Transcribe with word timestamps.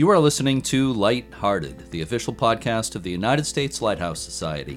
You 0.00 0.08
are 0.08 0.18
listening 0.18 0.62
to 0.62 0.94
Light-Hearted, 0.94 1.90
the 1.90 2.00
official 2.00 2.32
podcast 2.32 2.96
of 2.96 3.02
the 3.02 3.10
United 3.10 3.44
States 3.44 3.82
Lighthouse 3.82 4.18
Society. 4.18 4.76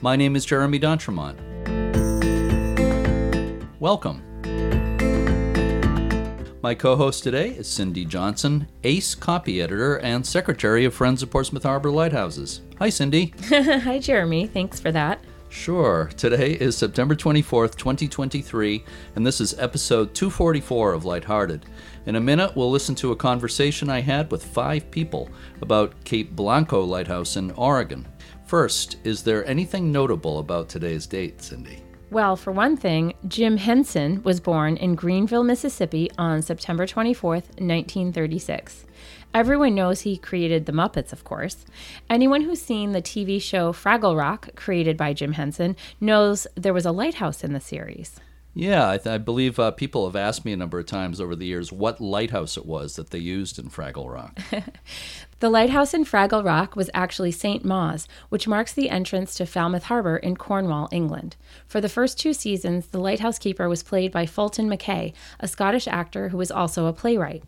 My 0.00 0.16
name 0.16 0.34
is 0.34 0.46
Jeremy 0.46 0.78
D'Entremont. 0.78 1.36
Welcome. 3.78 4.22
My 6.62 6.74
co 6.74 6.96
host 6.96 7.24
today 7.24 7.50
is 7.50 7.68
Cindy 7.68 8.06
Johnson, 8.06 8.68
ace 8.84 9.14
copy 9.14 9.60
editor 9.60 9.96
and 9.98 10.26
secretary 10.26 10.86
of 10.86 10.94
Friends 10.94 11.22
of 11.22 11.30
Portsmouth 11.30 11.64
Harbor 11.64 11.90
Lighthouses. 11.90 12.62
Hi, 12.78 12.88
Cindy. 12.88 13.34
Hi, 13.50 13.98
Jeremy. 13.98 14.46
Thanks 14.46 14.80
for 14.80 14.90
that. 14.92 15.22
Sure. 15.54 16.10
Today 16.16 16.50
is 16.50 16.76
September 16.76 17.14
24th, 17.14 17.76
2023, 17.76 18.84
and 19.14 19.24
this 19.24 19.40
is 19.40 19.58
episode 19.58 20.12
244 20.12 20.92
of 20.92 21.04
Lighthearted. 21.04 21.64
In 22.06 22.16
a 22.16 22.20
minute, 22.20 22.54
we'll 22.56 22.72
listen 22.72 22.96
to 22.96 23.12
a 23.12 23.16
conversation 23.16 23.88
I 23.88 24.00
had 24.00 24.32
with 24.32 24.44
five 24.44 24.90
people 24.90 25.30
about 25.62 25.94
Cape 26.04 26.34
Blanco 26.34 26.82
Lighthouse 26.82 27.36
in 27.36 27.52
Oregon. 27.52 28.06
First, 28.46 28.96
is 29.04 29.22
there 29.22 29.46
anything 29.46 29.92
notable 29.92 30.40
about 30.40 30.68
today's 30.68 31.06
date, 31.06 31.40
Cindy? 31.40 31.84
Well, 32.10 32.36
for 32.36 32.52
one 32.52 32.76
thing, 32.76 33.14
Jim 33.28 33.56
Henson 33.56 34.22
was 34.24 34.40
born 34.40 34.76
in 34.76 34.96
Greenville, 34.96 35.44
Mississippi 35.44 36.10
on 36.18 36.42
September 36.42 36.84
24th, 36.84 37.60
1936. 37.60 38.84
Everyone 39.34 39.74
knows 39.74 40.02
he 40.02 40.16
created 40.16 40.64
the 40.64 40.72
Muppets, 40.72 41.12
of 41.12 41.24
course. 41.24 41.66
Anyone 42.08 42.42
who's 42.42 42.62
seen 42.62 42.92
the 42.92 43.02
TV 43.02 43.42
show 43.42 43.72
Fraggle 43.72 44.16
Rock, 44.16 44.54
created 44.54 44.96
by 44.96 45.12
Jim 45.12 45.32
Henson, 45.32 45.74
knows 46.00 46.46
there 46.54 46.72
was 46.72 46.86
a 46.86 46.92
lighthouse 46.92 47.42
in 47.42 47.52
the 47.52 47.60
series. 47.60 48.20
Yeah, 48.54 48.88
I, 48.88 48.98
th- 48.98 49.12
I 49.12 49.18
believe 49.18 49.58
uh, 49.58 49.72
people 49.72 50.06
have 50.06 50.14
asked 50.14 50.44
me 50.44 50.52
a 50.52 50.56
number 50.56 50.78
of 50.78 50.86
times 50.86 51.20
over 51.20 51.34
the 51.34 51.46
years 51.46 51.72
what 51.72 52.00
lighthouse 52.00 52.56
it 52.56 52.64
was 52.64 52.94
that 52.94 53.10
they 53.10 53.18
used 53.18 53.58
in 53.58 53.70
Fraggle 53.70 54.08
Rock. 54.08 54.38
the 55.40 55.50
lighthouse 55.50 55.92
in 55.92 56.04
Fraggle 56.04 56.44
Rock 56.44 56.76
was 56.76 56.88
actually 56.94 57.32
St. 57.32 57.64
Mawes, 57.64 58.06
which 58.28 58.46
marks 58.46 58.72
the 58.72 58.88
entrance 58.88 59.34
to 59.34 59.46
Falmouth 59.46 59.84
Harbor 59.84 60.16
in 60.16 60.36
Cornwall, 60.36 60.88
England. 60.92 61.34
For 61.66 61.80
the 61.80 61.88
first 61.88 62.20
two 62.20 62.32
seasons, 62.32 62.86
the 62.86 63.00
lighthouse 63.00 63.40
keeper 63.40 63.68
was 63.68 63.82
played 63.82 64.12
by 64.12 64.26
Fulton 64.26 64.68
Mackay, 64.68 65.12
a 65.40 65.48
Scottish 65.48 65.88
actor 65.88 66.28
who 66.28 66.36
was 66.36 66.52
also 66.52 66.86
a 66.86 66.92
playwright. 66.92 67.42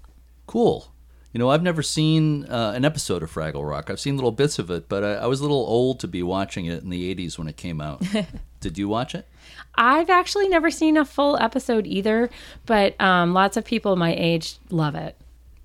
Cool. 0.48 0.92
You 1.36 1.38
know, 1.38 1.50
I've 1.50 1.62
never 1.62 1.82
seen 1.82 2.46
uh, 2.46 2.72
an 2.74 2.86
episode 2.86 3.22
of 3.22 3.30
Fraggle 3.30 3.68
Rock. 3.68 3.90
I've 3.90 4.00
seen 4.00 4.16
little 4.16 4.32
bits 4.32 4.58
of 4.58 4.70
it, 4.70 4.88
but 4.88 5.04
I, 5.04 5.12
I 5.16 5.26
was 5.26 5.40
a 5.40 5.42
little 5.42 5.66
old 5.66 6.00
to 6.00 6.08
be 6.08 6.22
watching 6.22 6.64
it 6.64 6.82
in 6.82 6.88
the 6.88 7.14
80s 7.14 7.36
when 7.36 7.46
it 7.46 7.58
came 7.58 7.78
out. 7.78 8.02
Did 8.60 8.78
you 8.78 8.88
watch 8.88 9.14
it? 9.14 9.28
I've 9.74 10.08
actually 10.08 10.48
never 10.48 10.70
seen 10.70 10.96
a 10.96 11.04
full 11.04 11.36
episode 11.36 11.86
either, 11.86 12.30
but 12.64 12.98
um, 12.98 13.34
lots 13.34 13.58
of 13.58 13.66
people 13.66 13.96
my 13.96 14.14
age 14.14 14.56
love 14.70 14.94
it. 14.94 15.14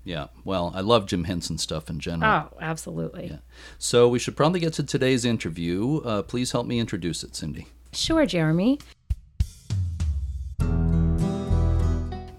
Yeah, 0.04 0.26
well, 0.44 0.72
I 0.74 0.82
love 0.82 1.06
Jim 1.06 1.24
Henson 1.24 1.56
stuff 1.56 1.88
in 1.88 2.00
general. 2.00 2.50
Oh, 2.52 2.56
absolutely. 2.60 3.28
Yeah. 3.28 3.38
So 3.78 4.10
we 4.10 4.18
should 4.18 4.36
probably 4.36 4.60
get 4.60 4.74
to 4.74 4.82
today's 4.82 5.24
interview. 5.24 6.02
Uh, 6.04 6.20
please 6.20 6.52
help 6.52 6.66
me 6.66 6.80
introduce 6.80 7.24
it, 7.24 7.34
Cindy. 7.34 7.66
Sure, 7.94 8.26
Jeremy. 8.26 8.78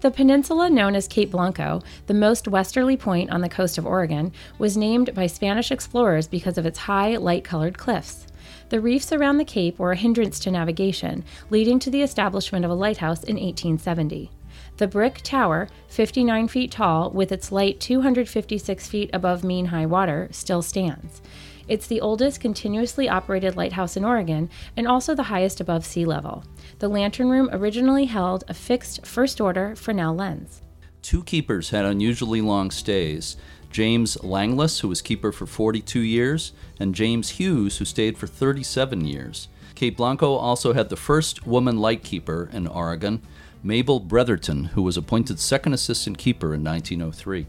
The 0.04 0.10
peninsula 0.10 0.68
known 0.68 0.94
as 0.96 1.08
Cape 1.08 1.30
Blanco, 1.30 1.80
the 2.08 2.12
most 2.12 2.46
westerly 2.46 2.94
point 2.94 3.30
on 3.30 3.40
the 3.40 3.48
coast 3.48 3.78
of 3.78 3.86
Oregon, 3.86 4.32
was 4.58 4.76
named 4.76 5.14
by 5.14 5.26
Spanish 5.26 5.70
explorers 5.70 6.28
because 6.28 6.58
of 6.58 6.66
its 6.66 6.80
high, 6.80 7.16
light 7.16 7.42
colored 7.42 7.78
cliffs. 7.78 8.26
The 8.68 8.82
reefs 8.82 9.14
around 9.14 9.38
the 9.38 9.46
cape 9.46 9.78
were 9.78 9.92
a 9.92 9.96
hindrance 9.96 10.38
to 10.40 10.50
navigation, 10.50 11.24
leading 11.48 11.78
to 11.78 11.90
the 11.90 12.02
establishment 12.02 12.66
of 12.66 12.70
a 12.70 12.74
lighthouse 12.74 13.24
in 13.24 13.36
1870. 13.36 14.30
The 14.76 14.88
brick 14.88 15.22
tower, 15.22 15.68
59 15.88 16.48
feet 16.48 16.70
tall, 16.70 17.10
with 17.10 17.32
its 17.32 17.50
light 17.50 17.80
256 17.80 18.86
feet 18.86 19.08
above 19.14 19.42
mean 19.42 19.64
high 19.64 19.86
water, 19.86 20.28
still 20.32 20.60
stands. 20.60 21.22
It's 21.66 21.86
the 21.86 22.00
oldest 22.00 22.40
continuously 22.40 23.08
operated 23.08 23.56
lighthouse 23.56 23.96
in 23.96 24.04
Oregon 24.04 24.50
and 24.76 24.86
also 24.86 25.14
the 25.14 25.24
highest 25.24 25.60
above 25.60 25.84
sea 25.84 26.04
level. 26.04 26.44
The 26.78 26.88
lantern 26.88 27.28
room 27.28 27.48
originally 27.52 28.04
held 28.04 28.44
a 28.48 28.54
fixed 28.54 29.06
first 29.06 29.40
order 29.40 29.74
Fresnel 29.76 30.14
lens. 30.14 30.62
Two 31.02 31.22
keepers 31.22 31.70
had 31.70 31.84
unusually 31.84 32.40
long 32.40 32.70
stays 32.70 33.36
James 33.70 34.22
Langlois, 34.22 34.78
who 34.80 34.88
was 34.88 35.02
keeper 35.02 35.32
for 35.32 35.46
42 35.46 35.98
years, 35.98 36.52
and 36.78 36.94
James 36.94 37.30
Hughes, 37.30 37.78
who 37.78 37.84
stayed 37.84 38.16
for 38.16 38.28
37 38.28 39.04
years. 39.04 39.48
Cape 39.74 39.96
Blanco 39.96 40.34
also 40.34 40.72
had 40.72 40.88
the 40.88 40.96
first 40.96 41.44
woman 41.44 41.78
lightkeeper 41.78 42.48
in 42.52 42.68
Oregon, 42.68 43.20
Mabel 43.64 44.00
Bretherton, 44.00 44.66
who 44.66 44.82
was 44.82 44.96
appointed 44.96 45.40
second 45.40 45.72
assistant 45.72 46.18
keeper 46.18 46.54
in 46.54 46.62
1903. 46.62 47.46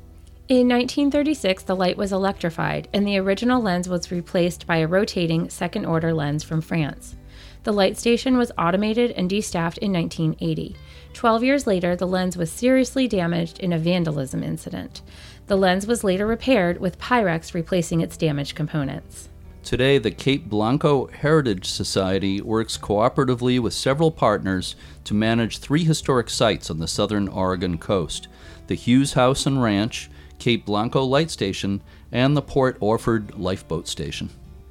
In 0.48 0.70
1936, 0.70 1.64
the 1.64 1.76
light 1.76 1.98
was 1.98 2.12
electrified, 2.12 2.88
and 2.94 3.08
the 3.08 3.18
original 3.18 3.60
lens 3.60 3.90
was 3.90 4.12
replaced 4.12 4.68
by 4.68 4.78
a 4.78 4.88
rotating 4.88 5.50
second 5.50 5.86
order 5.86 6.14
lens 6.14 6.44
from 6.44 6.62
France. 6.62 7.16
The 7.64 7.74
light 7.74 7.98
station 7.98 8.38
was 8.38 8.52
automated 8.56 9.10
and 9.10 9.28
destaffed 9.28 9.80
in 9.80 9.92
1980. 9.92 10.76
Twelve 11.14 11.44
years 11.44 11.66
later, 11.66 11.96
the 11.96 12.06
lens 12.06 12.38
was 12.38 12.52
seriously 12.52 13.08
damaged 13.08 13.58
in 13.58 13.74
a 13.74 13.80
vandalism 13.80 14.44
incident. 14.44 15.02
The 15.48 15.56
lens 15.56 15.88
was 15.88 16.04
later 16.04 16.28
repaired, 16.28 16.80
with 16.80 17.00
Pyrex 17.00 17.56
replacing 17.56 18.02
its 18.02 18.16
damaged 18.16 18.54
components. 18.54 19.30
Today, 19.64 19.98
the 19.98 20.12
Cape 20.12 20.48
Blanco 20.48 21.08
Heritage 21.08 21.68
Society 21.68 22.40
works 22.40 22.78
cooperatively 22.78 23.60
with 23.60 23.74
several 23.74 24.12
partners 24.12 24.76
to 25.06 25.16
manage 25.16 25.58
three 25.58 25.84
historic 25.84 26.30
sites 26.30 26.70
on 26.70 26.78
the 26.78 26.88
southern 26.88 27.28
Oregon 27.28 27.80
coast 27.80 28.28
the 28.68 28.76
Hughes 28.76 29.14
House 29.14 29.48
and 29.48 29.62
Ranch, 29.62 30.10
Cape 30.40 30.66
Blanco 30.66 31.04
Light 31.04 31.32
Station, 31.32 31.82
and 32.12 32.36
the 32.36 32.42
Port 32.42 32.78
Orford 32.80 33.38
Lifeboat 33.38 33.88
Station. 33.88 34.30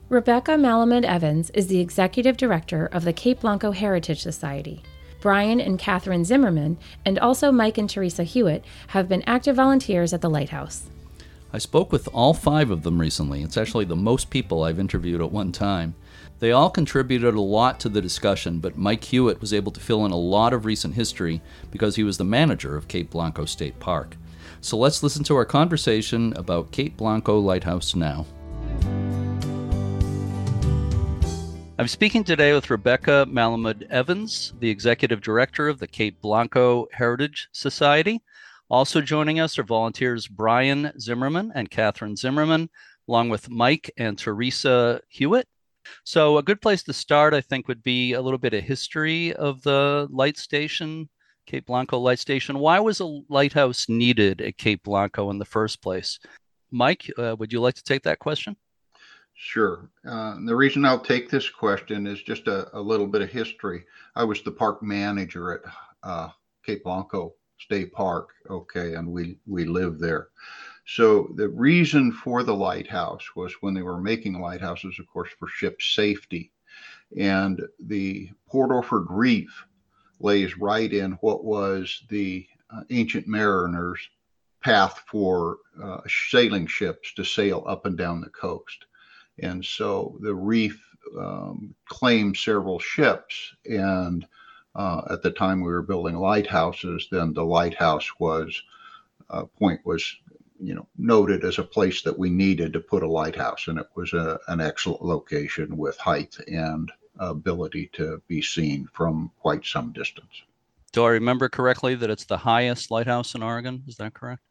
Rebecca 0.08 0.52
Malamud 0.52 1.04
Evans 1.04 1.50
is 1.50 1.66
the 1.66 1.80
executive 1.80 2.36
director 2.36 2.86
of 2.92 3.04
the 3.04 3.12
Cape 3.12 3.41
Blanco 3.41 3.72
Heritage 3.72 4.22
Society. 4.22 4.82
Brian 5.20 5.58
and 5.60 5.78
Katherine 5.78 6.25
Zimmerman, 6.25 6.76
and 7.06 7.19
also 7.19 7.50
Mike 7.50 7.78
and 7.78 7.88
Theresia 7.88 8.25
Hewitt, 8.25 8.62
have 8.88 9.08
been 9.08 9.22
active 9.26 9.56
volunteers 9.56 10.12
at 10.12 10.20
the 10.20 10.28
lighthouse. 10.28 10.84
I 11.50 11.58
spoke 11.58 11.92
with 11.92 12.08
all 12.12 12.34
five 12.34 12.70
of 12.70 12.82
them 12.82 13.00
recently. 13.00 13.42
It's 13.42 13.56
actually 13.56 13.86
the 13.86 13.96
most 13.96 14.28
people 14.28 14.64
I've 14.64 14.78
interviewed 14.78 15.22
at 15.22 15.32
one 15.32 15.52
time. 15.52 15.94
They 16.41 16.52
all 16.52 16.69
contributed 16.69 17.34
a 17.34 17.41
lot 17.41 17.81
to 17.81 17.88
the 17.88 18.02
discussion, 18.02 18.58
but 18.58 18.76
Mike 18.76 19.04
Hewitt 19.04 19.41
was 19.41 19.54
able 19.54 19.72
to 19.72 19.81
fill 19.81 20.04
in 20.04 20.10
a 20.10 20.16
lot 20.16 20.52
of 20.52 20.66
recent 20.66 20.94
history 20.94 21.41
because 21.70 21.96
he 21.96 22.04
was 22.04 22.19
the 22.19 22.25
manager 22.25 22.76
of 22.76 22.88
Cape 22.88 23.10
Blanco 23.10 23.44
State 23.44 23.81
Park. 23.81 24.16
So 24.64 24.78
let's 24.78 25.02
listen 25.02 25.22
to 25.25 25.36
our 25.36 25.44
conversation 25.44 26.32
about 26.36 26.72
Cape 26.72 26.97
Blanco 26.97 27.38
Lighthouse 27.38 27.94
now. 27.94 28.25
I'm 31.78 31.86
speaking 31.86 32.25
today 32.25 32.54
with 32.54 32.70
Rebecca 32.70 33.26
Malamud 33.28 33.82
Evans, 33.91 34.54
the 34.60 34.70
executive 34.70 35.20
director 35.20 35.69
of 35.69 35.80
the 35.80 35.86
Cape 35.86 36.19
Blanco 36.22 36.88
Heritage 36.92 37.50
Society. 37.52 38.22
Also 38.70 39.02
joining 39.02 39.38
us 39.38 39.58
are 39.58 39.64
volunteers 39.64 40.26
Brian 40.26 40.98
Zimmerman 40.98 41.52
and 41.54 41.70
Katherine 41.70 42.16
Zimmerman, 42.16 42.70
along 43.06 43.28
with 43.28 43.50
Mike 43.50 43.91
and 43.98 44.16
Theresia 44.16 45.00
Hewitt. 45.08 45.46
So, 46.04 46.38
a 46.38 46.42
good 46.42 46.62
place 46.62 46.82
to 46.84 46.94
start, 46.94 47.34
I 47.34 47.42
think, 47.42 47.69
would 47.69 47.82
be 47.82 48.14
a 48.14 48.22
little 48.22 48.38
bit 48.38 48.54
of 48.54 48.64
history 48.64 49.34
of 49.34 49.60
the 49.60 50.08
light 50.10 50.38
station 50.38 51.10
Cape 51.47 51.66
Blanco 51.66 51.99
Light 51.99 52.19
Station. 52.19 52.59
Why 52.59 52.81
was 52.81 53.00
a 53.00 53.21
lighthouse 53.28 53.88
needed 53.88 54.41
at 54.41 54.56
Cape 54.56 54.82
Blanco 54.82 55.31
in 55.31 55.38
the 55.38 55.44
first 55.44 55.82
place? 55.82 56.19
Mike, 56.71 57.10
uh, 57.19 57.37
would 57.38 57.53
you 57.53 57.60
like 57.60 57.75
to 57.75 57.84
take 57.84 58.03
that 58.03 58.19
question? 58.19 58.56
Sure. 59.34 59.91
Uh, 60.09 60.37
the 60.44 60.55
reason 60.55 60.84
I'll 60.84 60.99
take 60.99 61.29
this 61.29 61.50
question 61.50 62.06
is 62.06 62.23
just 62.23 62.46
a, 62.46 62.76
a, 62.76 62.81
little 62.81 63.06
bit 63.06 63.23
of 63.23 63.31
history. 63.31 63.85
I 64.14 64.25
was 64.25 64.43
the 64.43 64.52
park 64.52 64.82
manager 64.82 65.55
at 65.55 65.61
uh, 66.02 66.29
Cape 66.64 66.85
Blanco 66.85 67.35
State 67.58 67.93
Park, 67.93 68.31
okay, 68.49 68.94
and 68.94 69.08
we, 69.08 69.38
we 69.46 69.64
live 69.64 69.99
there. 69.99 70.29
So 70.87 71.32
the 71.35 71.49
reason 71.49 72.12
for 72.12 72.43
the 72.43 72.55
lighthouse 72.55 73.35
was 73.35 73.55
when 73.61 73.75
they 73.75 73.82
were 73.82 74.00
making 74.00 74.41
lighthouses, 74.41 74.99
of 74.99 75.06
course, 75.06 75.31
for 75.38 75.49
ship 75.49 75.81
safety. 75.81 76.52
And 77.19 77.62
the 77.79 78.31
Port 78.49 78.70
Orford 78.70 79.06
Reef 79.08 79.67
lays 80.20 80.56
right 80.58 80.93
in 80.93 81.12
what 81.20 81.44
was 81.44 82.02
the 82.08 82.46
uh, 82.70 82.82
ancient 82.90 83.26
mariners' 83.26 84.08
path 84.62 85.02
for 85.06 85.58
uh, 85.82 86.00
sailing 86.08 86.66
ships 86.66 87.12
to 87.14 87.25
sail 87.25 87.64
up 87.66 87.87
and 87.87 87.99
down 87.99 88.20
the 88.20 88.31
coast. 88.31 88.87
And 89.38 89.64
so 89.64 90.16
the 90.20 90.34
reef 90.34 90.82
um, 91.19 91.75
claimed 91.87 92.37
several 92.37 92.78
ships. 92.78 93.55
And 93.69 94.26
uh, 94.75 95.02
at 95.11 95.22
the 95.22 95.31
time 95.31 95.61
we 95.61 95.70
were 95.70 95.82
building 95.82 96.17
lighthouses, 96.17 97.08
then 97.10 97.32
the 97.32 97.44
lighthouse 97.44 98.08
was 98.19 98.62
uh, 99.31 99.44
point 99.44 99.81
was 99.84 100.17
you 100.60 100.75
know 100.75 100.87
noted 100.96 101.44
as 101.44 101.58
a 101.58 101.64
place 101.64 102.02
that 102.02 102.19
we 102.19 102.31
needed 102.31 102.72
to 102.72 102.81
put 102.81 103.02
a 103.02 103.10
lighthouse, 103.10 103.69
and 103.69 103.78
it 103.78 103.88
was 103.94 104.12
a, 104.12 104.38
an 104.49 104.60
excellent 104.60 105.02
location 105.02 105.76
with 105.76 105.96
height 105.99 106.37
and 106.46 106.90
ability 107.19 107.90
to 107.94 108.20
be 108.28 108.43
seen 108.43 108.88
from 108.93 109.31
quite 109.40 109.64
some 109.64 109.93
distance. 109.93 110.43
Do 110.93 111.05
I 111.05 111.11
remember 111.11 111.49
correctly 111.49 111.94
that 111.96 112.11
it's 112.11 112.25
the 112.25 112.37
highest 112.38 112.90
lighthouse 112.90 113.34
in 113.34 113.43
Oregon? 113.43 113.82
Is 113.87 113.96
that 113.96 114.14
correct? 114.14 114.43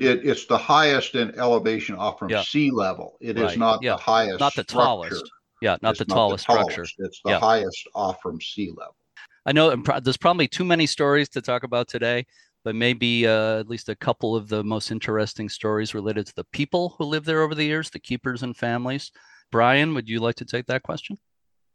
It, 0.00 0.24
it's 0.26 0.46
the 0.46 0.56
highest 0.56 1.14
in 1.14 1.38
elevation 1.38 1.96
off 1.96 2.18
from 2.18 2.30
Yeah. 2.30 2.42
sea 2.42 2.70
level. 2.70 3.18
It 3.20 3.36
is 3.36 3.42
Right. 3.42 3.58
not 3.58 3.82
Yeah. 3.82 3.92
the 3.96 4.02
highest. 4.02 4.40
Not 4.40 4.54
the 4.54 4.62
structure. 4.62 4.74
tallest. 4.74 5.30
Yeah, 5.60 5.76
not 5.82 5.90
It's 5.90 5.98
the 5.98 6.04
tallest 6.06 6.44
structure. 6.44 6.86
It's 6.98 7.20
the 7.22 7.30
Yeah. 7.32 7.38
highest 7.38 7.86
off 7.94 8.20
from 8.22 8.40
sea 8.40 8.70
level. 8.70 8.96
I 9.44 9.52
know 9.52 9.74
there's 9.76 10.16
probably 10.16 10.48
too 10.48 10.64
many 10.64 10.86
stories 10.86 11.28
to 11.30 11.42
talk 11.42 11.62
about 11.62 11.88
today, 11.88 12.26
but 12.64 12.74
maybe 12.74 13.26
uh, 13.26 13.58
at 13.58 13.68
least 13.68 13.88
a 13.88 13.96
couple 13.96 14.34
of 14.34 14.48
the 14.48 14.64
most 14.64 14.90
interesting 14.90 15.48
stories 15.48 15.94
related 15.94 16.26
to 16.26 16.34
the 16.36 16.44
people 16.44 16.94
who 16.96 17.04
lived 17.04 17.26
there 17.26 17.42
over 17.42 17.54
the 17.54 17.64
years, 17.64 17.90
the 17.90 17.98
keepers 17.98 18.42
and 18.42 18.56
families. 18.56 19.10
Brian, 19.50 19.94
would 19.94 20.08
you 20.08 20.20
like 20.20 20.36
to 20.36 20.44
take 20.44 20.66
that 20.66 20.82
question? 20.82 21.18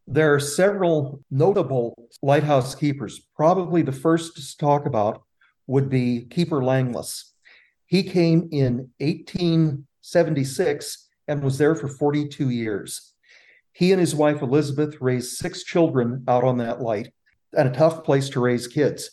There 0.10 0.34
are 0.34 0.40
several 0.40 1.22
notable 1.30 2.08
lighthouse 2.22 2.76
keepers. 2.76 3.28
Probably 3.36 3.82
the 3.82 3.92
first 3.92 4.38
to 4.38 4.58
talk 4.58 4.86
about 4.86 5.24
would 5.68 5.90
be 5.90 6.28
Keeper 6.30 6.64
Langlois. 6.64 7.34
He 7.88 8.04
came 8.04 8.48
in 8.54 8.90
1876 9.00 11.10
and 11.28 11.44
was 11.44 11.58
there 11.58 11.76
for 11.76 11.90
42 11.90 12.52
years. 12.52 13.16
He 13.74 13.92
and 13.92 14.00
his 14.00 14.16
wife 14.16 14.42
Elizabeth 14.42 15.02
raised 15.02 15.36
six 15.36 15.66
children 15.66 16.24
out 16.26 16.46
on 16.46 16.58
that 16.60 16.82
light, 16.82 17.12
and 17.52 17.68
a 17.68 17.74
tough 17.74 18.06
place 18.06 18.30
to 18.30 18.40
raise 18.40 18.66
kids. 18.66 19.12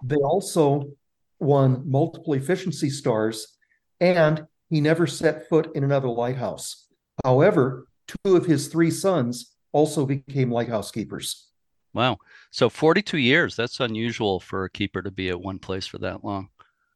They 0.00 0.14
also 0.14 0.92
won 1.40 1.82
multiple 1.90 2.34
efficiency 2.34 2.88
stars, 2.88 3.58
and 4.00 4.46
he 4.70 4.80
never 4.80 5.08
set 5.08 5.48
foot 5.48 5.70
in 5.74 5.82
another 5.82 6.08
lighthouse. 6.08 6.86
However, 7.24 7.88
two 8.06 8.36
of 8.36 8.46
his 8.46 8.68
three 8.68 8.92
sons 8.92 9.55
also 9.76 10.06
became 10.06 10.50
lighthouse 10.50 10.90
keepers. 10.90 11.48
Wow. 11.92 12.16
So 12.50 12.70
42 12.70 13.18
years, 13.18 13.54
that's 13.56 13.78
unusual 13.78 14.40
for 14.40 14.64
a 14.64 14.70
keeper 14.70 15.02
to 15.02 15.10
be 15.10 15.28
at 15.28 15.38
one 15.38 15.58
place 15.58 15.86
for 15.86 15.98
that 15.98 16.24
long. 16.24 16.48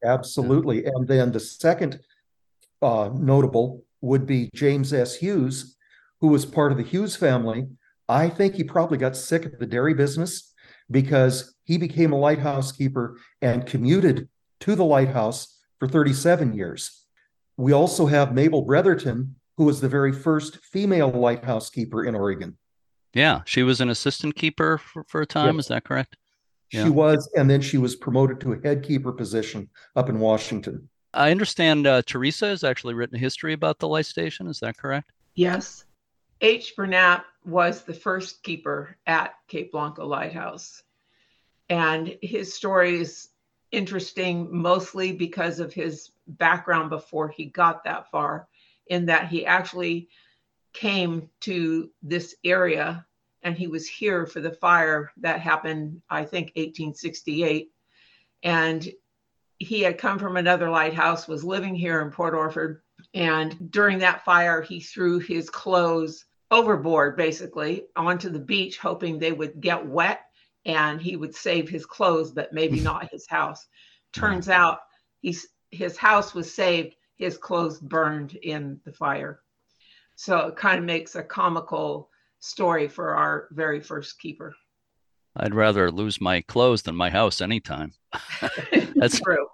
Absolutely. 0.03 0.85
And 0.85 1.07
then 1.07 1.31
the 1.31 1.39
second 1.39 1.99
uh, 2.81 3.11
notable 3.13 3.83
would 4.01 4.25
be 4.25 4.49
James 4.55 4.93
S. 4.93 5.15
Hughes, 5.15 5.77
who 6.21 6.29
was 6.29 6.43
part 6.43 6.71
of 6.71 6.79
the 6.79 6.83
Hughes 6.83 7.15
family. 7.15 7.67
I 8.09 8.29
think 8.29 8.55
he 8.55 8.63
probably 8.63 8.97
got 8.97 9.15
sick 9.15 9.45
of 9.45 9.59
the 9.59 9.67
dairy 9.67 9.93
business 9.93 10.51
because 10.89 11.53
he 11.63 11.77
became 11.77 12.11
a 12.11 12.19
lighthouse 12.19 12.71
keeper 12.71 13.19
and 13.43 13.67
commuted 13.67 14.27
to 14.61 14.75
the 14.75 14.85
lighthouse 14.85 15.59
for 15.77 15.87
37 15.87 16.53
years. 16.53 17.05
We 17.57 17.73
also 17.73 18.07
have 18.07 18.33
Mabel 18.33 18.65
Bretherton, 18.65 19.35
who 19.57 19.65
was 19.65 19.81
the 19.81 19.89
very 19.89 20.11
first 20.11 20.57
female 20.65 21.11
lighthouse 21.11 21.69
keeper 21.69 22.03
in 22.05 22.15
Oregon. 22.15 22.57
Yeah, 23.13 23.41
she 23.45 23.63
was 23.63 23.81
an 23.81 23.89
assistant 23.89 24.35
keeper 24.35 24.77
for, 24.77 25.03
for 25.03 25.21
a 25.21 25.25
time. 25.25 25.55
Yes. 25.55 25.65
Is 25.65 25.67
that 25.69 25.83
correct? 25.83 26.17
Yeah. 26.71 26.85
She 26.85 26.89
was, 26.89 27.29
and 27.35 27.49
then 27.49 27.59
she 27.61 27.77
was 27.77 27.95
promoted 27.95 28.39
to 28.41 28.53
a 28.53 28.61
head 28.61 28.83
keeper 28.83 29.11
position 29.11 29.69
up 29.95 30.07
in 30.07 30.19
Washington. 30.19 30.87
I 31.13 31.31
understand 31.31 31.85
uh, 31.85 32.01
Theresia 32.03 32.47
has 32.49 32.63
actually 32.63 32.93
written 32.93 33.17
a 33.17 33.19
history 33.19 33.51
about 33.51 33.79
the 33.79 33.87
light 33.87 34.05
station. 34.05 34.47
Is 34.47 34.61
that 34.61 34.77
correct? 34.77 35.11
Yes. 35.35 35.83
H. 36.39 36.73
Burnap 36.77 37.23
was 37.45 37.83
the 37.83 37.93
first 37.93 38.43
keeper 38.43 38.97
at 39.05 39.33
Cape 39.49 39.73
Blanco 39.73 40.05
Lighthouse. 40.07 40.81
And 41.69 42.17
his 42.21 42.53
story 42.53 43.01
is 43.01 43.29
interesting 43.71 44.47
mostly 44.49 45.11
because 45.11 45.59
of 45.59 45.73
his 45.73 46.11
background 46.27 46.89
before 46.89 47.27
he 47.29 47.45
got 47.45 47.83
that 47.83 48.09
far, 48.09 48.47
in 48.87 49.05
that 49.07 49.27
he 49.27 49.45
actually 49.45 50.09
came 50.73 51.29
to 51.41 51.89
this 52.01 52.35
area 52.43 53.05
and 53.43 53.57
he 53.57 53.67
was 53.67 53.87
here 53.87 54.25
for 54.25 54.39
the 54.39 54.51
fire 54.51 55.11
that 55.17 55.39
happened, 55.39 56.01
I 56.09 56.23
think, 56.25 56.47
1868. 56.55 57.71
And 58.43 58.87
he 59.57 59.81
had 59.81 59.97
come 59.97 60.19
from 60.19 60.37
another 60.37 60.69
lighthouse, 60.69 61.27
was 61.27 61.43
living 61.43 61.75
here 61.75 62.01
in 62.01 62.11
Port 62.11 62.33
Orford. 62.33 62.81
And 63.13 63.71
during 63.71 63.99
that 63.99 64.23
fire, 64.23 64.61
he 64.61 64.79
threw 64.79 65.19
his 65.19 65.49
clothes 65.49 66.25
overboard, 66.51 67.15
basically, 67.17 67.85
onto 67.95 68.29
the 68.29 68.39
beach, 68.39 68.77
hoping 68.77 69.17
they 69.17 69.31
would 69.31 69.61
get 69.61 69.85
wet 69.85 70.21
and 70.65 71.01
he 71.01 71.15
would 71.15 71.33
save 71.33 71.69
his 71.69 71.85
clothes, 71.85 72.31
but 72.31 72.53
maybe 72.53 72.79
not 72.81 73.09
his 73.11 73.27
house. 73.27 73.67
Turns 74.13 74.49
out 74.49 74.79
he's, 75.21 75.47
his 75.71 75.97
house 75.97 76.33
was 76.33 76.53
saved, 76.53 76.95
his 77.15 77.37
clothes 77.37 77.79
burned 77.79 78.35
in 78.35 78.79
the 78.85 78.91
fire. 78.91 79.41
So 80.15 80.37
it 80.47 80.55
kind 80.55 80.79
of 80.79 80.85
makes 80.85 81.15
a 81.15 81.23
comical 81.23 82.09
story 82.39 82.87
for 82.87 83.15
our 83.15 83.47
very 83.51 83.79
first 83.79 84.19
keeper. 84.19 84.53
I'd 85.35 85.55
rather 85.55 85.91
lose 85.91 86.19
my 86.19 86.41
clothes 86.41 86.81
than 86.83 86.95
my 86.95 87.09
house 87.09 87.41
anytime. 87.41 87.93
That's- 88.71 89.19
true. 89.19 89.47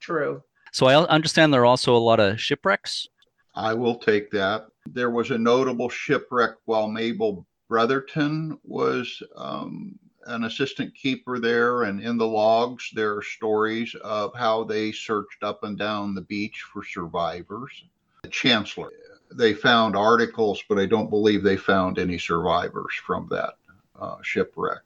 True. 0.00 0.42
So 0.72 0.86
I 0.86 0.96
understand 1.06 1.54
there 1.54 1.62
are 1.62 1.66
also 1.66 1.96
a 1.96 1.98
lot 1.98 2.20
of 2.20 2.40
shipwrecks. 2.40 3.06
I 3.54 3.72
will 3.72 3.94
take 3.96 4.30
that. 4.32 4.66
There 4.86 5.10
was 5.10 5.30
a 5.30 5.38
notable 5.38 5.88
shipwreck 5.88 6.56
while 6.64 6.88
Mabel 6.88 7.46
Bretherton 7.70 8.58
was 8.64 9.22
um, 9.36 9.98
an 10.26 10.44
assistant 10.44 10.94
keeper 10.94 11.38
there, 11.38 11.84
and 11.84 12.00
in 12.00 12.18
the 12.18 12.26
logs 12.26 12.90
there 12.92 13.16
are 13.16 13.22
stories 13.22 13.94
of 14.02 14.34
how 14.34 14.64
they 14.64 14.90
searched 14.92 15.42
up 15.42 15.62
and 15.62 15.78
down 15.78 16.14
the 16.14 16.22
beach 16.22 16.64
for 16.72 16.84
survivors. 16.84 17.84
The 18.24 18.28
Chancellor, 18.28 18.90
they 19.36 19.54
found 19.54 19.96
articles, 19.96 20.62
but 20.68 20.78
I 20.78 20.86
don't 20.86 21.10
believe 21.10 21.42
they 21.42 21.56
found 21.56 21.98
any 21.98 22.18
survivors 22.18 22.94
from 23.04 23.28
that 23.30 23.54
uh, 23.98 24.16
shipwreck. 24.22 24.80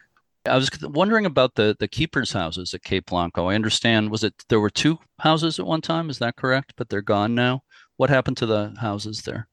I 0.47 0.57
was 0.57 0.71
wondering 0.83 1.27
about 1.27 1.55
the 1.55 1.77
the 1.79 1.89
keepers' 1.89 2.33
houses 2.33 2.73
at 2.73 2.83
Cape 2.83 3.07
Blanco. 3.07 3.49
I 3.49 3.55
understand 3.55 4.11
was 4.11 4.25
it 4.25 4.45
there 4.49 4.61
were 4.61 4.71
two 4.71 4.99
houses 5.21 5.59
at 5.59 5.67
one 5.67 5.83
time? 5.83 6.11
Is 6.11 6.19
that 6.19 6.37
correct? 6.37 6.75
But 6.77 6.89
they're 6.89 7.03
gone 7.03 7.35
now. 7.35 7.63
What 7.97 8.11
happened 8.11 8.37
to 8.39 8.47
the 8.47 8.75
houses 8.81 9.23
there? 9.23 9.49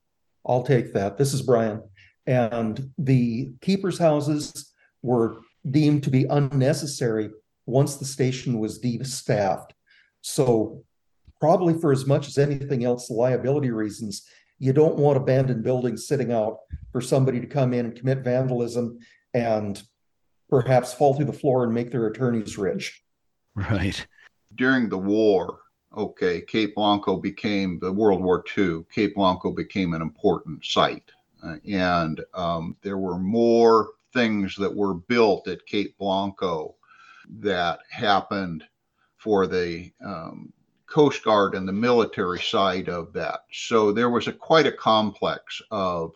I'll 0.45 0.63
take 0.63 0.93
that. 0.93 1.17
This 1.17 1.33
is 1.33 1.41
Brian. 1.41 1.81
And 2.27 2.91
the 2.97 3.51
keepers' 3.61 3.97
houses 3.97 4.73
were 5.01 5.37
deemed 5.69 6.03
to 6.03 6.09
be 6.09 6.25
unnecessary 6.25 7.29
once 7.65 7.95
the 7.95 8.05
station 8.05 8.59
was 8.59 8.77
de-staffed. 8.79 9.73
So, 10.21 10.83
probably 11.39 11.79
for 11.79 11.91
as 11.91 12.05
much 12.05 12.27
as 12.27 12.37
anything 12.37 12.83
else, 12.83 13.09
liability 13.09 13.71
reasons, 13.71 14.27
you 14.59 14.73
don't 14.73 14.95
want 14.95 15.17
abandoned 15.17 15.63
buildings 15.63 16.07
sitting 16.07 16.31
out 16.31 16.59
for 16.91 17.01
somebody 17.01 17.39
to 17.39 17.47
come 17.47 17.73
in 17.73 17.85
and 17.85 17.95
commit 17.95 18.19
vandalism 18.19 18.97
and 19.33 19.83
perhaps 20.49 20.93
fall 20.93 21.13
through 21.13 21.25
the 21.25 21.33
floor 21.33 21.63
and 21.63 21.73
make 21.73 21.91
their 21.91 22.07
attorneys 22.07 22.57
rich. 22.57 23.03
Right. 23.55 24.05
During 24.55 24.89
the 24.89 24.97
war, 24.97 25.59
okay, 25.95 26.41
Cape 26.41 26.75
Blanco 26.75 27.17
became 27.17 27.79
the 27.79 27.91
World 27.91 28.21
War 28.21 28.43
II. 28.57 28.83
Cape 28.93 29.15
Blanco 29.15 29.51
became 29.51 29.93
an 29.93 30.01
important 30.01 30.63
site, 30.63 31.11
uh, 31.43 31.57
and 31.67 32.21
um, 32.33 32.75
there 32.81 32.97
were 32.97 33.17
more 33.17 33.89
things 34.13 34.55
that 34.55 34.73
were 34.73 34.93
built 34.93 35.47
at 35.47 35.65
Cape 35.65 35.97
Blanco 35.97 36.75
that 37.39 37.79
happened 37.89 38.63
for 39.17 39.47
the 39.47 39.91
um, 40.05 40.53
Coast 40.95 41.25
Guard 41.25 41.55
and 41.55 41.67
the 41.67 41.73
military 41.73 42.39
side 42.39 42.87
of 42.87 43.11
that. 43.11 43.41
So 43.51 43.91
there 43.91 44.09
was 44.09 44.27
a 44.27 44.31
quite 44.31 44.65
a 44.65 44.71
complex 44.71 45.61
of 45.69 46.13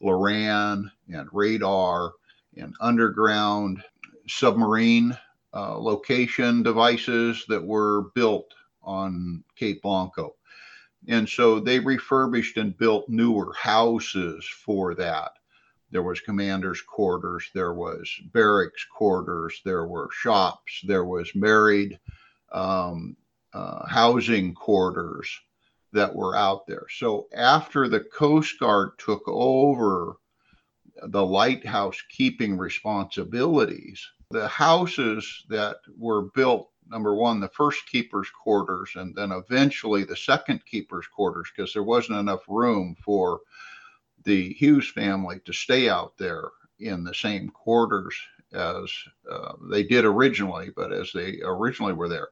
Loran 0.00 0.88
and 1.12 1.28
radar 1.32 2.12
and 2.56 2.72
underground 2.80 3.82
submarine 4.28 5.18
uh, 5.52 5.76
location 5.76 6.62
devices 6.62 7.44
that 7.48 7.60
were 7.60 8.12
built 8.14 8.54
on 8.84 9.42
Cape 9.56 9.82
Blanco. 9.82 10.36
And 11.08 11.28
so 11.28 11.58
they 11.58 11.80
refurbished 11.80 12.56
and 12.56 12.78
built 12.78 13.08
newer 13.08 13.52
houses 13.54 14.46
for 14.46 14.94
that. 14.94 15.32
There 15.90 16.04
was 16.04 16.20
commander's 16.20 16.82
quarters, 16.82 17.50
there 17.52 17.74
was 17.74 18.08
barracks 18.32 18.86
quarters, 18.96 19.60
there 19.64 19.88
were 19.88 20.08
shops, 20.12 20.82
there 20.84 21.04
was 21.04 21.34
married 21.34 21.98
um, 22.52 23.16
uh, 23.52 23.86
housing 23.86 24.54
quarters 24.54 25.28
that 25.92 26.14
were 26.14 26.36
out 26.36 26.66
there. 26.66 26.86
So 26.90 27.26
after 27.34 27.88
the 27.88 28.00
Coast 28.00 28.58
Guard 28.60 28.92
took 28.98 29.22
over 29.26 30.16
the 31.02 31.24
lighthouse 31.24 32.00
keeping 32.10 32.56
responsibilities, 32.56 34.06
the 34.30 34.46
houses 34.46 35.44
that 35.48 35.78
were 35.96 36.22
built 36.22 36.70
number 36.90 37.14
one, 37.14 37.40
the 37.40 37.48
first 37.48 37.86
keeper's 37.86 38.28
quarters, 38.30 38.90
and 38.96 39.14
then 39.14 39.32
eventually 39.32 40.04
the 40.04 40.16
second 40.16 40.64
keeper's 40.66 41.06
quarters, 41.06 41.48
because 41.54 41.72
there 41.72 41.84
wasn't 41.84 42.18
enough 42.18 42.42
room 42.48 42.96
for 43.02 43.40
the 44.24 44.52
Hughes 44.54 44.88
family 44.90 45.40
to 45.44 45.52
stay 45.52 45.88
out 45.88 46.18
there 46.18 46.50
in 46.80 47.04
the 47.04 47.14
same 47.14 47.48
quarters 47.48 48.14
as 48.52 48.92
uh, 49.30 49.52
they 49.70 49.84
did 49.84 50.04
originally, 50.04 50.70
but 50.74 50.92
as 50.92 51.12
they 51.12 51.40
originally 51.44 51.92
were 51.92 52.08
there. 52.08 52.28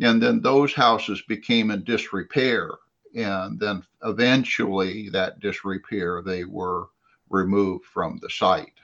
And 0.00 0.22
then 0.22 0.40
those 0.40 0.72
houses 0.72 1.22
became 1.22 1.70
in 1.70 1.84
disrepair. 1.84 2.70
And 3.14 3.58
then 3.58 3.82
eventually, 4.04 5.08
that 5.10 5.40
disrepair, 5.40 6.22
they 6.22 6.44
were 6.44 6.88
removed 7.30 7.84
from 7.84 8.18
the 8.22 8.30
site. 8.30 8.74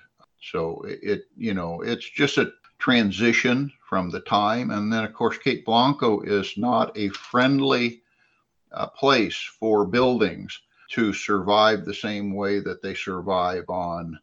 So 0.43 0.83
it, 0.87 1.23
you 1.37 1.55
know, 1.55 1.81
it's 1.83 2.09
just 2.09 2.39
a 2.39 2.53
transition 2.79 3.73
from 3.89 4.11
the 4.11 4.21
time. 4.21 4.71
And 4.71 4.93
then, 4.93 5.05
of 5.05 5.15
course, 5.15 5.39
Cape 5.39 5.65
Blanco 5.65 6.21
is 6.21 6.59
not 6.59 6.97
a 6.99 7.09
friendly 7.11 8.03
uh, 8.73 8.89
place 8.89 9.37
for 9.37 9.87
buildings 9.87 10.61
to 10.91 11.13
survive 11.13 11.85
the 11.85 11.95
same 11.95 12.35
way 12.35 12.61
that 12.61 12.83
they 12.83 12.95
survive 12.95 13.65
on 13.69 14.19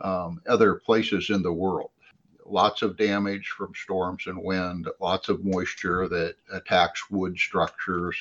um, 0.00 0.42
other 0.46 0.74
places 0.74 1.30
in 1.30 1.42
the 1.42 1.52
world. 1.52 1.91
Lots 2.44 2.82
of 2.82 2.96
damage 2.96 3.48
from 3.48 3.72
storms 3.74 4.26
and 4.26 4.42
wind, 4.42 4.88
lots 5.00 5.28
of 5.28 5.44
moisture 5.44 6.08
that 6.08 6.36
attacks 6.52 7.10
wood 7.10 7.38
structures. 7.38 8.16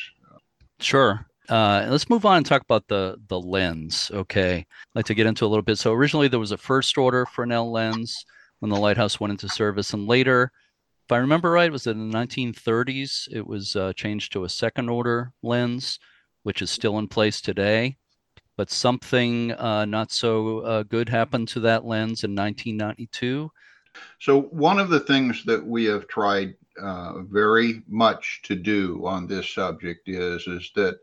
Sure. 0.79 1.25
Uh, 1.49 1.85
let's 1.89 2.09
move 2.09 2.25
on 2.25 2.37
and 2.37 2.45
talk 2.45 2.61
about 2.61 2.87
the 2.87 3.17
the 3.27 3.39
lens. 3.39 4.09
Okay, 4.13 4.57
I'd 4.57 4.65
like 4.95 5.05
to 5.05 5.13
get 5.13 5.25
into 5.25 5.45
a 5.45 5.47
little 5.47 5.63
bit. 5.63 5.77
So 5.77 5.91
originally 5.91 6.27
there 6.27 6.39
was 6.39 6.51
a 6.51 6.57
first 6.57 6.97
order 6.97 7.25
Fresnel 7.25 7.71
lens 7.71 8.25
when 8.59 8.69
the 8.69 8.79
lighthouse 8.79 9.19
went 9.19 9.31
into 9.31 9.49
service, 9.49 9.93
and 9.93 10.07
later, 10.07 10.51
if 11.05 11.11
I 11.11 11.17
remember 11.17 11.51
right, 11.51 11.67
it 11.67 11.71
was 11.73 11.87
in 11.87 12.09
the 12.09 12.17
1930s. 12.17 13.27
It 13.31 13.45
was 13.45 13.75
uh, 13.75 13.91
changed 13.93 14.31
to 14.33 14.45
a 14.45 14.49
second 14.49 14.89
order 14.89 15.33
lens, 15.43 15.99
which 16.43 16.61
is 16.61 16.69
still 16.69 16.99
in 16.99 17.07
place 17.07 17.41
today. 17.41 17.97
But 18.55 18.69
something 18.69 19.51
uh, 19.53 19.85
not 19.85 20.11
so 20.11 20.59
uh, 20.59 20.83
good 20.83 21.09
happened 21.09 21.47
to 21.49 21.59
that 21.61 21.85
lens 21.85 22.23
in 22.23 22.35
1992. 22.35 23.51
So 24.19 24.41
one 24.41 24.79
of 24.79 24.89
the 24.89 24.99
things 24.99 25.43
that 25.45 25.65
we 25.65 25.85
have 25.85 26.07
tried 26.07 26.55
uh, 26.81 27.21
very 27.23 27.83
much 27.87 28.41
to 28.43 28.55
do 28.55 29.05
on 29.05 29.27
this 29.27 29.49
subject 29.49 30.07
is 30.07 30.47
is 30.47 30.71
that 30.75 30.99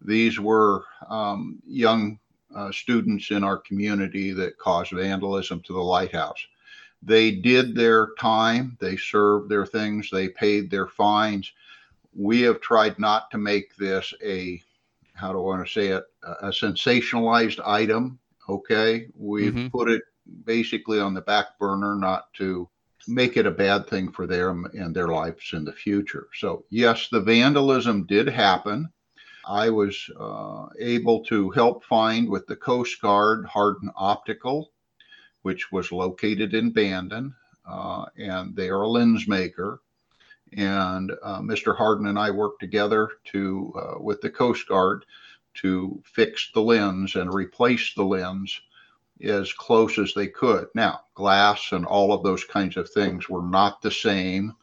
these 0.00 0.38
were 0.38 0.84
um, 1.08 1.58
young 1.66 2.18
uh, 2.54 2.70
students 2.70 3.30
in 3.30 3.42
our 3.42 3.58
community 3.58 4.32
that 4.32 4.58
caused 4.58 4.92
vandalism 4.92 5.60
to 5.62 5.72
the 5.72 5.80
lighthouse. 5.80 6.46
They 7.02 7.30
did 7.30 7.74
their 7.74 8.08
time, 8.18 8.76
they 8.80 8.96
served 8.96 9.48
their 9.48 9.66
things, 9.66 10.10
they 10.10 10.28
paid 10.28 10.70
their 10.70 10.86
fines. 10.86 11.52
We 12.14 12.40
have 12.42 12.60
tried 12.60 12.98
not 12.98 13.30
to 13.30 13.38
make 13.38 13.76
this 13.76 14.12
a, 14.24 14.62
how 15.14 15.32
do 15.32 15.38
I 15.38 15.42
want 15.42 15.66
to 15.66 15.72
say 15.72 15.88
it, 15.88 16.04
a 16.22 16.48
sensationalized 16.48 17.60
item. 17.66 18.18
Okay. 18.48 19.08
We've 19.16 19.52
mm-hmm. 19.52 19.68
put 19.68 19.90
it 19.90 20.02
basically 20.44 21.00
on 21.00 21.14
the 21.14 21.20
back 21.20 21.58
burner 21.58 21.94
not 21.96 22.32
to 22.34 22.68
make 23.08 23.36
it 23.36 23.46
a 23.46 23.50
bad 23.50 23.86
thing 23.86 24.10
for 24.10 24.26
them 24.26 24.66
and 24.74 24.94
their 24.94 25.08
lives 25.08 25.50
in 25.52 25.64
the 25.64 25.72
future. 25.72 26.28
So, 26.34 26.64
yes, 26.70 27.08
the 27.08 27.20
vandalism 27.20 28.04
did 28.06 28.28
happen. 28.28 28.90
I 29.46 29.70
was 29.70 30.10
uh, 30.18 30.66
able 30.80 31.24
to 31.26 31.50
help 31.50 31.84
find 31.84 32.28
with 32.28 32.46
the 32.46 32.56
Coast 32.56 33.00
Guard 33.00 33.46
Hardin 33.46 33.90
Optical, 33.94 34.72
which 35.42 35.70
was 35.70 35.92
located 35.92 36.52
in 36.52 36.72
Bandon, 36.72 37.34
uh, 37.68 38.06
and 38.18 38.56
they 38.56 38.68
are 38.68 38.82
a 38.82 38.88
lens 38.88 39.28
maker. 39.28 39.80
And 40.56 41.12
uh, 41.22 41.40
Mr. 41.40 41.76
Hardin 41.76 42.06
and 42.06 42.18
I 42.18 42.30
worked 42.30 42.60
together 42.60 43.10
to 43.26 43.72
uh, 43.76 44.02
with 44.02 44.20
the 44.20 44.30
Coast 44.30 44.66
Guard 44.66 45.04
to 45.54 46.02
fix 46.04 46.50
the 46.52 46.60
lens 46.60 47.14
and 47.14 47.32
replace 47.32 47.94
the 47.94 48.04
lens 48.04 48.60
as 49.22 49.52
close 49.52 49.98
as 49.98 50.14
they 50.14 50.26
could. 50.28 50.68
Now, 50.74 51.00
glass 51.14 51.72
and 51.72 51.86
all 51.86 52.12
of 52.12 52.22
those 52.22 52.44
kinds 52.44 52.76
of 52.76 52.90
things 52.90 53.28
were 53.28 53.42
not 53.42 53.82
the 53.82 53.90
same 53.90 54.54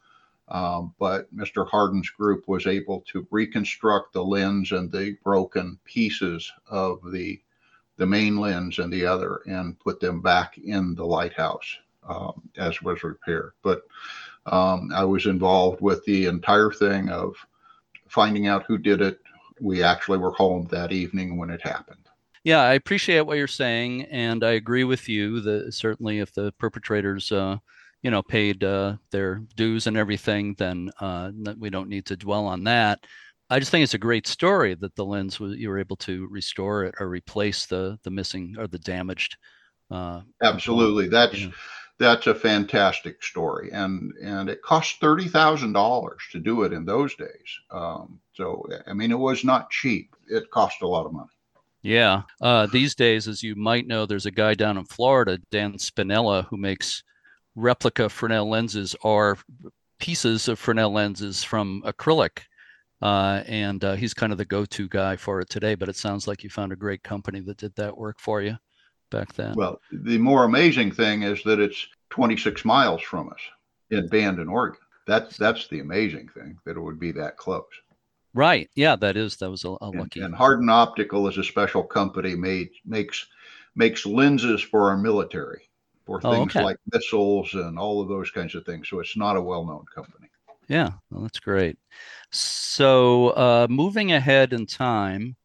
um, 0.49 0.93
but 0.99 1.33
Mr. 1.35 1.67
Hardin's 1.67 2.09
group 2.09 2.47
was 2.47 2.67
able 2.67 3.01
to 3.11 3.27
reconstruct 3.31 4.13
the 4.13 4.23
lens 4.23 4.71
and 4.71 4.91
the 4.91 5.17
broken 5.23 5.79
pieces 5.85 6.51
of 6.67 6.99
the 7.11 7.41
the 7.97 8.05
main 8.07 8.37
lens 8.37 8.79
and 8.79 8.91
the 8.91 9.05
other 9.05 9.41
and 9.45 9.79
put 9.79 9.99
them 9.99 10.19
back 10.19 10.57
in 10.57 10.95
the 10.95 11.05
lighthouse 11.05 11.77
um, 12.09 12.41
as 12.57 12.81
was 12.81 13.03
repaired. 13.03 13.53
But 13.61 13.83
um, 14.47 14.89
I 14.93 15.05
was 15.05 15.27
involved 15.27 15.79
with 15.79 16.03
the 16.05 16.25
entire 16.25 16.71
thing 16.71 17.09
of 17.09 17.35
finding 18.07 18.47
out 18.47 18.65
who 18.67 18.79
did 18.79 19.01
it. 19.01 19.19
We 19.61 19.83
actually 19.83 20.17
were 20.17 20.31
home 20.31 20.67
that 20.71 20.91
evening 20.91 21.37
when 21.37 21.51
it 21.51 21.61
happened. 21.61 22.02
Yeah, 22.43 22.61
I 22.61 22.73
appreciate 22.73 23.21
what 23.21 23.37
you're 23.37 23.47
saying, 23.47 24.03
and 24.03 24.43
I 24.43 24.51
agree 24.51 24.83
with 24.83 25.07
you 25.07 25.39
that 25.41 25.73
certainly 25.73 26.19
if 26.19 26.33
the 26.33 26.51
perpetrators 26.59 27.31
uh, 27.31 27.57
you 28.01 28.11
know 28.11 28.21
paid 28.21 28.63
uh, 28.63 28.97
their 29.11 29.41
dues 29.55 29.87
and 29.87 29.95
everything, 29.95 30.55
then 30.57 30.91
uh, 30.99 31.31
we 31.57 31.69
don't 31.69 31.89
need 31.89 32.05
to 32.07 32.17
dwell 32.17 32.45
on 32.45 32.65
that. 32.65 33.05
I 33.49 33.59
just 33.59 33.71
think 33.71 33.83
it's 33.83 33.93
a 33.93 33.99
great 33.99 34.27
story 34.27 34.73
that 34.75 34.95
the 34.95 35.05
lens 35.05 35.39
was 35.39 35.55
you 35.55 35.69
were 35.69 35.79
able 35.79 35.95
to 35.97 36.27
restore 36.29 36.83
it 36.83 36.95
or 36.99 37.07
replace 37.07 37.65
the 37.65 37.97
the 38.03 38.11
missing 38.11 38.55
or 38.57 38.67
the 38.67 38.79
damaged. 38.79 39.37
Uh, 39.89 40.21
Absolutely, 40.41 41.07
that's 41.07 41.37
you 41.37 41.47
know. 41.47 41.53
that's 41.97 42.27
a 42.27 42.35
fantastic 42.35 43.23
story, 43.23 43.69
and 43.71 44.11
and 44.21 44.49
it 44.49 44.61
cost 44.63 44.99
thirty 44.99 45.29
thousand 45.29 45.71
dollars 45.73 46.21
to 46.31 46.39
do 46.39 46.63
it 46.63 46.73
in 46.73 46.83
those 46.83 47.15
days. 47.15 47.59
Um, 47.71 48.19
so 48.33 48.65
I 48.85 48.93
mean, 48.93 49.11
it 49.11 49.19
was 49.19 49.45
not 49.45 49.69
cheap. 49.69 50.13
It 50.27 50.51
cost 50.51 50.81
a 50.81 50.87
lot 50.87 51.05
of 51.05 51.13
money. 51.13 51.29
Yeah. 51.83 52.23
Uh, 52.41 52.65
these 52.67 52.95
days, 52.95 53.27
as 53.27 53.43
you 53.43 53.55
might 53.55 53.85
know, 53.85 54.05
there's 54.05 54.25
a 54.25 54.31
guy 54.31 54.53
down 54.53 54.77
in 54.77 54.85
Florida, 54.85 55.39
Dan 55.51 55.73
Spinella, 55.73 56.47
who 56.47 56.57
makes 56.57 57.03
replica 57.55 58.09
Fresnel 58.09 58.49
lenses 58.49 58.95
are 59.03 59.37
pieces 59.99 60.47
of 60.47 60.57
Fresnel 60.57 60.91
lenses 60.91 61.43
from 61.43 61.83
acrylic. 61.85 62.39
Uh, 63.01 63.43
and 63.47 63.83
uh, 63.83 63.95
he's 63.95 64.13
kind 64.13 64.31
of 64.31 64.37
the 64.37 64.45
go-to 64.45 64.87
guy 64.87 65.17
for 65.17 65.41
it 65.41 65.49
today. 65.49 65.75
But 65.75 65.89
it 65.89 65.97
sounds 65.97 66.25
like 66.25 66.41
you 66.41 66.49
found 66.49 66.71
a 66.71 66.77
great 66.77 67.03
company 67.03 67.41
that 67.41 67.57
did 67.57 67.75
that 67.75 67.97
work 67.97 68.17
for 68.17 68.41
you 68.41 68.57
back 69.11 69.33
then. 69.33 69.53
Well, 69.55 69.81
the 69.91 70.17
more 70.17 70.45
amazing 70.45 70.91
thing 70.91 71.23
is 71.23 71.43
that 71.43 71.59
it's 71.59 71.85
26 72.11 72.63
miles 72.63 73.01
from 73.01 73.29
us 73.29 73.41
in 73.91 74.07
Bandon, 74.07 74.47
Oregon. 74.47 74.79
That's 75.05 75.35
that's 75.35 75.67
the 75.67 75.81
amazing 75.81 76.29
thing 76.29 76.57
that 76.65 76.77
it 76.77 76.79
would 76.79 76.99
be 76.99 77.11
that 77.11 77.35
close. 77.35 77.65
Right. 78.33 78.69
Yeah, 78.75 78.95
that 78.95 79.15
is 79.15 79.37
that 79.37 79.49
was 79.49 79.63
a, 79.63 79.75
a 79.81 79.89
lucky. 79.89 80.19
And, 80.19 80.27
and 80.27 80.35
Hardin 80.35 80.69
Optical 80.69 81.27
is 81.27 81.37
a 81.37 81.43
special 81.43 81.83
company 81.83 82.35
made 82.35 82.69
makes 82.85 83.27
makes 83.75 84.05
lenses 84.05 84.61
for 84.61 84.89
our 84.89 84.97
military 84.97 85.69
for 86.05 86.19
oh, 86.23 86.31
things 86.31 86.55
okay. 86.55 86.63
like 86.63 86.77
missiles 86.91 87.53
and 87.53 87.77
all 87.77 88.01
of 88.01 88.09
those 88.09 88.31
kinds 88.31 88.55
of 88.55 88.65
things. 88.65 88.89
So 88.89 88.99
it's 88.99 89.17
not 89.17 89.37
a 89.37 89.41
well 89.41 89.65
known 89.65 89.85
company. 89.93 90.27
Yeah, 90.67 90.91
well, 91.11 91.21
that's 91.21 91.39
great. 91.39 91.77
So 92.31 93.29
uh, 93.29 93.67
moving 93.69 94.13
ahead 94.13 94.53
in 94.53 94.65
time, 94.65 95.35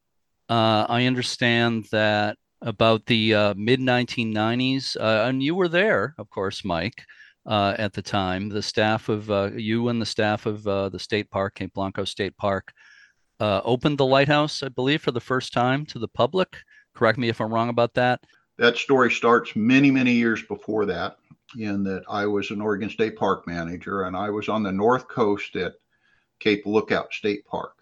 uh, 0.49 0.87
I 0.88 1.07
understand 1.07 1.87
that 1.90 2.38
about 2.62 3.07
the 3.07 3.35
uh, 3.35 3.54
mid 3.57 3.80
1990s, 3.80 4.97
uh, 4.97 5.28
and 5.28 5.42
you 5.42 5.54
were 5.54 5.68
there, 5.68 6.14
of 6.18 6.30
course, 6.30 6.64
Mike. 6.64 7.04
Uh, 7.47 7.75
at 7.78 7.95
the 7.95 8.02
time, 8.02 8.50
the 8.50 8.61
staff 8.61 9.09
of 9.09 9.30
uh, 9.30 9.50
you 9.54 9.88
and 9.88 10.02
the 10.02 10.07
staff 10.07 10.45
of 10.45 10.64
the 10.64 10.99
state 10.99 11.30
park, 11.30 11.54
Cape 11.54 11.73
Blanco 11.73 12.04
State 12.04 12.37
Park, 12.37 12.75
opened 13.40 13.99
the 13.99 14.07
lighthouse, 14.07 14.62
I 14.62 14.68
believe, 14.68 15.02
for 15.02 15.12
the 15.12 15.21
first 15.21 15.52
time 15.52 15.87
to 15.87 15.99
the 15.99 16.09
public. 16.09 16.57
Correct 16.95 17.18
me 17.18 17.28
if 17.28 17.40
I'm 17.40 17.52
wrong 17.52 17.68
about 17.68 17.95
that 17.95 18.21
that 18.59 18.76
story 18.76 19.11
starts 19.11 19.57
many, 19.57 19.90
many 19.90 20.12
years 20.12 20.42
before 20.42 20.85
that, 20.87 21.16
in 21.57 21.83
that 21.85 22.02
I 22.11 22.26
was 22.26 22.50
an 22.50 22.61
Oregon 22.61 22.90
State 22.90 23.16
Park 23.16 23.47
manager 23.47 24.02
and 24.02 24.16
I 24.16 24.28
was 24.28 24.49
on 24.49 24.62
the 24.62 24.73
north 24.73 25.09
coast 25.09 25.57
at 25.57 25.76
Cape 26.40 26.66
Lookout 26.66 27.14
State 27.14 27.47
Park. 27.47 27.76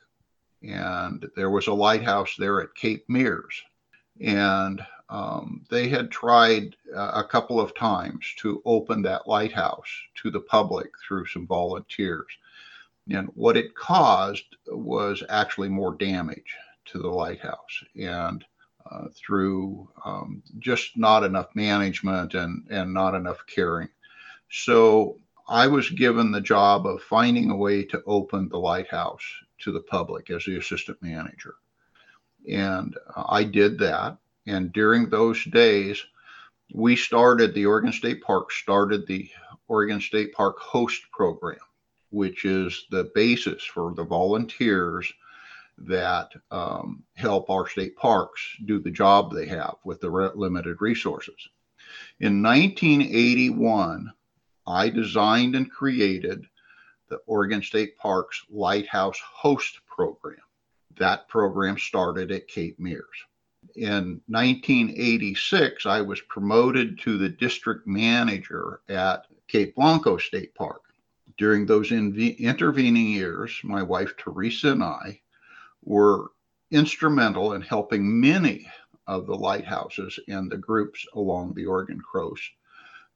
And 0.62 1.28
there 1.34 1.50
was 1.50 1.66
a 1.66 1.72
lighthouse 1.72 2.36
there 2.38 2.60
at 2.60 2.74
Cape 2.74 3.06
Meares. 3.08 3.62
And 4.20 4.84
um, 5.08 5.64
they 5.70 5.88
had 5.88 6.10
tried 6.10 6.76
uh, 6.94 7.12
a 7.14 7.24
couple 7.24 7.58
of 7.58 7.74
times 7.74 8.34
to 8.38 8.62
open 8.64 9.02
that 9.02 9.26
lighthouse 9.26 9.90
to 10.22 10.30
the 10.30 10.40
public 10.40 10.90
through 11.06 11.26
some 11.26 11.46
volunteers. 11.46 12.26
And 13.10 13.28
what 13.34 13.56
it 13.56 13.74
caused 13.74 14.56
was 14.66 15.22
actually 15.28 15.68
more 15.68 15.94
damage 15.94 16.54
to 16.86 16.98
the 16.98 17.08
lighthouse. 17.08 17.84
And 18.00 18.44
uh, 18.90 19.08
through 19.14 19.88
um, 20.04 20.42
just 20.58 20.96
not 20.96 21.24
enough 21.24 21.48
management 21.54 22.34
and, 22.34 22.64
and 22.70 22.94
not 22.94 23.14
enough 23.14 23.44
caring. 23.46 23.88
So 24.50 25.18
I 25.48 25.66
was 25.66 25.90
given 25.90 26.30
the 26.30 26.40
job 26.40 26.86
of 26.86 27.02
finding 27.02 27.50
a 27.50 27.56
way 27.56 27.84
to 27.84 28.02
open 28.06 28.48
the 28.48 28.58
lighthouse 28.58 29.24
to 29.58 29.72
the 29.72 29.80
public 29.80 30.30
as 30.30 30.44
the 30.44 30.58
assistant 30.58 30.98
manager. 31.02 31.54
And 32.48 32.96
uh, 33.16 33.24
I 33.28 33.44
did 33.44 33.78
that. 33.80 34.18
And 34.46 34.72
during 34.72 35.08
those 35.08 35.44
days, 35.44 36.04
we 36.72 36.94
started, 36.94 37.54
the 37.54 37.66
Oregon 37.66 37.92
State 37.92 38.22
Park 38.22 38.52
started 38.52 39.06
the 39.06 39.28
Oregon 39.68 40.00
State 40.00 40.32
Park 40.32 40.58
Host 40.60 41.02
Program, 41.10 41.58
which 42.10 42.44
is 42.44 42.86
the 42.90 43.10
basis 43.14 43.62
for 43.62 43.94
the 43.94 44.04
volunteers 44.04 45.12
that 45.78 46.32
um, 46.50 47.02
help 47.14 47.50
our 47.50 47.68
state 47.68 47.96
parks 47.96 48.40
do 48.64 48.78
the 48.78 48.90
job 48.90 49.32
they 49.32 49.46
have 49.46 49.76
with 49.84 50.00
the 50.00 50.10
re- 50.10 50.30
limited 50.34 50.80
resources. 50.80 51.48
In 52.20 52.42
1981, 52.42 54.10
I 54.66 54.88
designed 54.88 55.54
and 55.54 55.70
created 55.70 56.46
the 57.08 57.18
Oregon 57.26 57.62
State 57.62 57.96
Parks 57.98 58.42
Lighthouse 58.50 59.20
Host 59.20 59.78
Program. 59.86 60.36
That 60.98 61.28
program 61.28 61.78
started 61.78 62.32
at 62.32 62.48
Cape 62.48 62.78
Meares. 62.80 63.26
In 63.76 64.20
1986, 64.28 65.86
I 65.86 66.00
was 66.00 66.20
promoted 66.22 66.98
to 67.00 67.18
the 67.18 67.28
district 67.28 67.86
manager 67.86 68.80
at 68.88 69.26
Cape 69.46 69.74
Blanco 69.74 70.16
State 70.16 70.54
Park. 70.54 70.82
During 71.38 71.66
those 71.66 71.90
inv- 71.90 72.38
intervening 72.38 73.08
years, 73.08 73.60
my 73.62 73.82
wife 73.82 74.14
Theresia 74.16 74.72
and 74.72 74.82
I 74.82 75.20
were 75.82 76.30
instrumental 76.70 77.52
in 77.52 77.62
helping 77.62 78.20
many 78.20 78.70
of 79.06 79.26
the 79.26 79.36
lighthouses 79.36 80.18
and 80.28 80.50
the 80.50 80.56
groups 80.56 81.06
along 81.14 81.54
the 81.54 81.66
Oregon 81.66 82.00
coast 82.00 82.50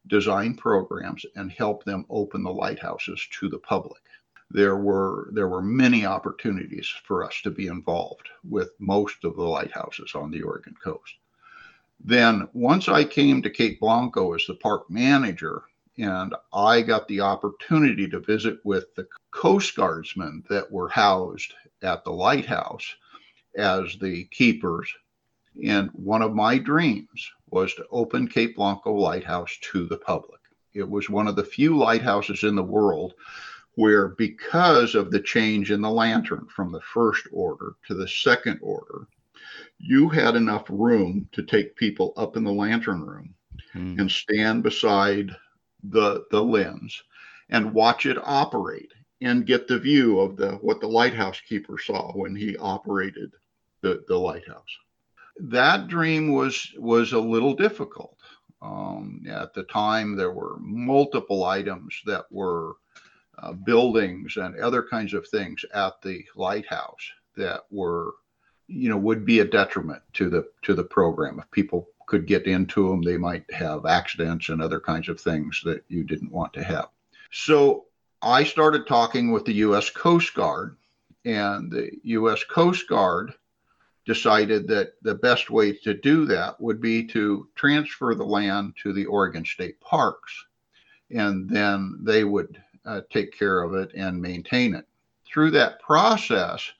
design 0.06 0.54
programs 0.54 1.24
and 1.36 1.50
help 1.52 1.84
them 1.84 2.06
open 2.08 2.42
the 2.42 2.52
lighthouses 2.52 3.26
to 3.38 3.48
the 3.48 3.58
public. 3.58 4.02
There 4.50 4.76
were 4.76 5.30
there 5.32 5.48
were 5.48 5.62
many 5.62 6.04
opportunities 6.04 6.88
for 7.04 7.24
us 7.24 7.40
to 7.42 7.50
be 7.50 7.68
involved 7.68 8.28
with 8.42 8.70
most 8.78 9.24
of 9.24 9.36
the 9.36 9.42
lighthouses 9.44 10.14
on 10.14 10.30
the 10.30 10.42
Oregon 10.42 10.74
coast. 10.82 11.14
Then 12.02 12.48
once 12.52 12.88
I 12.88 13.04
came 13.04 13.42
to 13.42 13.50
Cape 13.50 13.78
Blanco 13.78 14.34
as 14.34 14.46
the 14.46 14.54
park 14.54 14.90
manager, 14.90 15.62
and 16.00 16.34
I 16.52 16.80
got 16.80 17.06
the 17.08 17.20
opportunity 17.20 18.08
to 18.08 18.20
visit 18.20 18.58
with 18.64 18.94
the 18.94 19.06
Coast 19.32 19.76
Guardsmen 19.76 20.44
that 20.48 20.70
were 20.70 20.88
housed 20.88 21.52
at 21.82 22.04
the 22.04 22.10
lighthouse 22.10 22.94
as 23.56 23.96
the 24.00 24.24
keepers. 24.30 24.90
And 25.66 25.90
one 25.90 26.22
of 26.22 26.34
my 26.34 26.56
dreams 26.56 27.30
was 27.50 27.74
to 27.74 27.86
open 27.90 28.28
Cape 28.28 28.56
Blanco 28.56 28.94
Lighthouse 28.94 29.58
to 29.72 29.86
the 29.86 29.98
public. 29.98 30.40
It 30.72 30.88
was 30.88 31.10
one 31.10 31.26
of 31.26 31.36
the 31.36 31.44
few 31.44 31.76
lighthouses 31.76 32.44
in 32.44 32.54
the 32.54 32.62
world 32.62 33.14
where, 33.74 34.08
because 34.08 34.94
of 34.94 35.10
the 35.10 35.20
change 35.20 35.70
in 35.70 35.80
the 35.80 35.90
lantern 35.90 36.46
from 36.54 36.72
the 36.72 36.80
first 36.80 37.26
order 37.32 37.74
to 37.88 37.94
the 37.94 38.08
second 38.08 38.58
order, 38.62 39.06
you 39.78 40.08
had 40.08 40.36
enough 40.36 40.64
room 40.68 41.28
to 41.32 41.42
take 41.42 41.76
people 41.76 42.12
up 42.16 42.36
in 42.36 42.44
the 42.44 42.52
lantern 42.52 43.02
room 43.02 43.34
mm. 43.74 43.98
and 43.98 44.10
stand 44.10 44.62
beside 44.62 45.34
the 45.84 46.24
the 46.30 46.42
lens 46.42 47.02
and 47.48 47.74
watch 47.74 48.06
it 48.06 48.18
operate 48.22 48.92
and 49.20 49.46
get 49.46 49.68
the 49.68 49.78
view 49.78 50.20
of 50.20 50.36
the 50.36 50.52
what 50.62 50.80
the 50.80 50.86
lighthouse 50.86 51.40
keeper 51.40 51.78
saw 51.78 52.12
when 52.12 52.34
he 52.34 52.56
operated 52.56 53.32
the, 53.82 54.04
the 54.08 54.16
lighthouse. 54.16 54.76
That 55.38 55.88
dream 55.88 56.32
was 56.32 56.72
was 56.78 57.12
a 57.12 57.18
little 57.18 57.54
difficult. 57.54 58.16
Um, 58.62 59.22
at 59.28 59.54
the 59.54 59.62
time, 59.64 60.16
there 60.16 60.32
were 60.32 60.58
multiple 60.60 61.44
items 61.44 61.98
that 62.04 62.26
were 62.30 62.74
uh, 63.38 63.52
buildings 63.52 64.36
and 64.36 64.58
other 64.58 64.82
kinds 64.82 65.14
of 65.14 65.26
things 65.26 65.64
at 65.72 65.94
the 66.02 66.22
lighthouse 66.36 67.10
that 67.36 67.62
were, 67.70 68.12
you 68.66 68.90
know, 68.90 68.98
would 68.98 69.24
be 69.24 69.40
a 69.40 69.44
detriment 69.44 70.02
to 70.14 70.28
the 70.28 70.46
to 70.62 70.74
the 70.74 70.84
program. 70.84 71.38
If 71.38 71.50
people 71.50 71.88
could 72.10 72.26
get 72.26 72.46
into 72.48 72.88
them, 72.88 73.02
they 73.02 73.16
might 73.16 73.44
have 73.52 73.86
accidents 73.86 74.48
and 74.48 74.60
other 74.60 74.80
kinds 74.80 75.08
of 75.08 75.20
things 75.20 75.62
that 75.64 75.84
you 75.86 76.02
didn't 76.02 76.32
want 76.32 76.52
to 76.52 76.64
have. 76.64 76.88
So 77.30 77.84
I 78.20 78.42
started 78.42 78.88
talking 78.88 79.30
with 79.30 79.44
the 79.44 79.52
U.S. 79.66 79.90
Coast 79.90 80.34
Guard, 80.34 80.76
and 81.24 81.70
the 81.70 81.88
U.S. 82.02 82.42
Coast 82.42 82.88
Guard 82.88 83.32
decided 84.06 84.66
that 84.66 84.94
the 85.02 85.14
best 85.14 85.50
way 85.50 85.72
to 85.72 85.94
do 85.94 86.24
that 86.24 86.60
would 86.60 86.80
be 86.80 87.06
to 87.06 87.46
transfer 87.54 88.16
the 88.16 88.24
land 88.24 88.74
to 88.82 88.92
the 88.92 89.06
Oregon 89.06 89.44
State 89.44 89.80
Parks, 89.80 90.32
and 91.12 91.48
then 91.48 92.00
they 92.02 92.24
would 92.24 92.60
uh, 92.86 93.02
take 93.10 93.38
care 93.38 93.62
of 93.62 93.74
it 93.74 93.92
and 93.94 94.20
maintain 94.20 94.74
it. 94.74 94.86
Through 95.32 95.52
that 95.52 95.80
process, 95.80 96.72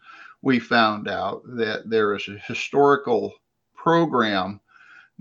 we 0.42 0.58
found 0.58 1.06
out 1.06 1.42
that 1.56 1.88
there 1.88 2.16
is 2.16 2.26
a 2.26 2.32
historical 2.32 3.32
program 3.76 4.60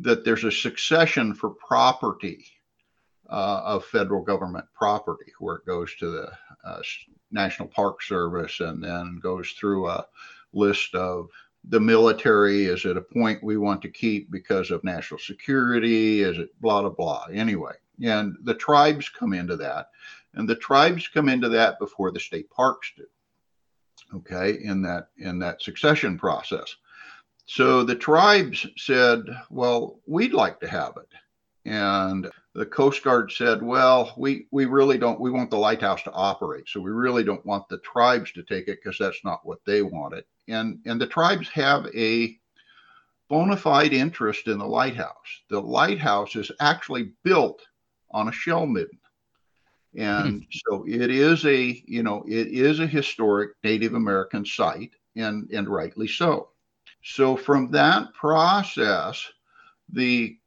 that 0.02 0.24
there's 0.24 0.44
a 0.44 0.52
succession 0.52 1.34
for 1.34 1.50
property 1.50 2.46
uh, 3.30 3.62
of 3.64 3.86
federal 3.86 4.24
government 4.24 4.66
property 4.74 5.32
where 5.40 5.58
it 5.58 5.66
goes 5.66 5.94
to 5.96 6.10
the 6.10 6.32
uh, 6.64 6.82
National 7.32 7.68
Park 7.68 8.02
Service 8.02 8.60
and 8.60 8.84
then 8.84 9.20
goes 9.22 9.52
through 9.52 9.88
a 9.88 10.06
list 10.54 10.96
of 10.96 11.28
the 11.66 11.80
military. 11.80 12.66
Is 12.66 12.86
it 12.86 12.98
a 12.98 13.02
point 13.02 13.44
we 13.44 13.58
want 13.58 13.82
to 13.84 13.90
keep 13.90 14.32
because 14.32 14.72
of 14.72 14.84
national 14.84 15.20
security? 15.20 16.22
Is 16.22 16.38
it 16.38 16.50
blah 16.62 16.82
blah 16.82 16.90
blah. 16.90 17.26
Anyway 17.32 17.74
and 18.02 18.38
the 18.44 18.54
tribes 18.54 19.10
come 19.10 19.34
into 19.34 19.56
that 19.58 19.88
and 20.34 20.48
the 20.48 20.56
tribes 20.56 21.08
come 21.08 21.30
into 21.30 21.50
that 21.50 21.80
before 21.80 22.12
the 22.12 22.20
state 22.20 22.50
parks 22.50 22.92
do 22.96 23.06
okay 24.16 24.58
in 24.64 24.82
that 24.82 25.10
in 25.18 25.40
that 25.40 25.62
succession 25.62 26.18
process 26.18 26.76
so 27.50 27.84
the 27.84 27.96
tribes 27.96 28.66
said 28.78 29.22
well 29.50 30.00
we'd 30.06 30.34
like 30.34 30.60
to 30.60 30.68
have 30.68 30.94
it 30.98 31.70
and 31.70 32.30
the 32.56 32.66
coast 32.66 33.04
guard 33.04 33.32
said 33.32 33.62
well 33.62 34.14
we 34.18 34.48
we 34.52 34.66
really 34.66 34.98
don't 34.98 35.20
we 35.20 35.32
want 35.32 35.50
the 35.50 35.58
lighthouse 35.58 36.04
to 36.04 36.12
operate 36.12 36.68
so 36.68 36.80
we 36.80 36.92
really 36.92 37.24
don't 37.24 37.46
want 37.46 37.68
the 37.70 37.80
tribes 37.80 38.32
to 38.32 38.44
take 38.44 38.68
it 38.68 38.80
because 38.84 38.98
that's 38.98 39.24
not 39.24 39.46
what 39.46 39.60
they 39.66 39.82
wanted 39.82 40.24
and 40.48 40.80
and 40.86 41.00
the 41.00 41.08
tribes 41.08 41.50
have 41.50 41.88
a 41.96 42.40
bona 43.30 43.56
fide 43.56 43.94
interest 43.94 44.48
in 44.48 44.58
the 44.58 44.66
lighthouse. 44.66 45.44
The 45.50 45.62
lighthouse 45.62 46.36
is 46.36 46.52
actually 46.60 47.12
built 47.24 47.62
on 48.12 48.28
a 48.28 48.34
shell 48.34 48.66
midden. 48.66 49.00
And 49.96 50.44
hmm. 50.44 50.60
so 50.68 50.86
it 50.88 51.10
is 51.10 51.46
a, 51.46 51.82
you 51.86 52.04
know, 52.04 52.24
it 52.28 52.48
is 52.48 52.80
a 52.80 52.88
historic 52.88 53.52
Native 53.64 53.94
American 53.94 54.46
site 54.46 54.92
and 55.16 55.50
and 55.52 55.68
rightly 55.68 56.08
so. 56.08 56.50
So 57.04 57.36
from 57.36 57.72
that 57.72 58.14
process, 58.14 59.26
the 59.92 60.38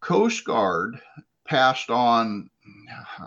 Coast 0.00 0.44
Guard 0.44 1.00
passed 1.44 1.90
on 1.90 2.50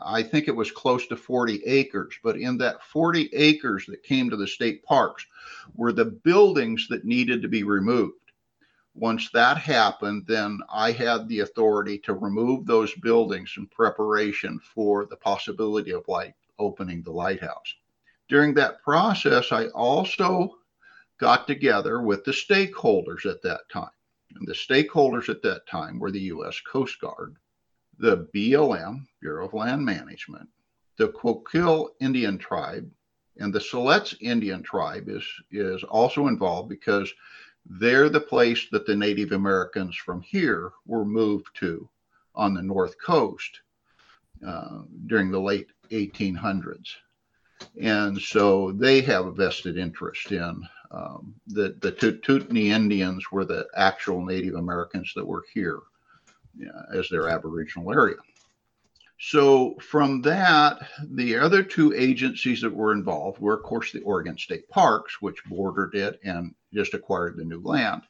I 0.04 0.24
think 0.24 0.48
it 0.48 0.56
was 0.56 0.72
close 0.72 1.08
to 1.08 1.18
40 1.18 1.64
acres, 1.66 2.16
but 2.24 2.38
in 2.38 2.58
that 2.60 2.84
40 2.84 3.30
acres 3.34 3.86
that 3.88 4.04
came 4.04 4.30
to 4.30 4.38
the 4.38 4.48
state 4.48 4.84
parks 4.84 5.26
were 5.76 5.92
the 5.92 6.06
buildings 6.06 6.88
that 6.90 7.06
needed 7.06 7.42
to 7.42 7.48
be 7.48 7.64
removed. 7.64 8.32
Once 8.96 9.30
that 9.32 9.58
happened, 9.58 10.26
then 10.28 10.60
I 10.72 10.92
had 10.92 11.28
the 11.28 11.40
authority 11.40 11.98
to 12.00 12.14
remove 12.14 12.66
those 12.66 12.94
buildings 12.96 13.54
in 13.58 13.68
preparation 13.68 14.60
for 14.60 15.06
the 15.06 15.18
possibility 15.18 15.92
of 15.92 16.08
light 16.08 16.36
opening 16.60 17.02
the 17.02 17.12
lighthouse. 17.12 17.74
During 18.30 18.54
that 18.54 18.82
process, 18.84 19.52
I 19.52 19.68
also 19.70 20.60
got 21.24 21.48
together 21.48 22.02
with 22.02 22.26
the 22.26 22.34
stakeholders 22.34 23.26
at 23.26 23.42
that 23.42 23.62
time. 23.72 23.96
And 24.36 24.46
the 24.46 24.54
stakeholders 24.54 25.30
at 25.30 25.42
that 25.44 25.66
time 25.68 25.98
were 25.98 26.12
the 26.12 26.20
U.S. 26.36 26.60
Coast 26.70 27.00
Guard, 27.00 27.38
the 27.98 28.28
BLM, 28.36 29.08
Bureau 29.22 29.46
of 29.46 29.54
Land 29.54 29.86
Management, 29.86 30.50
the 30.98 31.08
Coquille 31.08 31.92
Indian 32.02 32.38
Tribe, 32.38 32.92
and 33.38 33.54
the 33.54 33.60
Siletz 33.60 34.18
Indian 34.20 34.64
Tribe 34.64 35.08
is, 35.08 35.24
is 35.50 35.82
also 35.86 36.28
involved 36.28 36.68
because 36.68 37.10
they're 37.66 38.10
the 38.10 38.20
place 38.20 38.68
that 38.74 38.86
the 38.86 38.98
Native 38.98 39.32
Americans 39.32 39.96
from 39.96 40.22
here 40.22 40.74
were 40.86 41.06
moved 41.06 41.56
to 41.60 41.88
on 42.36 42.54
the 42.54 42.62
North 42.62 42.96
Coast 43.02 43.62
uh, 44.46 44.82
during 45.06 45.32
the 45.32 45.40
late 45.40 45.70
1800s. 45.90 46.98
And 47.82 48.20
so 48.20 48.72
they 48.72 49.02
have 49.02 49.26
a 49.26 49.32
vested 49.32 49.78
interest 49.78 50.32
in 50.32 50.64
um, 50.92 51.34
the, 51.48 51.76
the 51.80 52.72
Indians 52.72 53.32
were 53.32 53.46
the 53.46 53.68
actual 53.76 54.24
Native 54.24 54.56
Americans 54.56 55.12
that 55.16 55.26
were 55.26 55.44
here 55.54 55.80
as 56.94 57.10
their 57.10 57.30
Aboriginal 57.30 57.92
area. 57.92 58.18
So, 59.20 59.76
from 59.80 60.22
that, 60.24 60.88
the 61.12 61.38
other 61.38 61.64
two 61.64 61.94
agencies 61.94 62.62
that 62.62 62.74
were 62.74 62.92
involved 62.92 63.40
were, 63.40 63.54
of 63.56 63.64
course, 63.64 63.92
the 63.92 64.02
Oregon 64.02 64.38
State 64.38 64.68
Parks, 64.70 65.22
which 65.22 65.46
bordered 65.46 65.96
it 65.96 66.20
and 66.24 66.54
just 66.74 66.94
acquired 66.94 67.38
the 67.38 67.46
new 67.46 67.62
land, 67.62 68.02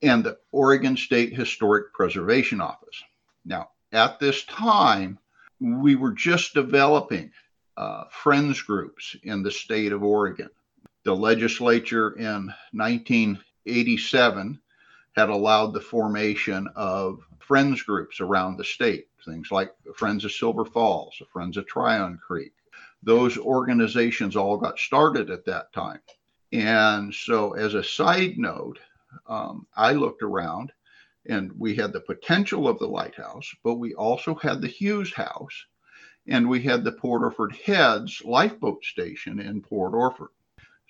and 0.00 0.24
the 0.24 0.38
Oregon 0.50 0.96
State 0.96 1.34
Historic 1.34 1.92
Preservation 1.92 2.60
Office. 2.60 3.02
Now, 3.44 3.70
at 3.92 4.18
this 4.18 4.44
time, 4.44 5.18
we 5.60 5.96
were 5.96 6.12
just 6.12 6.54
developing 6.54 7.30
uh, 7.78 8.04
friends 8.10 8.60
groups 8.60 9.14
in 9.22 9.40
the 9.40 9.52
state 9.52 9.92
of 9.92 10.02
Oregon. 10.02 10.50
The 11.04 11.14
legislature 11.14 12.10
in 12.18 12.52
1987 12.72 14.60
had 15.14 15.28
allowed 15.28 15.72
the 15.72 15.80
formation 15.80 16.68
of 16.74 17.20
friends 17.38 17.80
groups 17.82 18.20
around 18.20 18.56
the 18.56 18.64
state, 18.64 19.06
things 19.24 19.52
like 19.52 19.72
Friends 19.94 20.24
of 20.24 20.32
Silver 20.32 20.64
Falls, 20.64 21.22
Friends 21.32 21.56
of 21.56 21.68
Tryon 21.68 22.18
Creek. 22.18 22.52
Those 23.04 23.38
organizations 23.38 24.34
all 24.34 24.56
got 24.56 24.80
started 24.80 25.30
at 25.30 25.44
that 25.44 25.72
time. 25.72 26.00
And 26.50 27.14
so, 27.14 27.52
as 27.52 27.74
a 27.74 27.84
side 27.84 28.38
note, 28.38 28.80
um, 29.28 29.68
I 29.76 29.92
looked 29.92 30.24
around 30.24 30.72
and 31.26 31.52
we 31.56 31.76
had 31.76 31.92
the 31.92 32.00
potential 32.00 32.66
of 32.66 32.80
the 32.80 32.88
lighthouse, 32.88 33.54
but 33.62 33.74
we 33.74 33.94
also 33.94 34.34
had 34.34 34.60
the 34.60 34.66
Hughes 34.66 35.14
House 35.14 35.66
and 36.28 36.48
we 36.48 36.60
had 36.60 36.84
the 36.84 36.92
Port 36.92 37.22
Orford 37.22 37.56
Heads 37.64 38.22
lifeboat 38.24 38.84
station 38.84 39.40
in 39.40 39.62
Port 39.62 39.94
Orford. 39.94 40.28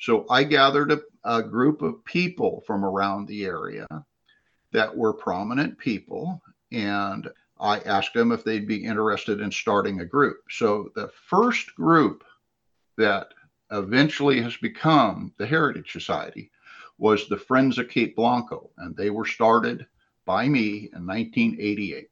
So 0.01 0.27
I 0.29 0.45
gathered 0.45 0.93
a, 0.93 1.01
a 1.25 1.43
group 1.43 1.83
of 1.83 2.05
people 2.05 2.63
from 2.67 2.85
around 2.85 3.27
the 3.27 3.45
area 3.45 3.87
that 4.73 4.97
were 4.97 5.13
prominent 5.13 5.79
people. 5.79 6.43
And 6.73 7.29
I 7.61 7.81
asked 7.81 8.15
them 8.15 8.33
if 8.33 8.45
they'd 8.45 8.69
be 8.69 8.85
interested 8.85 9.41
in 9.41 9.51
starting 9.51 10.01
a 10.01 10.07
group. 10.07 10.39
So 10.51 10.91
the 10.95 11.09
first 11.29 11.75
group 11.75 12.25
that 12.97 13.29
eventually 13.71 14.41
has 14.41 14.57
become 14.57 15.33
the 15.39 15.47
Heritage 15.47 15.93
Society 15.93 16.51
was 16.99 17.29
the 17.29 17.37
Friends 17.37 17.79
of 17.79 17.89
Cape 17.89 18.17
Blanco, 18.17 18.71
and 18.79 18.97
they 18.97 19.11
were 19.11 19.25
started 19.25 19.87
by 20.25 20.49
me 20.49 20.91
in 20.93 21.07
1988. 21.07 22.09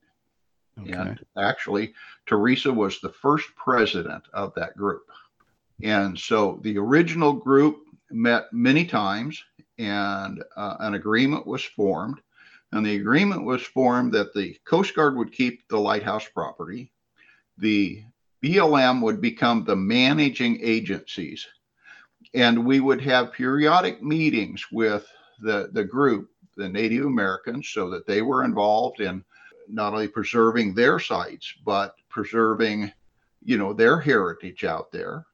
Okay. 0.80 0.92
And 0.92 1.24
actually, 1.38 1.94
Theresia 2.28 2.74
was 2.74 3.00
the 3.00 3.12
first 3.12 3.48
president 3.56 4.24
of 4.32 4.52
that 4.54 4.76
group. 4.76 5.10
And 5.82 6.18
so 6.18 6.60
the 6.62 6.78
original 6.78 7.32
group 7.32 7.78
met 8.10 8.52
many 8.52 8.84
times, 8.84 9.42
and 9.78 10.42
uh, 10.56 10.76
an 10.80 10.94
agreement 10.94 11.46
was 11.46 11.64
formed. 11.64 12.20
And 12.72 12.84
the 12.84 12.96
agreement 12.96 13.44
was 13.44 13.62
formed 13.62 14.12
that 14.12 14.34
the 14.34 14.56
Coast 14.64 14.94
Guard 14.94 15.16
would 15.16 15.32
keep 15.32 15.68
the 15.68 15.78
lighthouse 15.78 16.26
property, 16.28 16.92
the 17.58 18.02
BLM 18.42 19.00
would 19.02 19.20
become 19.20 19.64
the 19.64 19.76
managing 19.76 20.58
agencies, 20.62 21.46
and 22.34 22.66
we 22.66 22.80
would 22.80 23.00
have 23.00 23.32
periodic 23.32 24.02
meetings 24.02 24.66
with 24.70 25.06
the, 25.40 25.70
the 25.72 25.84
group, 25.84 26.28
the 26.56 26.68
Native 26.68 27.06
Americans, 27.06 27.68
so 27.68 27.88
that 27.90 28.06
they 28.06 28.20
were 28.20 28.44
involved 28.44 29.00
in 29.00 29.24
not 29.68 29.92
only 29.92 30.08
preserving 30.08 30.74
their 30.74 30.98
sites, 30.98 31.52
but 31.64 31.96
preserving, 32.08 32.92
you 33.44 33.58
know, 33.58 33.72
their 33.72 33.98
heritage 34.00 34.64
out 34.64 34.92
there. 34.92 35.26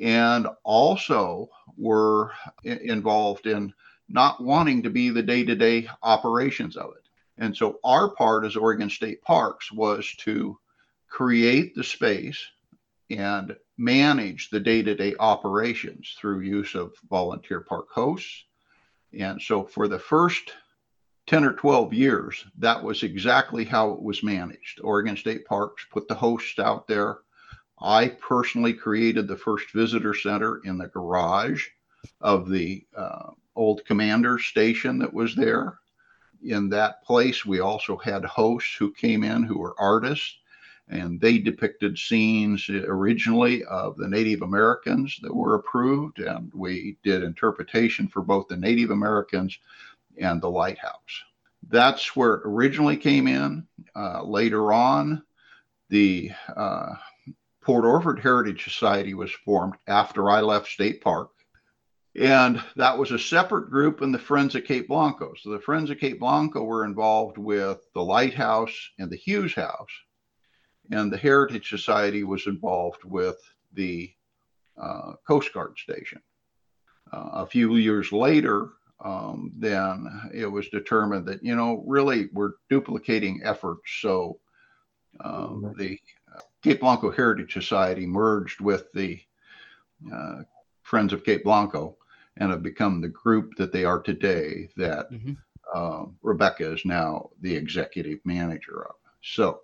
And 0.00 0.46
also 0.64 1.48
were 1.76 2.32
involved 2.64 3.46
in 3.46 3.72
not 4.08 4.42
wanting 4.42 4.82
to 4.82 4.90
be 4.90 5.10
the 5.10 5.22
day 5.22 5.44
to 5.44 5.54
day 5.54 5.88
operations 6.02 6.76
of 6.76 6.90
it. 6.96 7.08
And 7.38 7.56
so 7.56 7.78
our 7.84 8.10
part 8.10 8.44
as 8.44 8.56
Oregon 8.56 8.90
State 8.90 9.22
Parks 9.22 9.72
was 9.72 10.12
to 10.18 10.58
create 11.08 11.74
the 11.74 11.84
space 11.84 12.44
and 13.10 13.56
manage 13.76 14.50
the 14.50 14.60
day 14.60 14.82
to 14.82 14.94
day 14.94 15.14
operations 15.18 16.14
through 16.18 16.40
use 16.40 16.74
of 16.74 16.94
volunteer 17.10 17.60
park 17.60 17.88
hosts. 17.90 18.44
And 19.18 19.40
so 19.40 19.64
for 19.64 19.88
the 19.88 19.98
first 19.98 20.52
10 21.26 21.44
or 21.44 21.52
12 21.52 21.92
years, 21.92 22.44
that 22.58 22.82
was 22.82 23.02
exactly 23.02 23.64
how 23.64 23.92
it 23.92 24.02
was 24.02 24.22
managed. 24.22 24.80
Oregon 24.82 25.16
State 25.16 25.46
Parks 25.46 25.86
put 25.90 26.08
the 26.08 26.14
hosts 26.14 26.58
out 26.58 26.88
there. 26.88 27.18
I 27.80 28.08
personally 28.08 28.74
created 28.74 29.28
the 29.28 29.36
first 29.36 29.70
visitor 29.72 30.14
center 30.14 30.60
in 30.64 30.78
the 30.78 30.88
garage 30.88 31.66
of 32.20 32.48
the 32.48 32.84
uh, 32.96 33.30
old 33.54 33.84
commander 33.84 34.38
station 34.38 34.98
that 34.98 35.12
was 35.12 35.34
there. 35.36 35.78
In 36.42 36.68
that 36.70 37.04
place, 37.04 37.46
we 37.46 37.60
also 37.60 37.96
had 37.96 38.24
hosts 38.24 38.74
who 38.76 38.92
came 38.92 39.22
in 39.22 39.44
who 39.44 39.58
were 39.58 39.76
artists, 39.78 40.38
and 40.88 41.20
they 41.20 41.38
depicted 41.38 41.96
scenes 41.96 42.68
originally 42.68 43.64
of 43.64 43.96
the 43.96 44.08
Native 44.08 44.42
Americans 44.42 45.18
that 45.22 45.34
were 45.34 45.54
approved, 45.54 46.18
and 46.18 46.50
we 46.52 46.96
did 47.04 47.22
interpretation 47.22 48.08
for 48.08 48.22
both 48.22 48.48
the 48.48 48.56
Native 48.56 48.90
Americans 48.90 49.58
and 50.18 50.40
the 50.40 50.50
lighthouse. 50.50 51.22
That's 51.68 52.16
where 52.16 52.34
it 52.34 52.42
originally 52.44 52.96
came 52.96 53.26
in. 53.26 53.66
Uh, 53.94 54.22
later 54.24 54.72
on, 54.72 55.22
the 55.88 56.30
uh, 56.54 56.94
Port 57.62 57.84
Orford 57.84 58.18
Heritage 58.18 58.64
Society 58.64 59.14
was 59.14 59.30
formed 59.30 59.74
after 59.86 60.30
I 60.30 60.40
left 60.40 60.68
State 60.68 61.00
Park. 61.00 61.30
And 62.14 62.62
that 62.76 62.98
was 62.98 63.10
a 63.10 63.18
separate 63.18 63.70
group 63.70 64.02
in 64.02 64.12
the 64.12 64.18
Friends 64.18 64.54
of 64.54 64.64
Cape 64.64 64.88
Blanco. 64.88 65.32
So 65.40 65.50
the 65.50 65.60
Friends 65.60 65.88
of 65.88 65.98
Cape 65.98 66.20
Blanco 66.20 66.62
were 66.62 66.84
involved 66.84 67.38
with 67.38 67.80
the 67.94 68.02
Lighthouse 68.02 68.76
and 68.98 69.10
the 69.10 69.16
Hughes 69.16 69.54
House. 69.54 69.90
And 70.90 71.10
the 71.10 71.16
Heritage 71.16 71.70
Society 71.70 72.24
was 72.24 72.46
involved 72.46 73.04
with 73.04 73.36
the 73.72 74.12
uh, 74.76 75.12
Coast 75.26 75.54
Guard 75.54 75.78
Station. 75.78 76.20
Uh, 77.12 77.30
a 77.32 77.46
few 77.46 77.76
years 77.76 78.12
later, 78.12 78.70
um, 79.02 79.52
then 79.56 80.30
it 80.32 80.46
was 80.46 80.68
determined 80.68 81.26
that 81.26 81.42
you 81.42 81.56
know 81.56 81.82
really 81.86 82.28
we're 82.32 82.52
duplicating 82.70 83.40
efforts. 83.44 83.82
So 84.00 84.38
um, 85.20 85.74
the 85.76 85.98
uh, 86.34 86.40
Cape 86.62 86.80
Blanco 86.80 87.10
Heritage 87.10 87.52
Society 87.52 88.06
merged 88.06 88.60
with 88.60 88.92
the 88.92 89.20
uh, 90.12 90.42
Friends 90.82 91.12
of 91.12 91.24
Cape 91.24 91.44
Blanco 91.44 91.96
and 92.38 92.50
have 92.50 92.62
become 92.62 93.00
the 93.00 93.08
group 93.08 93.56
that 93.56 93.72
they 93.72 93.84
are 93.84 94.00
today. 94.00 94.68
That 94.76 95.10
mm-hmm. 95.10 95.32
uh, 95.74 96.06
Rebecca 96.22 96.72
is 96.72 96.84
now 96.84 97.30
the 97.40 97.54
executive 97.54 98.18
manager 98.24 98.86
of. 98.88 98.96
So. 99.22 99.60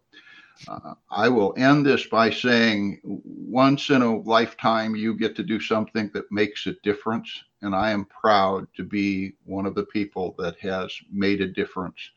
Uh, 0.67 0.95
I 1.11 1.29
will 1.29 1.55
end 1.57 1.87
this 1.87 2.07
by 2.07 2.31
saying 2.31 3.01
once 3.05 3.91
in 3.91 4.03
a 4.03 4.17
lifetime, 4.17 4.97
you 4.97 5.15
get 5.15 5.37
to 5.37 5.43
do 5.43 5.61
something 5.61 6.11
that 6.15 6.33
makes 6.33 6.67
a 6.67 6.73
difference 6.83 7.45
and 7.63 7.75
I 7.75 7.91
am 7.91 8.05
proud 8.05 8.67
to 8.77 8.85
be 8.85 9.35
one 9.45 9.67
of 9.67 9.75
the 9.75 9.85
people 9.85 10.35
that 10.39 10.59
has 10.61 10.93
made 11.11 11.41
a 11.41 11.49
difference 11.49 12.11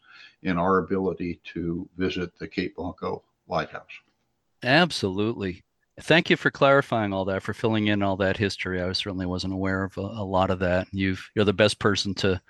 in 0.44 0.58
our 0.58 0.80
ability 0.80 1.40
to 1.54 1.88
visit 1.98 2.38
the 2.40 2.48
Cape 2.48 2.76
Blanco 2.76 3.24
Lighthouse. 3.48 3.92
Absolutely. 4.64 5.64
Thank 6.00 6.30
you 6.30 6.38
for 6.38 6.50
clarifying 6.52 7.14
all 7.14 7.26
that, 7.26 7.44
for 7.44 7.54
filling 7.54 7.88
in 7.88 8.02
all 8.02 8.16
that 8.18 8.38
history. 8.38 8.82
I 8.82 8.92
certainly 8.94 9.26
wasn't 9.26 9.54
aware 9.54 9.84
of 9.84 9.98
a, 9.98 10.02
a 10.02 10.26
lot 10.26 10.50
of 10.50 10.60
that. 10.60 10.88
You've 10.92 11.30
you're 11.36 11.46
the 11.46 11.54
best 11.54 11.80
person 11.80 12.14
to 12.16 12.42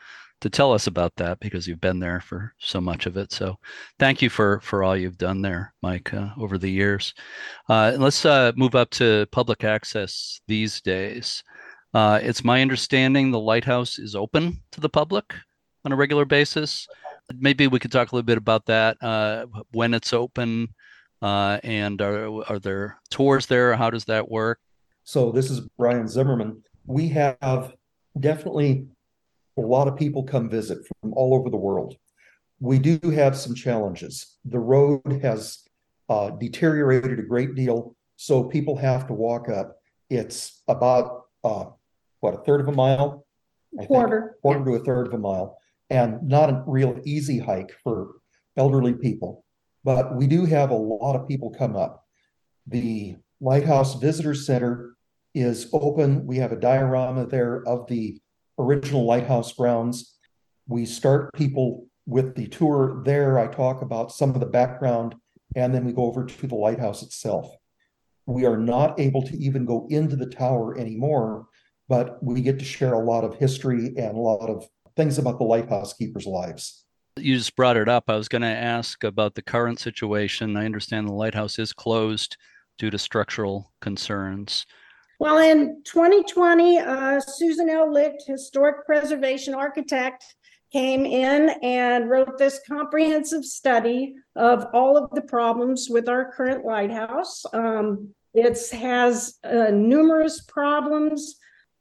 to 0.41 0.49
tell 0.49 0.73
us 0.73 0.87
about 0.87 1.15
that 1.15 1.39
because 1.39 1.67
you've 1.67 1.81
been 1.81 1.99
there 1.99 2.19
for 2.19 2.53
so 2.57 2.81
much 2.81 3.05
of 3.05 3.15
it. 3.15 3.31
So, 3.31 3.57
thank 3.99 4.21
you 4.21 4.29
for 4.29 4.59
for 4.59 4.83
all 4.83 4.97
you've 4.97 5.17
done 5.17 5.41
there, 5.41 5.73
Mike, 5.81 6.13
uh, 6.13 6.29
over 6.37 6.57
the 6.57 6.69
years. 6.69 7.13
Uh, 7.69 7.95
let's 7.97 8.25
uh, 8.25 8.51
move 8.55 8.75
up 8.75 8.89
to 8.91 9.27
public 9.31 9.63
access 9.63 10.41
these 10.47 10.81
days. 10.81 11.43
Uh, 11.93 12.19
it's 12.21 12.43
my 12.43 12.61
understanding 12.61 13.31
the 13.31 13.39
lighthouse 13.39 13.99
is 13.99 14.15
open 14.15 14.61
to 14.71 14.79
the 14.79 14.89
public 14.89 15.33
on 15.85 15.91
a 15.91 15.95
regular 15.95 16.25
basis. 16.25 16.87
Maybe 17.37 17.67
we 17.67 17.79
could 17.79 17.91
talk 17.91 18.11
a 18.11 18.15
little 18.15 18.25
bit 18.25 18.37
about 18.37 18.65
that 18.65 19.01
uh, 19.01 19.45
when 19.71 19.93
it's 19.93 20.13
open, 20.13 20.69
uh, 21.21 21.59
and 21.63 22.01
are 22.01 22.43
are 22.49 22.59
there 22.59 22.99
tours 23.09 23.45
there? 23.45 23.75
How 23.75 23.89
does 23.89 24.05
that 24.05 24.29
work? 24.29 24.59
So 25.03 25.31
this 25.31 25.49
is 25.49 25.61
Brian 25.77 26.07
Zimmerman. 26.07 26.63
We 26.85 27.09
have 27.09 27.73
definitely 28.19 28.87
a 29.57 29.61
lot 29.61 29.87
of 29.87 29.97
people 29.97 30.23
come 30.23 30.49
visit 30.49 30.79
from 31.01 31.13
all 31.13 31.33
over 31.33 31.49
the 31.49 31.57
world. 31.57 31.95
We 32.59 32.79
do 32.79 32.99
have 33.09 33.35
some 33.35 33.55
challenges. 33.55 34.37
The 34.45 34.59
road 34.59 35.19
has 35.21 35.63
uh, 36.09 36.31
deteriorated 36.31 37.19
a 37.19 37.23
great 37.23 37.55
deal, 37.55 37.95
so 38.17 38.43
people 38.43 38.77
have 38.77 39.07
to 39.07 39.13
walk 39.13 39.49
up. 39.49 39.77
It's 40.09 40.61
about 40.67 41.23
uh, 41.43 41.65
what 42.19 42.35
a 42.35 42.43
third 42.43 42.61
of 42.61 42.67
a 42.67 42.73
mile, 42.73 43.25
quarter, 43.87 44.35
quarter 44.41 44.63
to 44.65 44.75
a 44.75 44.83
third 44.83 45.07
of 45.07 45.13
a 45.13 45.17
mile, 45.17 45.57
and 45.89 46.21
not 46.23 46.49
a 46.49 46.63
real 46.67 46.99
easy 47.03 47.39
hike 47.39 47.71
for 47.83 48.11
elderly 48.57 48.93
people. 48.93 49.43
But 49.83 50.15
we 50.15 50.27
do 50.27 50.45
have 50.45 50.69
a 50.69 50.75
lot 50.75 51.15
of 51.15 51.27
people 51.27 51.49
come 51.49 51.75
up. 51.75 52.05
The 52.67 53.15
Lighthouse 53.39 53.95
Visitor 53.95 54.35
Center 54.35 54.95
is 55.33 55.69
open. 55.73 56.27
We 56.27 56.37
have 56.37 56.51
a 56.51 56.59
diorama 56.59 57.25
there 57.25 57.63
of 57.67 57.87
the 57.87 58.20
original 58.61 59.05
lighthouse 59.05 59.53
grounds. 59.53 60.17
We 60.67 60.85
start 60.85 61.33
people 61.33 61.87
with 62.05 62.35
the 62.35 62.47
tour 62.47 63.01
there. 63.05 63.39
I 63.39 63.47
talk 63.47 63.81
about 63.81 64.11
some 64.11 64.31
of 64.31 64.39
the 64.39 64.45
background, 64.45 65.15
and 65.55 65.73
then 65.73 65.85
we 65.85 65.91
go 65.91 66.05
over 66.05 66.25
to 66.25 66.47
the 66.47 66.55
lighthouse 66.55 67.03
itself. 67.03 67.53
We 68.25 68.45
are 68.45 68.57
not 68.57 68.99
able 68.99 69.23
to 69.23 69.37
even 69.37 69.65
go 69.65 69.87
into 69.89 70.15
the 70.15 70.27
tower 70.27 70.77
anymore 70.77 71.47
but 71.91 72.23
we 72.23 72.39
get 72.39 72.57
to 72.57 72.63
share 72.63 72.93
a 72.93 73.03
lot 73.03 73.25
of 73.25 73.35
history 73.35 73.87
and 73.97 74.15
a 74.15 74.21
lot 74.21 74.49
of 74.49 74.65
things 74.95 75.17
about 75.17 75.37
the 75.37 75.43
lighthouse 75.43 75.91
keepers' 75.91 76.25
lives. 76.25 76.85
You 77.17 77.35
just 77.35 77.53
brought 77.57 77.75
it 77.75 77.89
up. 77.89 78.05
I 78.07 78.15
was 78.15 78.29
going 78.29 78.43
to 78.43 78.47
ask 78.47 79.03
about 79.03 79.35
the 79.35 79.41
current 79.41 79.77
situation. 79.77 80.55
I 80.55 80.63
understand 80.63 81.05
the 81.09 81.13
lighthouse 81.13 81.59
is 81.59 81.73
closed 81.73 82.37
due 82.79 82.91
to 82.91 82.97
structural 82.97 83.73
concerns. 83.81 84.65
Well, 85.21 85.37
in 85.37 85.83
2020, 85.83 86.79
uh, 86.79 87.19
Susan 87.19 87.69
L. 87.69 87.93
Licht, 87.93 88.23
historic 88.25 88.87
preservation 88.87 89.53
architect, 89.53 90.25
came 90.73 91.05
in 91.05 91.51
and 91.61 92.09
wrote 92.09 92.39
this 92.39 92.59
comprehensive 92.67 93.45
study 93.45 94.15
of 94.35 94.65
all 94.73 94.97
of 94.97 95.11
the 95.11 95.21
problems 95.21 95.89
with 95.91 96.09
our 96.09 96.31
current 96.31 96.65
lighthouse. 96.65 97.45
Um, 97.53 98.09
it 98.33 98.57
has 98.71 99.37
uh, 99.43 99.69
numerous 99.69 100.41
problems 100.41 101.35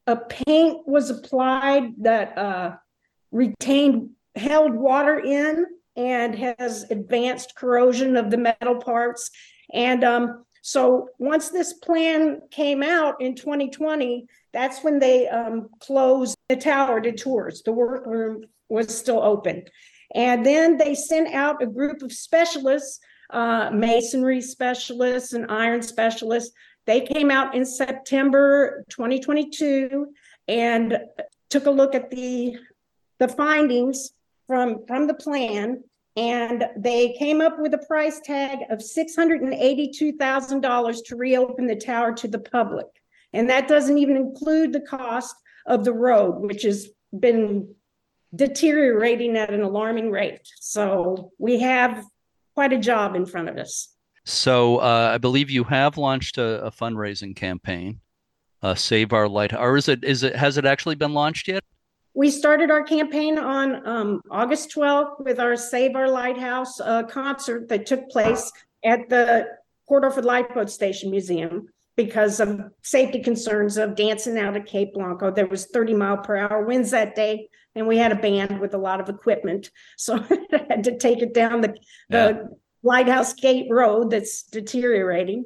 a 0.06 0.16
paint 0.16 0.86
was 0.86 1.08
applied 1.08 1.94
that 1.96 2.36
uh, 2.36 2.76
retained 3.32 4.10
held 4.36 4.74
water 4.74 5.18
in 5.18 5.64
and 5.96 6.34
has 6.34 6.82
advanced 6.90 7.54
corrosion 7.56 8.18
of 8.18 8.30
the 8.30 8.36
metal 8.36 8.76
parts 8.76 9.30
and 9.72 10.04
um, 10.04 10.44
so 10.62 11.08
once 11.18 11.48
this 11.50 11.72
plan 11.74 12.40
came 12.50 12.82
out 12.82 13.20
in 13.20 13.34
2020 13.34 14.26
that's 14.52 14.82
when 14.82 14.98
they 14.98 15.28
um, 15.28 15.68
closed 15.78 16.36
the 16.48 16.56
tower 16.56 17.00
to 17.00 17.12
tours. 17.12 17.62
The 17.62 17.72
workroom 17.72 18.44
was 18.68 18.96
still 18.96 19.22
open. 19.22 19.64
And 20.14 20.44
then 20.44 20.76
they 20.76 20.94
sent 20.94 21.32
out 21.34 21.62
a 21.62 21.66
group 21.66 22.02
of 22.02 22.12
specialists, 22.12 22.98
uh, 23.30 23.70
masonry 23.72 24.40
specialists 24.40 25.32
and 25.32 25.50
iron 25.50 25.82
specialists. 25.82 26.52
They 26.86 27.02
came 27.02 27.30
out 27.30 27.54
in 27.54 27.64
September 27.64 28.84
2022 28.88 30.12
and 30.48 30.98
took 31.48 31.66
a 31.66 31.70
look 31.70 31.94
at 31.94 32.10
the 32.10 32.56
the 33.18 33.28
findings 33.28 34.12
from 34.46 34.84
from 34.86 35.06
the 35.06 35.14
plan 35.14 35.84
and 36.20 36.68
they 36.76 37.14
came 37.14 37.40
up 37.40 37.58
with 37.58 37.72
a 37.72 37.78
price 37.78 38.20
tag 38.20 38.58
of 38.68 38.80
$682,000 38.80 41.04
to 41.06 41.16
reopen 41.16 41.66
the 41.66 41.76
tower 41.76 42.12
to 42.12 42.28
the 42.28 42.38
public. 42.38 42.88
And 43.32 43.48
that 43.48 43.68
doesn't 43.68 43.96
even 43.96 44.18
include 44.18 44.74
the 44.74 44.82
cost 44.82 45.34
of 45.64 45.82
the 45.82 45.94
road, 45.94 46.42
which 46.42 46.64
has 46.64 46.88
been 47.18 47.74
deteriorating 48.34 49.38
at 49.38 49.48
an 49.48 49.62
alarming 49.62 50.10
rate. 50.10 50.46
So 50.60 51.32
we 51.38 51.58
have 51.60 52.04
quite 52.54 52.74
a 52.74 52.78
job 52.78 53.16
in 53.16 53.24
front 53.24 53.48
of 53.48 53.56
us. 53.56 53.88
So 54.26 54.76
uh, 54.76 55.12
I 55.14 55.18
believe 55.18 55.48
you 55.48 55.64
have 55.64 55.96
launched 55.96 56.36
a, 56.36 56.66
a 56.66 56.70
fundraising 56.70 57.34
campaign, 57.34 58.00
uh, 58.62 58.74
Save 58.74 59.14
Our 59.14 59.26
Light. 59.26 59.54
Or 59.54 59.78
is 59.78 59.88
it 59.88 60.04
is 60.04 60.22
it 60.22 60.36
has 60.36 60.58
it 60.58 60.66
actually 60.66 60.96
been 60.96 61.14
launched 61.14 61.48
yet? 61.48 61.64
We 62.14 62.30
started 62.30 62.70
our 62.70 62.82
campaign 62.82 63.38
on 63.38 63.86
um, 63.86 64.20
August 64.30 64.74
12th 64.74 65.24
with 65.24 65.38
our 65.38 65.56
Save 65.56 65.94
Our 65.94 66.10
Lighthouse 66.10 66.80
uh, 66.80 67.04
concert 67.04 67.68
that 67.68 67.86
took 67.86 68.08
place 68.10 68.50
at 68.84 69.08
the 69.08 69.46
Port 69.88 70.04
Orford 70.04 70.24
Lifeboat 70.24 70.70
Station 70.70 71.10
Museum 71.10 71.68
because 71.96 72.40
of 72.40 72.60
safety 72.82 73.20
concerns 73.20 73.76
of 73.76 73.94
dancing 73.94 74.38
out 74.38 74.56
at 74.56 74.66
Cape 74.66 74.94
Blanco. 74.94 75.30
There 75.30 75.46
was 75.46 75.66
30 75.66 75.94
mile 75.94 76.16
per 76.18 76.36
hour 76.36 76.64
winds 76.64 76.90
that 76.90 77.14
day, 77.14 77.48
and 77.74 77.86
we 77.86 77.98
had 77.98 78.10
a 78.12 78.16
band 78.16 78.60
with 78.60 78.74
a 78.74 78.78
lot 78.78 79.00
of 79.00 79.08
equipment, 79.08 79.70
so 79.96 80.16
I 80.16 80.64
had 80.68 80.84
to 80.84 80.96
take 80.98 81.22
it 81.22 81.34
down 81.34 81.60
the, 81.60 81.74
Yeah. 82.08 82.26
the 82.32 82.48
Lighthouse 82.82 83.34
Gate 83.34 83.66
Road 83.70 84.10
that's 84.10 84.42
deteriorating. 84.44 85.44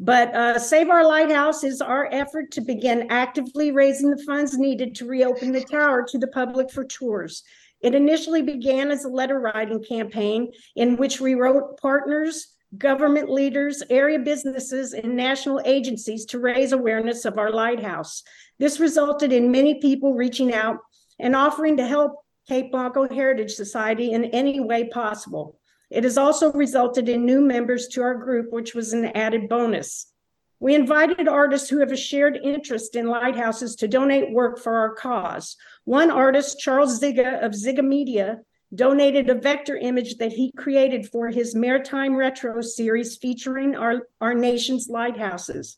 But 0.00 0.34
uh, 0.34 0.58
Save 0.58 0.90
Our 0.90 1.06
Lighthouse 1.06 1.62
is 1.62 1.80
our 1.80 2.08
effort 2.12 2.50
to 2.52 2.60
begin 2.60 3.06
actively 3.10 3.70
raising 3.70 4.10
the 4.10 4.22
funds 4.24 4.58
needed 4.58 4.94
to 4.96 5.06
reopen 5.06 5.52
the 5.52 5.62
tower 5.62 6.04
to 6.08 6.18
the 6.18 6.26
public 6.28 6.70
for 6.70 6.84
tours. 6.84 7.42
It 7.80 7.94
initially 7.94 8.42
began 8.42 8.90
as 8.90 9.04
a 9.04 9.08
letter 9.08 9.38
writing 9.38 9.82
campaign 9.84 10.52
in 10.74 10.96
which 10.96 11.20
we 11.20 11.34
wrote 11.34 11.78
partners, 11.80 12.48
government 12.78 13.30
leaders, 13.30 13.82
area 13.90 14.18
businesses, 14.18 14.94
and 14.94 15.14
national 15.14 15.60
agencies 15.64 16.24
to 16.26 16.40
raise 16.40 16.72
awareness 16.72 17.24
of 17.24 17.38
our 17.38 17.52
lighthouse. 17.52 18.22
This 18.58 18.80
resulted 18.80 19.32
in 19.32 19.52
many 19.52 19.80
people 19.80 20.14
reaching 20.14 20.52
out 20.52 20.78
and 21.18 21.36
offering 21.36 21.76
to 21.76 21.86
help 21.86 22.16
Cape 22.48 22.72
Blanco 22.72 23.08
Heritage 23.08 23.52
Society 23.52 24.12
in 24.12 24.24
any 24.26 24.60
way 24.60 24.88
possible. 24.88 25.58
It 25.94 26.02
has 26.02 26.18
also 26.18 26.50
resulted 26.50 27.08
in 27.08 27.24
new 27.24 27.40
members 27.40 27.86
to 27.88 28.02
our 28.02 28.16
group, 28.16 28.52
which 28.52 28.74
was 28.74 28.92
an 28.92 29.04
added 29.14 29.48
bonus. 29.48 30.08
We 30.58 30.74
invited 30.74 31.28
artists 31.28 31.68
who 31.68 31.78
have 31.78 31.92
a 31.92 31.96
shared 31.96 32.36
interest 32.42 32.96
in 32.96 33.06
lighthouses 33.06 33.76
to 33.76 33.86
donate 33.86 34.32
work 34.32 34.58
for 34.58 34.76
our 34.76 34.94
cause. 34.96 35.56
One 35.84 36.10
artist, 36.10 36.58
Charles 36.58 37.00
Ziga 37.00 37.40
of 37.44 37.52
Ziga 37.52 37.86
Media, 37.86 38.40
donated 38.74 39.30
a 39.30 39.36
vector 39.36 39.76
image 39.76 40.16
that 40.16 40.32
he 40.32 40.50
created 40.56 41.08
for 41.08 41.28
his 41.28 41.54
Maritime 41.54 42.16
Retro 42.16 42.60
series 42.60 43.16
featuring 43.16 43.76
our, 43.76 44.08
our 44.20 44.34
nation's 44.34 44.88
lighthouses. 44.88 45.76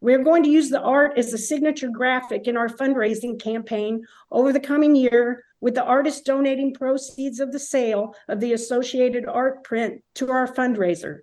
We're 0.00 0.24
going 0.24 0.44
to 0.44 0.50
use 0.50 0.70
the 0.70 0.80
art 0.80 1.18
as 1.18 1.34
a 1.34 1.38
signature 1.38 1.90
graphic 1.90 2.48
in 2.48 2.56
our 2.56 2.70
fundraising 2.70 3.38
campaign 3.38 4.06
over 4.30 4.50
the 4.50 4.60
coming 4.60 4.96
year, 4.96 5.44
with 5.60 5.74
the 5.74 5.84
artist 5.84 6.24
donating 6.24 6.74
proceeds 6.74 7.40
of 7.40 7.52
the 7.52 7.58
sale 7.58 8.14
of 8.28 8.40
the 8.40 8.52
associated 8.52 9.26
art 9.26 9.64
print 9.64 10.02
to 10.14 10.30
our 10.30 10.46
fundraiser. 10.52 11.20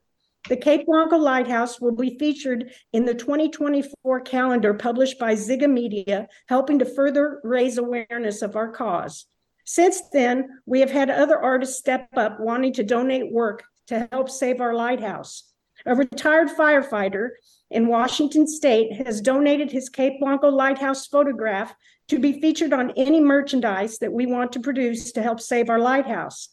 The 0.47 0.57
Cape 0.57 0.85
Blanco 0.85 1.17
Lighthouse 1.17 1.81
will 1.81 1.95
be 1.95 2.19
featured 2.19 2.71
in 2.93 3.05
the 3.05 3.15
2024 3.15 4.21
calendar 4.21 4.75
published 4.75 5.17
by 5.17 5.33
Ziga 5.33 5.71
Media, 5.71 6.27
helping 6.47 6.77
to 6.79 6.85
further 6.85 7.39
raise 7.43 7.79
awareness 7.79 8.43
of 8.43 8.55
our 8.55 8.71
cause. 8.71 9.25
Since 9.65 10.09
then, 10.13 10.61
we 10.67 10.81
have 10.81 10.91
had 10.91 11.09
other 11.09 11.39
artists 11.39 11.79
step 11.79 12.07
up 12.15 12.39
wanting 12.39 12.73
to 12.73 12.83
donate 12.83 13.31
work 13.31 13.63
to 13.87 14.07
help 14.11 14.29
save 14.29 14.61
our 14.61 14.75
lighthouse. 14.75 15.51
A 15.87 15.95
retired 15.95 16.49
firefighter 16.49 17.29
in 17.71 17.87
Washington 17.87 18.47
state 18.47 18.93
has 19.05 19.21
donated 19.21 19.71
his 19.71 19.89
Cape 19.89 20.19
Blanco 20.19 20.49
Lighthouse 20.49 21.07
photograph 21.07 21.75
to 22.07 22.19
be 22.19 22.39
featured 22.39 22.73
on 22.73 22.91
any 22.91 23.19
merchandise 23.19 23.97
that 23.99 24.13
we 24.13 24.25
want 24.25 24.51
to 24.53 24.59
produce 24.59 25.11
to 25.11 25.21
help 25.21 25.39
save 25.39 25.69
our 25.69 25.79
lighthouse. 25.79 26.49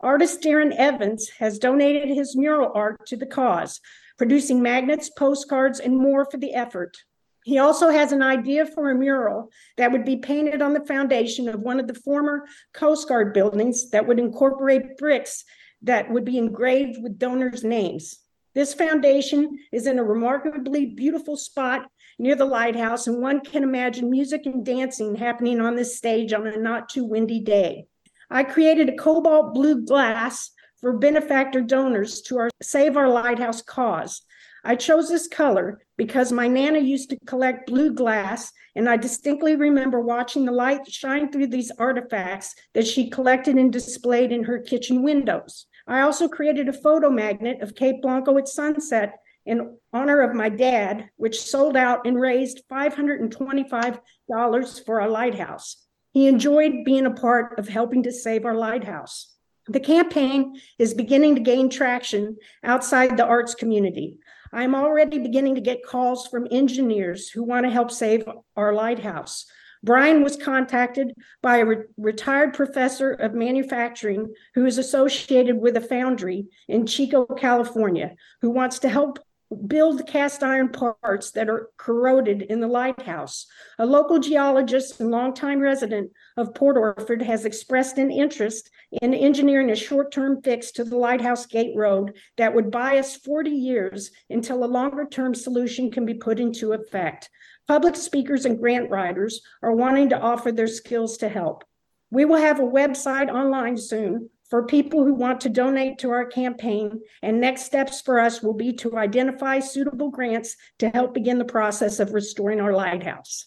Artist 0.00 0.42
Darren 0.42 0.74
Evans 0.76 1.28
has 1.38 1.58
donated 1.58 2.08
his 2.08 2.36
mural 2.36 2.72
art 2.74 3.06
to 3.06 3.16
the 3.16 3.26
cause, 3.26 3.80
producing 4.18 4.62
magnets, 4.62 5.10
postcards, 5.10 5.80
and 5.80 5.96
more 5.96 6.24
for 6.30 6.36
the 6.36 6.54
effort. 6.54 6.96
He 7.44 7.58
also 7.58 7.88
has 7.88 8.12
an 8.12 8.22
idea 8.22 8.66
for 8.66 8.90
a 8.90 8.94
mural 8.94 9.50
that 9.76 9.92
would 9.92 10.04
be 10.04 10.18
painted 10.18 10.60
on 10.60 10.74
the 10.74 10.84
foundation 10.84 11.48
of 11.48 11.60
one 11.60 11.80
of 11.80 11.86
the 11.86 11.94
former 11.94 12.46
Coast 12.74 13.08
Guard 13.08 13.32
buildings 13.32 13.90
that 13.90 14.06
would 14.06 14.18
incorporate 14.18 14.98
bricks 14.98 15.44
that 15.82 16.10
would 16.10 16.24
be 16.24 16.36
engraved 16.36 17.02
with 17.02 17.18
donors' 17.18 17.64
names. 17.64 18.18
This 18.54 18.74
foundation 18.74 19.58
is 19.72 19.86
in 19.86 19.98
a 19.98 20.04
remarkably 20.04 20.86
beautiful 20.86 21.36
spot 21.36 21.90
near 22.20 22.36
the 22.36 22.44
lighthouse, 22.44 23.06
and 23.06 23.20
one 23.20 23.40
can 23.40 23.62
imagine 23.62 24.10
music 24.10 24.44
and 24.44 24.64
dancing 24.64 25.16
happening 25.16 25.58
on 25.58 25.74
this 25.74 25.96
stage 25.96 26.34
on 26.34 26.46
a 26.46 26.56
not 26.56 26.90
too 26.90 27.04
windy 27.04 27.40
day. 27.40 27.86
I 28.30 28.44
created 28.44 28.90
a 28.90 28.96
cobalt 28.96 29.54
blue 29.54 29.84
glass 29.84 30.50
for 30.80 30.98
benefactor 30.98 31.62
donors 31.62 32.20
to 32.22 32.38
our 32.38 32.50
Save 32.62 32.96
Our 32.98 33.08
Lighthouse 33.08 33.62
cause. 33.62 34.22
I 34.64 34.76
chose 34.76 35.08
this 35.08 35.28
color 35.28 35.80
because 35.96 36.30
my 36.30 36.46
Nana 36.46 36.78
used 36.78 37.08
to 37.10 37.18
collect 37.26 37.66
blue 37.66 37.94
glass, 37.94 38.52
and 38.76 38.86
I 38.86 38.98
distinctly 38.98 39.56
remember 39.56 40.00
watching 40.00 40.44
the 40.44 40.52
light 40.52 40.86
shine 40.86 41.32
through 41.32 41.46
these 41.46 41.72
artifacts 41.78 42.54
that 42.74 42.86
she 42.86 43.08
collected 43.08 43.56
and 43.56 43.72
displayed 43.72 44.30
in 44.30 44.44
her 44.44 44.58
kitchen 44.58 45.02
windows. 45.02 45.66
I 45.86 46.02
also 46.02 46.28
created 46.28 46.68
a 46.68 46.74
photo 46.74 47.08
magnet 47.08 47.62
of 47.62 47.74
Cape 47.74 48.02
Blanco 48.02 48.36
at 48.36 48.46
sunset 48.46 49.14
in 49.46 49.76
honor 49.92 50.20
of 50.20 50.34
my 50.34 50.48
dad, 50.48 51.08
which 51.16 51.42
sold 51.42 51.76
out 51.76 52.06
and 52.06 52.20
raised 52.20 52.62
$525 52.70 54.84
for 54.84 55.00
our 55.00 55.08
lighthouse. 55.08 55.86
He 56.12 56.26
enjoyed 56.26 56.84
being 56.84 57.06
a 57.06 57.12
part 57.12 57.58
of 57.58 57.68
helping 57.68 58.02
to 58.02 58.12
save 58.12 58.44
our 58.44 58.56
lighthouse. 58.56 59.34
The 59.68 59.80
campaign 59.80 60.60
is 60.78 60.94
beginning 60.94 61.36
to 61.36 61.40
gain 61.40 61.70
traction 61.70 62.36
outside 62.64 63.16
the 63.16 63.26
arts 63.26 63.54
community. 63.54 64.18
I'm 64.52 64.74
already 64.74 65.18
beginning 65.18 65.54
to 65.54 65.60
get 65.60 65.86
calls 65.86 66.26
from 66.26 66.48
engineers 66.50 67.30
who 67.30 67.44
want 67.44 67.66
to 67.66 67.70
help 67.70 67.90
save 67.90 68.28
our 68.56 68.72
lighthouse. 68.72 69.46
Brian 69.82 70.22
was 70.22 70.36
contacted 70.36 71.14
by 71.40 71.58
a 71.58 71.64
re- 71.64 71.84
retired 71.96 72.52
professor 72.52 73.12
of 73.12 73.32
manufacturing 73.32 74.34
who 74.54 74.66
is 74.66 74.76
associated 74.76 75.56
with 75.56 75.76
a 75.76 75.80
foundry 75.80 76.46
in 76.68 76.86
Chico, 76.86 77.24
California, 77.24 78.14
who 78.42 78.50
wants 78.50 78.80
to 78.80 78.88
help 78.88 79.20
build 79.66 80.06
cast 80.06 80.42
iron 80.42 80.68
parts 80.68 81.32
that 81.32 81.48
are 81.48 81.70
corroded 81.76 82.42
in 82.42 82.60
the 82.60 82.68
lighthouse. 82.68 83.46
A 83.78 83.86
local 83.86 84.18
geologist 84.20 85.00
and 85.00 85.10
longtime 85.10 85.58
resident 85.58 86.12
of 86.36 86.54
Port 86.54 86.76
Orford 86.76 87.22
has 87.22 87.44
expressed 87.44 87.98
an 87.98 88.12
interest 88.12 88.70
in 89.02 89.12
engineering 89.12 89.70
a 89.70 89.76
short-term 89.76 90.40
fix 90.42 90.70
to 90.72 90.84
the 90.84 90.96
Lighthouse 90.96 91.46
Gate 91.46 91.74
Road 91.74 92.16
that 92.36 92.54
would 92.54 92.70
buy 92.70 92.98
us 92.98 93.16
40 93.16 93.50
years 93.50 94.10
until 94.28 94.62
a 94.62 94.66
longer-term 94.66 95.34
solution 95.34 95.90
can 95.90 96.04
be 96.04 96.14
put 96.14 96.38
into 96.38 96.72
effect. 96.72 97.28
Public 97.66 97.96
speakers 97.96 98.44
and 98.44 98.58
grant 98.58 98.90
writers 98.90 99.42
are 99.62 99.74
wanting 99.74 100.08
to 100.10 100.20
offer 100.20 100.52
their 100.52 100.66
skills 100.66 101.16
to 101.18 101.28
help. 101.28 101.64
We 102.10 102.24
will 102.24 102.40
have 102.40 102.60
a 102.60 102.64
website 102.64 103.28
online 103.28 103.76
soon 103.76 104.30
for 104.50 104.64
people 104.66 105.04
who 105.04 105.14
want 105.14 105.40
to 105.42 105.48
donate 105.48 105.98
to 105.98 106.10
our 106.10 106.26
campaign, 106.26 107.00
and 107.22 107.40
next 107.40 107.62
steps 107.62 108.00
for 108.00 108.18
us 108.18 108.42
will 108.42 108.52
be 108.54 108.72
to 108.74 108.96
identify 108.98 109.60
suitable 109.60 110.10
grants 110.10 110.56
to 110.80 110.90
help 110.90 111.14
begin 111.14 111.38
the 111.38 111.44
process 111.44 112.00
of 112.00 112.12
restoring 112.12 112.60
our 112.60 112.72
lighthouse. 112.72 113.46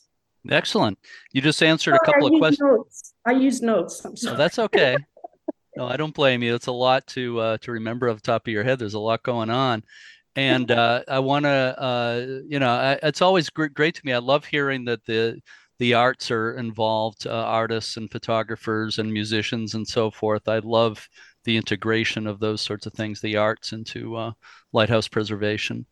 Excellent. 0.50 0.98
You 1.34 1.42
just 1.42 1.62
answered 1.62 1.96
a 1.96 2.00
couple 2.00 2.28
of 2.28 2.39
questions. 2.39 2.62
notes. 2.62 3.13
I 3.26 3.32
use 3.34 3.62
notes. 3.62 4.04
I'm 4.04 4.12
No, 4.12 4.16
sorry. 4.16 4.38
that's 4.38 4.60
okay. 4.60 4.98
No, 5.76 5.88
I 5.88 5.98
don't 5.98 6.13
blame 6.13 6.44
you. 6.44 6.54
It's 6.54 6.68
a 6.68 6.72
lot 6.72 7.08
to 7.08 7.39
uh, 7.39 7.58
to 7.62 7.72
remember 7.72 8.08
off 8.08 8.18
the 8.18 8.22
top 8.22 8.46
of 8.46 8.54
your 8.54 8.63
head. 8.63 8.78
There's 8.78 8.94
a 8.94 9.00
lot 9.00 9.24
going 9.24 9.50
on, 9.50 9.84
and 10.36 10.70
uh, 10.70 11.02
I 11.08 11.18
want 11.18 11.46
to, 11.46 11.50
uh, 11.82 12.26
you 12.48 12.60
know, 12.60 12.70
I, 12.70 13.00
it's 13.02 13.24
always 13.24 13.50
great, 13.50 13.74
great 13.74 13.96
to 13.96 14.06
me. 14.06 14.13
I 14.13 14.20
love 14.20 14.46
hearing 14.46 14.86
that 14.86 15.04
the 15.06 15.42
the 15.79 15.93
arts 15.93 16.31
are 16.31 16.57
involved, 16.57 17.27
uh, 17.27 17.31
artists 17.31 17.97
and 17.97 18.12
photographers 18.12 18.99
and 18.99 19.12
musicians 19.12 19.73
and 19.73 19.88
so 19.88 20.12
forth. 20.12 20.47
I 20.47 20.59
love 20.59 21.07
the 21.45 21.57
integration 21.57 22.27
of 22.27 22.39
those 22.39 22.62
sorts 22.62 22.86
of 22.86 22.93
things, 22.93 23.19
the 23.21 23.38
arts 23.38 23.73
into 23.73 24.15
uh, 24.15 24.31
lighthouse 24.71 25.07
preservation. 25.07 25.86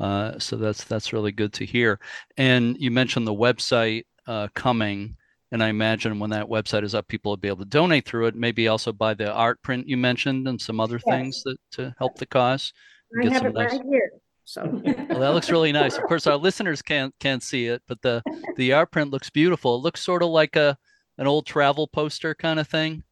Uh, 0.00 0.38
so 0.38 0.56
that's 0.56 0.84
that's 0.84 1.12
really 1.12 1.32
good 1.32 1.52
to 1.54 1.64
hear. 1.64 1.98
And 2.36 2.76
you 2.78 2.90
mentioned 2.90 3.26
the 3.26 3.34
website 3.34 4.04
uh, 4.26 4.48
coming 4.54 5.16
and 5.50 5.62
I 5.62 5.68
imagine 5.68 6.18
when 6.18 6.28
that 6.30 6.44
website 6.46 6.84
is 6.84 6.94
up, 6.94 7.08
people 7.08 7.32
will 7.32 7.38
be 7.38 7.48
able 7.48 7.64
to 7.64 7.64
donate 7.64 8.04
through 8.04 8.26
it. 8.26 8.34
Maybe 8.36 8.68
also 8.68 8.92
buy 8.92 9.14
the 9.14 9.32
art 9.32 9.62
print 9.62 9.88
you 9.88 9.96
mentioned 9.96 10.46
and 10.46 10.60
some 10.60 10.78
other 10.78 11.00
Yes. 11.06 11.16
things 11.16 11.42
that 11.44 11.56
to 11.72 11.94
help 11.98 12.16
the 12.18 12.26
cause. 12.26 12.74
I 13.18 13.22
Get 13.22 13.32
have 13.32 13.38
some 13.40 13.46
it 13.48 13.54
nice- 13.54 13.72
right 13.72 13.80
here, 13.90 14.10
so. 14.48 14.62
Well, 15.08 15.20
that 15.20 15.34
looks 15.34 15.50
really 15.50 15.72
nice. 15.72 15.96
Of 15.96 16.04
course, 16.04 16.26
our 16.26 16.36
listeners 16.36 16.80
can't 16.82 17.12
can't 17.18 17.42
see 17.42 17.66
it, 17.66 17.82
but 17.88 18.00
the 18.02 18.22
the 18.56 18.72
art 18.72 18.90
print 18.92 19.10
looks 19.10 19.30
beautiful. 19.30 19.76
It 19.76 19.82
looks 19.82 20.02
sort 20.02 20.22
of 20.22 20.28
like 20.28 20.54
a 20.56 20.76
an 21.18 21.26
old 21.26 21.44
travel 21.46 21.88
poster 21.88 22.34
kind 22.34 22.60
of 22.60 22.68
thing. 22.68 23.02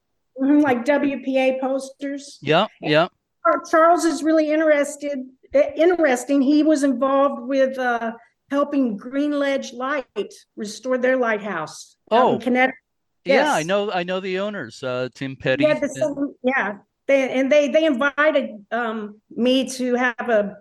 Mhm, 0.41 0.63
Like 0.63 0.85
WPA 0.85 1.61
posters. 1.61 2.39
Yep, 2.43 2.69
yep. 2.81 3.11
Charles 3.71 4.05
is 4.05 4.23
really 4.23 4.51
interested, 4.51 5.19
eh, 5.55 5.71
interesting. 5.77 6.41
He 6.43 6.63
was 6.63 6.83
involved 6.85 7.43
with 7.49 7.79
uh, 7.79 8.13
helping 8.51 8.97
Greens 8.97 9.35
Ledge 9.35 9.73
Light 9.73 10.33
restore 10.57 10.99
their 10.99 11.17
lighthouse. 11.17 11.97
out 12.13 12.29
in 12.29 12.35
Oh. 12.37 12.39
Connecticut. 12.39 12.75
Yeah, 13.25 13.53
I 13.53 13.63
know. 13.65 13.91
I 13.91 14.03
know 14.05 14.21
the 14.21 14.39
owners, 14.39 14.83
uh, 14.85 15.09
Tim 15.15 15.35
Petty. 15.37 15.65
Yeah, 15.65 15.79
the 15.81 15.89
and- 16.05 16.35
yeah. 16.45 16.79
They, 17.09 17.31
and 17.31 17.51
they, 17.51 17.69
they 17.69 17.85
invited 17.85 18.51
um, 18.73 19.21
me 19.31 19.69
to 19.71 19.95
have 19.95 20.29
a 20.29 20.57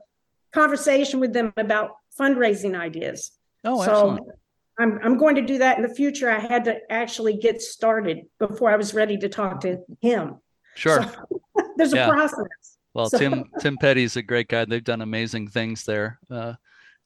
conversation 0.55 1.19
with 1.19 1.33
them 1.33 1.53
about 1.57 1.97
fundraising 2.19 2.79
ideas. 2.79 3.31
oh, 3.63 3.83
So 3.83 3.91
excellent. 3.91 4.27
I'm, 4.79 4.99
I'm 5.03 5.17
going 5.17 5.35
to 5.35 5.41
do 5.41 5.57
that 5.59 5.77
in 5.77 5.83
the 5.83 5.93
future. 5.93 6.29
I 6.29 6.39
had 6.39 6.65
to 6.65 6.79
actually 6.91 7.37
get 7.37 7.61
started 7.61 8.21
before 8.39 8.71
I 8.71 8.75
was 8.75 8.93
ready 8.93 9.17
to 9.17 9.29
talk 9.29 9.61
to 9.61 9.79
him. 10.01 10.37
Sure. 10.75 11.03
So, 11.03 11.41
There's 11.77 11.93
a 11.93 11.97
Yeah. 11.97 12.09
process. 12.09 12.77
Well, 12.93 13.09
So- 13.09 13.17
Tim 13.19 13.45
Tim 13.59 13.77
Petty's 13.77 14.15
a 14.17 14.21
great 14.21 14.47
guy. 14.47 14.65
They've 14.65 14.83
done 14.83 15.01
amazing 15.01 15.47
things 15.49 15.83
there. 15.83 16.19
Uh, 16.31 16.53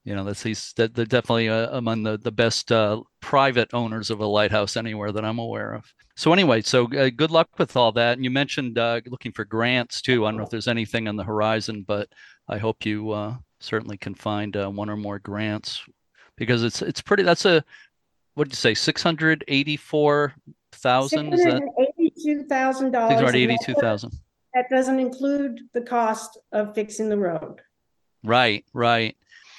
you 0.05 0.15
know, 0.15 0.23
that's 0.23 0.41
he's 0.41 0.73
that 0.77 0.95
they're 0.95 1.05
definitely 1.05 1.49
uh, 1.49 1.69
among 1.77 2.03
the 2.03 2.17
the 2.17 2.31
best 2.31 2.71
uh, 2.71 3.01
private 3.19 3.69
owners 3.73 4.09
of 4.09 4.19
a 4.21 4.25
lighthouse 4.25 4.77
anywhere 4.77 5.12
that 5.12 5.25
I'm 5.25 5.39
aware 5.39 5.73
of. 5.73 5.83
So 6.15 6.33
anyway, 6.33 6.62
so 6.62 6.85
uh, 6.97 7.09
good 7.15 7.31
luck 7.31 7.49
with 7.57 7.75
all 7.75 7.91
that. 7.93 8.13
And 8.13 8.23
you 8.23 8.29
mentioned 8.31 8.77
uh, 8.77 9.01
looking 9.07 9.31
for 9.31 9.45
grants 9.45 10.01
too. 10.01 10.25
I 10.25 10.31
don't 10.31 10.38
know 10.38 10.43
if 10.45 10.49
there's 10.49 10.67
anything 10.67 11.07
on 11.07 11.15
the 11.15 11.23
horizon, 11.23 11.83
but 11.88 12.07
I 12.49 12.57
hope 12.57 12.85
you 12.85 13.12
uh, 13.12 13.35
certainly 13.59 13.97
can 13.97 14.15
find 14.15 14.57
uh, 14.57 14.69
one 14.69 14.89
or 14.89 14.97
more 14.97 15.19
grants 15.19 15.83
because 16.35 16.63
it's 16.63 16.81
it's 16.81 17.01
pretty. 17.01 17.23
That's 17.23 17.45
a 17.45 17.63
what 18.33 18.45
did 18.45 18.53
you 18.53 18.57
say? 18.57 18.73
Six 18.73 19.03
hundred 19.03 19.43
eighty-four 19.47 20.33
thousand. 20.71 21.33
Is 21.33 21.43
that 21.43 21.62
Eighty-two 21.99 22.45
thousand 22.45 22.91
dollars. 22.91 23.12
six 23.12 23.21
hundred 23.21 23.38
eighty-two 23.38 23.75
thousand? 23.75 24.13
That 24.55 24.65
doesn't 24.69 24.99
include 24.99 25.59
the 25.73 25.81
cost 25.81 26.39
of 26.51 26.73
fixing 26.73 27.07
the 27.07 27.17
road. 27.17 27.62
Right, 28.23 28.65
right. 28.73 29.15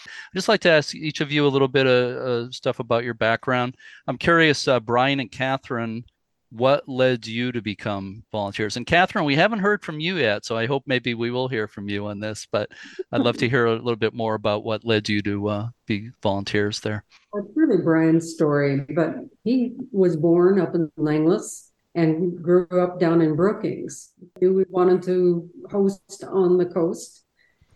I'd 0.06 0.34
just 0.36 0.48
like 0.48 0.60
to 0.62 0.70
ask 0.70 0.94
each 0.94 1.20
of 1.20 1.30
you 1.30 1.46
a 1.46 1.48
little 1.48 1.68
bit 1.68 1.86
of 1.86 2.48
uh, 2.48 2.50
stuff 2.50 2.80
about 2.80 3.04
your 3.04 3.14
background. 3.14 3.76
I'm 4.06 4.18
curious, 4.18 4.66
uh, 4.66 4.80
Brian 4.80 5.20
and 5.20 5.30
Katherine, 5.30 6.04
what 6.50 6.88
led 6.88 7.26
you 7.26 7.52
to 7.52 7.62
become 7.62 8.24
volunteers? 8.32 8.76
And 8.76 8.86
Katherine, 8.86 9.24
we 9.24 9.36
haven't 9.36 9.60
heard 9.60 9.84
from 9.84 10.00
you 10.00 10.16
yet, 10.16 10.44
so 10.44 10.56
I 10.56 10.66
hope 10.66 10.82
maybe 10.86 11.14
we 11.14 11.30
will 11.30 11.48
hear 11.48 11.68
from 11.68 11.88
you 11.88 12.06
on 12.06 12.20
this. 12.20 12.46
But 12.50 12.70
I'd 13.12 13.20
love 13.20 13.36
to 13.38 13.48
hear 13.48 13.66
a 13.66 13.74
little 13.74 13.96
bit 13.96 14.14
more 14.14 14.34
about 14.34 14.64
what 14.64 14.84
led 14.84 15.08
you 15.08 15.22
to 15.22 15.48
uh, 15.48 15.68
be 15.86 16.10
volunteers 16.22 16.80
there. 16.80 17.04
It's 17.34 17.48
really 17.54 17.82
Brian's 17.82 18.32
story, 18.32 18.80
but 18.94 19.14
he 19.44 19.74
was 19.92 20.16
born 20.16 20.60
up 20.60 20.74
in 20.74 20.90
Langlois 20.96 21.70
and 21.94 22.42
grew 22.42 22.66
up 22.70 23.00
down 23.00 23.20
in 23.20 23.36
Brookings. 23.36 24.12
He 24.40 24.48
wanted 24.48 25.02
to 25.04 25.48
host 25.70 26.24
on 26.28 26.58
the 26.58 26.66
coast, 26.66 27.24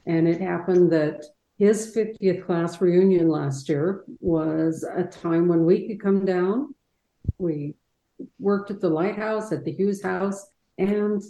and 0.07 0.29
it 0.29 0.41
happened 0.41 0.93
that 0.93 1.25
his 1.59 1.95
50th 1.95 2.45
class 2.47 2.81
reunion 2.81 3.29
last 3.29 3.69
year 3.69 4.05
was 4.21 4.85
a 4.85 5.05
time 5.05 5.47
when 5.47 5.65
we 5.65 5.87
could 5.87 6.01
come 6.01 6.25
down. 6.25 6.75
We 7.39 7.75
worked 8.39 8.71
at 8.71 8.81
the 8.81 8.89
lighthouse, 8.89 9.53
at 9.53 9.65
the 9.65 9.73
Hughes 9.73 10.03
House, 10.03 10.47
and 10.79 11.23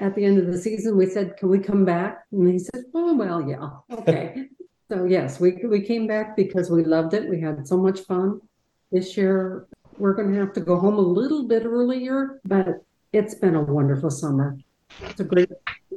at 0.00 0.14
the 0.14 0.24
end 0.24 0.38
of 0.38 0.46
the 0.46 0.58
season, 0.58 0.96
we 0.96 1.06
said, 1.06 1.36
"Can 1.36 1.48
we 1.48 1.58
come 1.58 1.84
back?" 1.84 2.24
And 2.32 2.48
he 2.48 2.58
said, 2.58 2.84
"Oh 2.94 3.14
well, 3.14 3.40
yeah, 3.42 3.70
okay." 3.98 4.48
So 4.88 5.04
yes, 5.04 5.40
we 5.40 5.52
we 5.64 5.80
came 5.80 6.06
back 6.06 6.36
because 6.36 6.70
we 6.70 6.84
loved 6.84 7.14
it. 7.14 7.26
We 7.26 7.40
had 7.40 7.66
so 7.66 7.78
much 7.78 8.00
fun. 8.00 8.42
This 8.90 9.16
year 9.16 9.66
we're 9.96 10.12
going 10.12 10.30
to 10.34 10.38
have 10.38 10.52
to 10.52 10.60
go 10.60 10.78
home 10.78 10.96
a 10.96 11.00
little 11.00 11.44
bit 11.44 11.64
earlier, 11.64 12.42
but 12.44 12.84
it's 13.14 13.34
been 13.34 13.54
a 13.54 13.62
wonderful 13.62 14.10
summer. 14.10 14.58
It's 15.00 15.20
a 15.20 15.24
great 15.24 15.48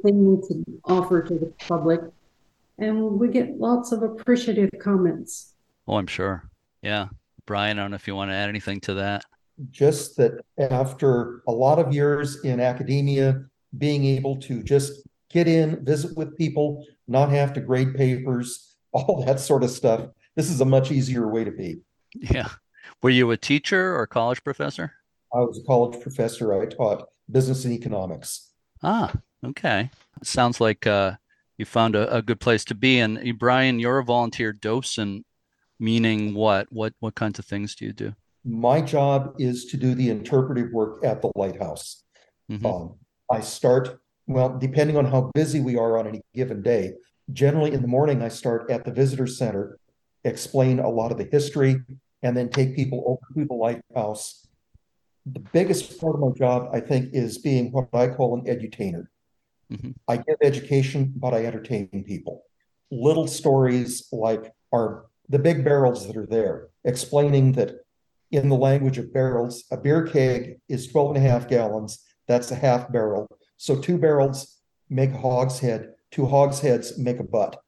thing 0.02 0.40
to 0.48 0.64
offer 0.86 1.20
to 1.20 1.34
the 1.34 1.52
public, 1.68 2.00
and 2.78 3.20
we 3.20 3.28
get 3.28 3.58
lots 3.58 3.92
of 3.92 4.02
appreciative 4.02 4.70
comments. 4.80 5.52
Oh, 5.86 5.96
I'm 5.96 6.06
sure. 6.06 6.48
Yeah. 6.80 7.08
Brian, 7.44 7.78
I 7.78 7.82
don't 7.82 7.90
know 7.90 7.96
if 7.96 8.06
you 8.06 8.16
want 8.16 8.30
to 8.30 8.34
add 8.34 8.48
anything 8.48 8.80
to 8.82 8.94
that. 8.94 9.24
Just 9.70 10.16
that 10.16 10.40
after 10.58 11.42
a 11.46 11.52
lot 11.52 11.78
of 11.78 11.92
years 11.92 12.44
in 12.44 12.60
academia, 12.60 13.44
being 13.78 14.04
able 14.04 14.36
to 14.36 14.62
just 14.62 15.06
get 15.30 15.48
in, 15.48 15.84
visit 15.84 16.16
with 16.16 16.36
people, 16.36 16.84
not 17.08 17.30
have 17.30 17.52
to 17.54 17.60
grade 17.60 17.94
papers, 17.94 18.76
all 18.92 19.24
that 19.24 19.40
sort 19.40 19.62
of 19.62 19.70
stuff, 19.70 20.08
this 20.34 20.50
is 20.50 20.60
a 20.60 20.64
much 20.64 20.90
easier 20.90 21.28
way 21.28 21.44
to 21.44 21.50
be. 21.50 21.80
Yeah. 22.14 22.48
Were 23.02 23.10
you 23.10 23.30
a 23.30 23.36
teacher 23.36 23.96
or 23.96 24.06
college 24.06 24.42
professor? 24.44 24.92
I 25.34 25.40
was 25.40 25.58
a 25.58 25.66
college 25.66 26.00
professor. 26.00 26.60
I 26.60 26.66
taught 26.66 27.08
business 27.30 27.64
and 27.64 27.74
economics. 27.74 28.52
Ah, 28.82 29.12
okay. 29.44 29.90
Sounds 30.22 30.60
like 30.60 30.86
uh, 30.86 31.12
you 31.58 31.64
found 31.64 31.96
a, 31.96 32.14
a 32.14 32.22
good 32.22 32.40
place 32.40 32.64
to 32.66 32.74
be. 32.74 33.00
And 33.00 33.18
uh, 33.18 33.32
Brian, 33.32 33.78
you're 33.78 33.98
a 33.98 34.04
volunteer 34.04 34.52
docent, 34.52 35.26
meaning 35.78 36.34
what? 36.34 36.72
What 36.72 36.94
what 37.00 37.14
kinds 37.14 37.38
of 37.38 37.44
things 37.44 37.74
do 37.74 37.84
you 37.84 37.92
do? 37.92 38.14
My 38.46 38.80
job 38.80 39.34
is 39.38 39.64
to 39.66 39.76
do 39.76 39.94
the 39.94 40.08
interpretive 40.08 40.72
work 40.72 41.04
at 41.04 41.20
the 41.20 41.32
lighthouse. 41.34 42.04
Mhm. 42.48 42.64
Um, 42.64 42.94
I 43.28 43.40
start, 43.40 43.98
well, 44.28 44.56
depending 44.56 44.96
on 44.96 45.06
how 45.06 45.32
busy 45.34 45.60
we 45.60 45.76
are 45.76 45.98
on 45.98 46.06
any 46.06 46.22
given 46.32 46.62
day, 46.62 46.94
generally 47.32 47.72
in 47.72 47.82
the 47.82 47.88
morning, 47.88 48.22
I 48.22 48.28
start 48.28 48.70
at 48.70 48.84
the 48.84 48.92
visitor 48.92 49.26
center, 49.26 49.78
explain 50.22 50.78
a 50.78 50.88
lot 50.88 51.10
of 51.10 51.18
the 51.18 51.24
history, 51.24 51.82
and 52.22 52.36
then 52.36 52.48
take 52.48 52.76
people 52.76 53.02
over 53.06 53.40
to 53.40 53.44
the 53.46 53.54
lighthouse. 53.54 54.46
The 55.26 55.40
biggest 55.52 56.00
part 56.00 56.14
of 56.14 56.20
my 56.20 56.30
job, 56.30 56.70
I 56.72 56.78
think, 56.78 57.12
is 57.12 57.38
being 57.38 57.72
what 57.72 57.88
I 57.92 58.06
call 58.08 58.38
an 58.38 58.44
edutainer. 58.46 59.08
Mhm. 59.72 59.96
I 60.06 60.18
give 60.18 60.36
education, 60.40 61.12
but 61.16 61.34
I 61.34 61.46
entertain 61.46 61.88
people. 62.04 62.44
Little 62.92 63.26
stories 63.26 64.06
like 64.12 64.52
are 64.72 65.06
the 65.28 65.40
big 65.40 65.64
barrels 65.64 66.06
that 66.06 66.16
are 66.16 66.26
there, 66.26 66.68
explaining 66.84 67.52
that 67.52 67.80
in 68.30 68.48
the 68.48 68.56
language 68.56 68.98
of 68.98 69.12
barrels, 69.12 69.64
a 69.70 69.76
beer 69.76 70.06
keg 70.06 70.58
is 70.68 70.88
12 70.88 71.16
and 71.16 71.24
a 71.24 71.28
half 71.28 71.48
gallons. 71.48 72.04
That's 72.26 72.50
a 72.50 72.56
half 72.56 72.90
barrel. 72.90 73.28
So 73.56 73.80
two 73.80 73.98
barrels 73.98 74.60
make 74.88 75.10
a 75.10 75.18
hogshead, 75.18 75.94
two 76.10 76.26
hogsheads 76.26 76.98
make 76.98 77.20
a 77.20 77.24
butt. 77.24 77.60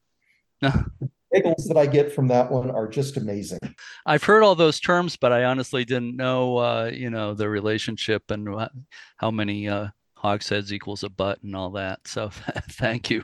The 0.61 1.41
giggles 1.43 1.67
that 1.67 1.77
I 1.77 1.87
get 1.87 2.13
from 2.13 2.29
that 2.29 2.51
one 2.51 2.71
are 2.71 2.89
just 2.89 3.17
amazing. 3.17 3.59
I've 4.07 4.25
heard 4.25 4.43
all 4.43 4.55
those 4.55 4.81
terms, 4.81 5.17
but 5.17 5.31
I 5.31 5.45
honestly 5.45 5.85
didn't 5.85 6.17
know, 6.17 6.57
uh, 6.57 6.91
you 6.93 7.11
know, 7.11 7.35
the 7.35 7.49
relationship 7.49 8.31
and 8.31 8.49
how 9.19 9.31
many 9.31 9.69
uh, 9.69 9.89
hogsheads 10.19 10.73
equals 10.73 11.05
a 11.05 11.09
butt 11.09 11.43
and 11.43 11.55
all 11.55 11.71
that. 11.71 12.07
So 12.07 12.29
thank 12.73 13.11
you, 13.11 13.23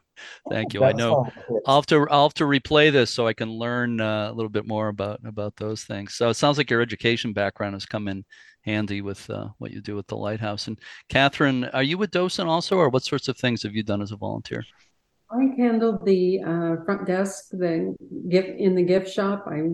thank 0.51 0.75
you. 0.75 0.85
I 0.85 0.93
know. 0.93 1.25
how 1.25 1.31
it 1.31 1.55
is. 1.55 1.63
I'll 1.67 1.77
have 1.77 1.87
to 1.87 2.07
I'll 2.11 2.27
have 2.27 2.35
to 2.35 2.45
replay 2.45 2.93
this 2.93 3.11
so 3.11 3.27
I 3.27 3.33
can 3.33 3.51
learn 3.51 4.01
uh, 4.01 4.31
a 4.31 4.33
little 4.33 4.51
bit 4.51 4.67
more 4.67 4.89
about 4.89 5.21
about 5.25 5.57
those 5.57 5.85
things. 5.85 6.15
So 6.15 6.29
it 6.29 6.35
sounds 6.35 6.59
like 6.59 6.71
your 6.71 6.81
education 6.81 7.33
background 7.33 7.75
has 7.75 7.87
come 7.87 8.09
in 8.09 8.25
handy 8.63 9.03
with 9.03 9.29
uh, 9.31 9.49
what 9.59 9.71
you 9.73 9.81
do 9.81 9.95
with 9.95 10.07
the 10.07 10.17
lighthouse. 10.17 10.69
And 10.69 10.79
Katherine, 11.09 11.65
are 11.67 11.83
you 11.83 12.03
a 12.03 12.07
docent 12.07 12.49
also, 12.49 12.77
or 12.77 12.89
what 12.89 13.05
sorts 13.05 13.29
of 13.29 13.37
things 13.37 13.63
have 13.63 13.75
you 13.75 13.83
done 13.83 14.03
as 14.03 14.13
a 14.13 14.17
volunteer? 14.17 14.65
I 15.31 15.51
handled 15.57 16.05
the 16.05 16.41
uh, 16.41 16.85
front 16.85 17.07
desk, 17.07 17.49
the 17.51 17.95
gift 18.29 18.59
in 18.59 18.75
the 18.75 18.83
gift 18.83 19.11
shop. 19.11 19.47
I 19.49 19.69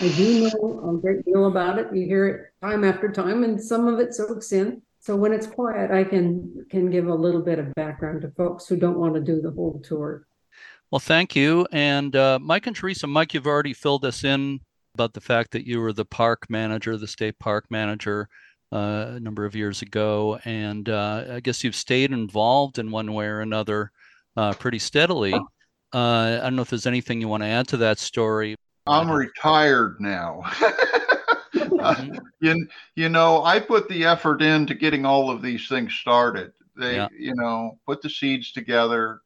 I 0.00 0.08
do 0.08 0.50
know 0.50 0.90
a 0.90 1.00
great 1.00 1.24
deal 1.24 1.46
about 1.46 1.78
it. 1.78 1.94
You 1.94 2.06
hear 2.06 2.26
it 2.26 2.66
time 2.66 2.84
after 2.84 3.10
time, 3.10 3.44
and 3.44 3.62
some 3.62 3.86
of 3.86 4.00
it 4.00 4.14
soaks 4.14 4.52
in. 4.52 4.82
So 5.10 5.16
when 5.16 5.32
it's 5.32 5.48
quiet, 5.48 5.90
I 5.90 6.04
can 6.04 6.64
can 6.70 6.88
give 6.88 7.08
a 7.08 7.14
little 7.14 7.42
bit 7.42 7.58
of 7.58 7.74
background 7.74 8.22
to 8.22 8.30
folks 8.30 8.68
who 8.68 8.76
don't 8.76 8.96
want 8.96 9.14
to 9.14 9.20
do 9.20 9.40
the 9.40 9.50
whole 9.50 9.82
tour. 9.82 10.24
Well, 10.92 11.00
thank 11.00 11.34
you. 11.34 11.66
And 11.72 12.14
uh, 12.14 12.38
Mike 12.40 12.68
and 12.68 12.76
Theresia, 12.76 13.08
Mike, 13.08 13.34
you've 13.34 13.48
already 13.48 13.74
filled 13.74 14.04
us 14.04 14.22
in 14.22 14.60
about 14.94 15.12
the 15.12 15.20
fact 15.20 15.50
that 15.50 15.66
you 15.66 15.80
were 15.80 15.92
the 15.92 16.04
park 16.04 16.46
manager, 16.48 16.96
the 16.96 17.08
state 17.08 17.36
park 17.40 17.64
manager, 17.70 18.28
uh, 18.70 19.06
a 19.16 19.18
number 19.18 19.44
of 19.44 19.56
years 19.56 19.82
ago, 19.82 20.38
and 20.44 20.88
uh, 20.88 21.24
I 21.28 21.40
guess 21.40 21.64
you've 21.64 21.74
stayed 21.74 22.12
involved 22.12 22.78
in 22.78 22.92
one 22.92 23.12
way 23.12 23.26
or 23.26 23.40
another 23.40 23.90
uh, 24.36 24.52
pretty 24.52 24.78
steadily. 24.78 25.34
Uh, 25.34 26.38
I 26.38 26.38
don't 26.44 26.54
know 26.54 26.62
if 26.62 26.70
there's 26.70 26.86
anything 26.86 27.20
you 27.20 27.26
want 27.26 27.42
to 27.42 27.48
add 27.48 27.66
to 27.66 27.78
that 27.78 27.98
story. 27.98 28.54
I'm 28.86 29.10
retired 29.10 29.96
now. 29.98 30.42
Mhm. 31.82 32.18
you, 32.40 32.68
you 32.94 33.08
know, 33.08 33.44
I 33.44 33.60
put 33.60 33.88
the 33.88 34.04
effort 34.04 34.42
into 34.42 34.74
getting 34.74 35.04
all 35.04 35.30
of 35.30 35.42
these 35.42 35.68
things 35.68 35.94
started. 35.94 36.52
They, 36.76 36.96
Yeah. 36.96 37.08
you 37.16 37.34
know, 37.34 37.78
put 37.86 38.02
the 38.02 38.10
seeds 38.10 38.52
together, 38.52 39.20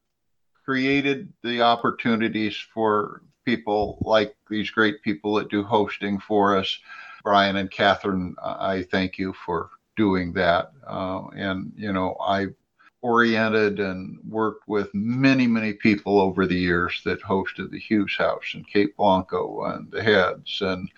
created 0.63 1.31
the 1.43 1.61
opportunities 1.61 2.55
for 2.73 3.21
people 3.45 3.97
like 4.01 4.35
these 4.49 4.69
great 4.71 5.01
people 5.03 5.35
that 5.35 5.49
do 5.49 5.63
hosting 5.63 6.19
for 6.19 6.57
us. 6.57 6.79
Brian 7.23 7.55
and 7.55 7.69
Katherine, 7.71 8.35
I 8.43 8.83
thank 8.83 9.17
you 9.17 9.33
for 9.33 9.69
doing 9.95 10.33
that. 10.33 10.71
Uh, 10.85 11.27
and, 11.35 11.71
you 11.75 11.93
know, 11.93 12.15
I 12.19 12.47
oriented 13.01 13.79
and 13.79 14.17
worked 14.27 14.67
with 14.67 14.89
many, 14.93 15.45
many 15.45 15.73
people 15.73 16.19
over 16.19 16.47
the 16.47 16.55
years 16.55 17.01
that 17.05 17.21
hosted 17.21 17.69
the 17.69 17.79
Hughes 17.79 18.15
House 18.17 18.53
and 18.55 18.67
Cape 18.67 18.97
Blanco 18.97 19.63
and 19.65 19.89
the 19.91 20.01
Heads 20.01 20.61
and 20.61 20.89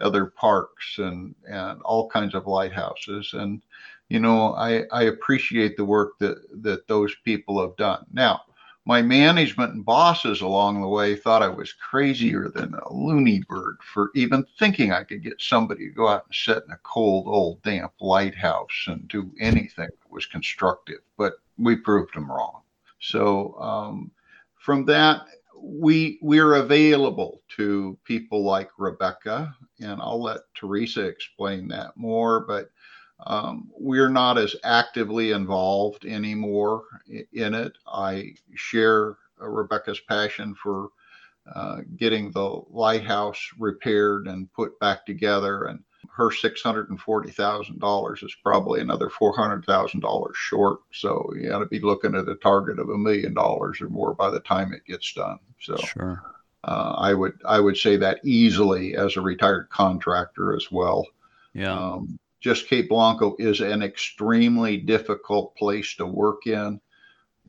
other 0.00 0.26
parks 0.26 0.98
and, 0.98 1.34
and 1.48 1.80
all 1.82 2.08
kinds 2.08 2.34
of 2.34 2.46
lighthouses. 2.46 3.30
And, 3.32 3.62
you 4.08 4.20
know, 4.20 4.54
I, 4.54 4.84
I 4.92 5.04
appreciate 5.04 5.76
the 5.76 5.84
work 5.84 6.18
that, 6.18 6.38
that 6.62 6.86
those 6.88 7.14
people 7.24 7.60
have 7.60 7.76
done. 7.76 8.06
Now, 8.12 8.42
my 8.86 9.02
management 9.02 9.74
and 9.74 9.84
bosses 9.84 10.42
along 10.42 10.80
the 10.80 10.88
way 10.88 11.16
thought 11.16 11.42
I 11.42 11.48
was 11.48 11.72
crazier 11.72 12.48
than 12.48 12.72
a 12.74 12.92
loony 12.92 13.42
bird 13.48 13.78
for 13.82 14.10
even 14.14 14.46
thinking 14.60 14.92
I 14.92 15.02
could 15.02 15.24
get 15.24 15.40
somebody 15.40 15.88
to 15.88 15.94
go 15.94 16.06
out 16.06 16.26
and 16.26 16.34
sit 16.34 16.62
in 16.64 16.72
a 16.72 16.78
cold, 16.84 17.26
old, 17.26 17.60
damp 17.62 17.92
lighthouse 18.00 18.84
and 18.86 19.08
do 19.08 19.28
anything 19.40 19.88
that 19.88 20.10
was 20.10 20.26
constructive. 20.26 21.00
But 21.18 21.34
we 21.58 21.74
proved 21.74 22.14
them 22.14 22.30
wrong. 22.30 22.60
So 23.00 23.58
um, 23.58 24.12
from 24.54 24.84
that, 24.86 25.22
we 25.60 26.18
we're 26.22 26.54
available 26.54 27.42
to 27.56 27.98
people 28.04 28.42
like 28.44 28.70
Rebecca, 28.78 29.54
and 29.80 30.00
I'll 30.00 30.22
let 30.22 30.40
Theresia 30.60 31.08
explain 31.08 31.68
that 31.68 31.96
more. 31.96 32.40
But 32.40 32.70
um, 33.26 33.70
we're 33.78 34.10
not 34.10 34.38
as 34.38 34.54
actively 34.64 35.30
involved 35.32 36.04
anymore 36.04 36.84
in 37.32 37.54
it. 37.54 37.72
I 37.86 38.34
share 38.54 39.16
uh, 39.40 39.48
Rebecca's 39.48 40.00
passion 40.00 40.54
for 40.54 40.88
uh, 41.54 41.78
getting 41.96 42.30
the 42.30 42.60
lighthouse 42.70 43.40
repaired 43.58 44.26
and 44.26 44.52
put 44.52 44.78
back 44.80 45.06
together, 45.06 45.64
and 45.64 45.80
her 46.16 46.30
$640,000 46.30 48.24
is 48.24 48.36
probably 48.42 48.80
another 48.80 49.10
$400,000 49.10 50.34
short. 50.34 50.80
So 50.90 51.30
you 51.36 51.50
got 51.50 51.58
to 51.58 51.66
be 51.66 51.80
looking 51.80 52.14
at 52.14 52.26
a 52.26 52.36
target 52.36 52.78
of 52.78 52.88
a 52.88 52.96
million 52.96 53.34
dollars 53.34 53.82
or 53.82 53.90
more 53.90 54.14
by 54.14 54.30
the 54.30 54.40
time 54.40 54.72
it 54.72 54.86
gets 54.86 55.12
done. 55.12 55.38
So 55.60 55.76
sure. 55.76 56.22
Uh, 56.64 56.94
I 56.96 57.12
would 57.12 57.34
I 57.44 57.60
would 57.60 57.76
say 57.76 57.98
that 57.98 58.20
easily 58.24 58.96
as 58.96 59.16
a 59.16 59.20
retired 59.20 59.68
contractor 59.68 60.56
as 60.56 60.72
well. 60.72 61.06
Yeah. 61.52 61.78
Um, 61.78 62.18
just 62.40 62.66
Cape 62.66 62.88
Blanco 62.88 63.36
is 63.38 63.60
an 63.60 63.82
extremely 63.82 64.78
difficult 64.78 65.54
place 65.54 65.96
to 65.96 66.06
work 66.06 66.46
in. 66.46 66.80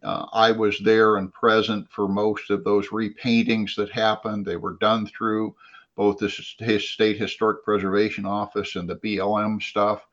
Uh, 0.03 0.25
I 0.33 0.51
was 0.51 0.77
there 0.79 1.15
and 1.15 1.33
present 1.33 1.89
for 1.89 2.09
most 2.09 2.49
of 2.49 2.65
those 2.65 2.89
repaintings 2.89 3.75
that 3.75 3.91
happened. 3.91 4.45
They 4.45 4.57
were 4.57 4.77
done 4.81 5.07
through 5.07 5.55
both 5.97 6.19
the 6.19 6.29
State 6.29 7.17
Historic 7.17 7.63
Preservation 7.65 8.25
Office 8.25 8.75
and 8.75 8.87
the 8.87 8.95
BLM 8.95 9.61
stuff. 9.61 10.07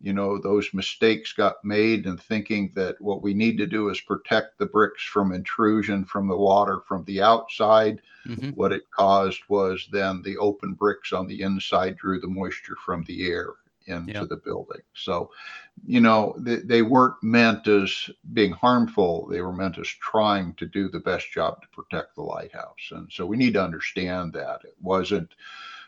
You 0.00 0.12
know, 0.12 0.38
those 0.38 0.74
mistakes 0.74 1.32
got 1.32 1.64
made 1.64 2.06
in 2.06 2.18
thinking 2.18 2.72
that 2.74 3.00
what 3.00 3.22
we 3.22 3.34
need 3.34 3.56
to 3.58 3.66
do 3.66 3.88
is 3.88 4.00
protect 4.00 4.58
the 4.58 4.66
bricks 4.66 5.02
from 5.02 5.32
intrusion 5.32 6.04
from 6.04 6.28
the 6.28 6.36
water 6.36 6.80
from 6.86 7.04
the 7.04 7.22
outside. 7.22 8.02
Mm-hmm. 8.26 8.50
What 8.50 8.72
it 8.72 8.82
caused 8.90 9.40
was 9.48 9.88
then 9.90 10.20
the 10.22 10.36
open 10.36 10.74
bricks 10.74 11.12
on 11.12 11.26
the 11.26 11.40
inside 11.40 11.96
drew 11.96 12.20
the 12.20 12.28
moisture 12.28 12.76
from 12.84 13.04
the 13.04 13.26
air 13.26 13.54
into 13.86 14.12
yep. 14.12 14.28
the 14.28 14.36
building. 14.36 14.82
So, 14.94 15.30
you 15.86 16.00
know, 16.00 16.34
they, 16.38 16.56
they 16.56 16.82
weren't 16.82 17.22
meant 17.22 17.66
as 17.66 18.10
being 18.32 18.52
harmful. 18.52 19.26
They 19.26 19.40
were 19.40 19.52
meant 19.52 19.78
as 19.78 19.88
trying 19.88 20.54
to 20.54 20.66
do 20.66 20.88
the 20.88 21.00
best 21.00 21.30
job 21.32 21.62
to 21.62 21.68
protect 21.68 22.14
the 22.14 22.22
lighthouse. 22.22 22.90
And 22.90 23.10
so 23.10 23.26
we 23.26 23.36
need 23.36 23.54
to 23.54 23.64
understand 23.64 24.32
that 24.34 24.60
it 24.64 24.74
wasn't 24.80 25.34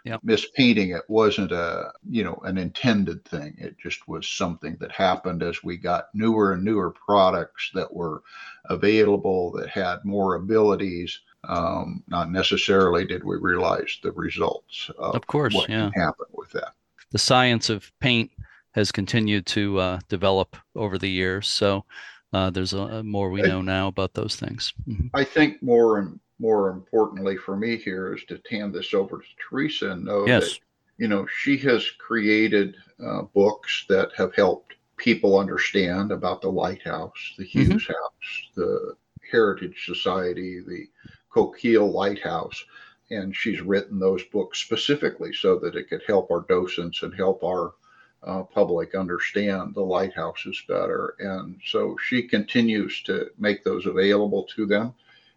yep. 0.05 0.21
mispainting. 0.25 0.97
It 0.97 1.05
wasn't 1.09 1.53
a, 1.53 1.93
you 2.09 2.25
know, 2.25 2.41
an 2.45 2.59
intended 2.59 3.25
thing. 3.25 3.55
It 3.59 3.77
just 3.79 4.07
was 4.09 4.29
something 4.29 4.77
that 4.81 4.93
happened 4.93 5.43
as 5.43 5.63
we 5.63 5.77
got 5.77 6.15
newer 6.15 6.53
and 6.53 6.65
newer 6.65 6.91
products 6.91 7.71
that 7.75 7.93
were 7.93 8.23
available 8.67 9.53
that 9.53 9.69
had 9.69 10.05
more 10.05 10.37
abilities. 10.37 11.21
Um, 11.47 12.03
not 12.09 12.31
necessarily 12.31 13.05
did 13.05 13.23
we 13.23 13.37
realize 13.37 13.99
the 14.03 14.13
results 14.13 14.91
of, 14.99 15.15
of 15.15 15.27
course, 15.27 15.55
what 15.55 15.69
yeah. 15.69 15.91
can 15.91 16.01
happen 16.01 16.25
with 16.33 16.51
that 16.53 16.73
the 17.15 17.19
science 17.19 17.71
of 17.71 17.93
paint 18.01 18.29
has 18.73 18.91
continued 18.91 19.47
to 19.47 19.79
uh, 19.79 20.01
develop 20.09 20.57
over 20.75 20.99
the 20.99 21.09
years. 21.09 21.47
So 21.47 21.85
uh, 22.33 22.51
there's 22.51 22.73
a, 22.73 23.05
more 23.05 23.31
we 23.31 23.41
know 23.41 23.63
now 23.63 23.87
about 23.87 24.15
those 24.15 24.35
things. 24.35 24.75
Mm-hmm. 24.89 25.07
I 25.15 25.23
think 25.23 25.63
more 25.63 26.01
and 26.01 26.19
more 26.41 26.71
importantly 26.71 27.37
for 27.37 27.57
me 27.57 27.77
here 27.77 28.15
is 28.15 28.25
to 28.25 28.41
hand 28.51 28.75
this 28.75 28.93
over 28.93 29.19
to 29.19 29.25
Theresia 29.39 29.93
and 29.93 30.05
know 30.05 30.27
yes. 30.27 30.43
that 30.43 30.59
you 30.99 31.07
know 31.07 31.25
she 31.39 31.57
has 31.59 31.89
created 31.89 32.75
uh, 33.01 33.23
books 33.23 33.85
that 33.89 34.11
have 34.17 34.35
helped 34.35 34.75
people 34.97 35.39
understand 35.39 36.11
about 36.11 36.43
the 36.43 36.51
lighthouse, 36.51 37.35
the 37.39 37.45
Hughes 37.45 37.69
mm-hmm. 37.69 37.93
House, 37.93 38.51
the 38.57 38.97
Heritage 39.31 39.85
Society, 39.87 40.59
the 40.67 40.89
Coquille 41.33 41.93
Lighthouse 41.93 42.65
and 43.11 43.35
she's 43.37 43.61
written 43.61 43.99
those 43.99 44.23
books 44.25 44.59
specifically 44.59 45.33
so 45.33 45.59
that 45.59 45.77
it 45.77 45.89
could 45.89 46.03
help 46.07 46.31
our 46.31 46.45
docents 46.49 47.03
and 47.03 47.15
help 47.15 47.43
our 47.45 47.75
uh, 48.23 48.43
public 48.43 48.95
understand 48.95 49.75
the 49.75 49.83
lighthouses 49.83 50.63
better. 50.67 51.15
And 51.19 51.61
so 51.67 51.97
she 52.03 52.23
continues 52.23 53.03
to 53.03 53.31
make 53.39 53.63
those 53.65 53.87
available 53.87 54.45
to 54.57 54.67
them. 54.67 54.95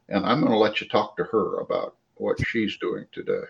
And 0.09 0.26
I'm 0.26 0.39
going 0.39 0.53
to 0.53 0.57
let 0.57 0.80
you 0.80 0.88
talk 0.88 1.18
to 1.18 1.26
her 1.26 1.59
about 1.59 1.95
what 2.15 2.38
she's 2.47 2.78
doing 2.78 3.05
today. 3.11 3.43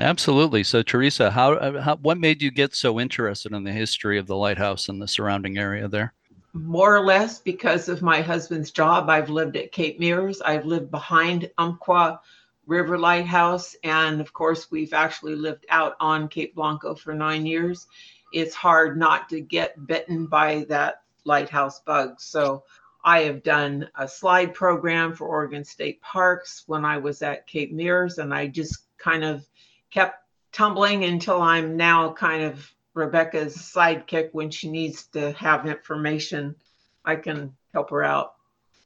Absolutely. 0.00 0.62
So, 0.64 0.82
Theresia, 0.82 1.30
how, 1.30 1.54
uh, 1.54 1.82
how 1.82 1.96
what 1.96 2.18
made 2.18 2.40
you 2.40 2.50
get 2.50 2.74
so 2.74 3.00
interested 3.00 3.52
in 3.52 3.64
the 3.64 3.72
history 3.72 4.18
of 4.18 4.26
the 4.26 4.36
lighthouse 4.36 4.88
and 4.88 5.02
the 5.02 5.08
surrounding 5.08 5.58
area 5.58 5.88
there? 5.88 6.14
More 6.54 6.96
or 6.96 7.04
less 7.04 7.40
because 7.40 7.88
of 7.88 8.00
my 8.00 8.20
husband's 8.20 8.70
job. 8.70 9.10
I've 9.10 9.28
lived 9.28 9.56
at 9.56 9.72
Cape 9.72 10.00
Meares. 10.00 10.38
I've 10.44 10.64
lived 10.64 10.90
behind 10.90 11.50
Umpqua 11.58 12.20
River 12.68 12.98
Lighthouse. 12.98 13.74
And 13.82 14.20
of 14.20 14.32
course, 14.32 14.70
we've 14.70 14.92
actually 14.92 15.34
lived 15.34 15.66
out 15.70 15.96
on 15.98 16.28
Cape 16.28 16.54
Blanco 16.54 16.94
for 16.94 17.14
nine 17.14 17.46
years. 17.46 17.86
It's 18.32 18.54
hard 18.54 18.98
not 18.98 19.30
to 19.30 19.40
get 19.40 19.86
bitten 19.86 20.26
by 20.26 20.66
that 20.68 21.02
lighthouse 21.24 21.80
bug. 21.80 22.20
So 22.20 22.64
I 23.02 23.20
have 23.22 23.42
done 23.42 23.88
a 23.96 24.06
slide 24.06 24.52
program 24.52 25.14
for 25.14 25.26
Oregon 25.26 25.64
State 25.64 26.02
Parks 26.02 26.64
when 26.66 26.84
I 26.84 26.98
was 26.98 27.22
at 27.22 27.46
Cape 27.46 27.72
Meares, 27.72 28.18
and 28.18 28.34
I 28.34 28.48
just 28.48 28.80
kind 28.98 29.24
of 29.24 29.46
kept 29.90 30.22
tumbling 30.52 31.04
until 31.04 31.40
I'm 31.40 31.76
now 31.76 32.12
kind 32.12 32.42
of 32.42 32.70
Rebecca's 32.92 33.56
sidekick 33.56 34.30
when 34.32 34.50
she 34.50 34.70
needs 34.70 35.04
to 35.14 35.32
have 35.32 35.66
information. 35.66 36.54
I 37.02 37.16
can 37.16 37.56
help 37.72 37.88
her 37.90 38.04
out. 38.04 38.34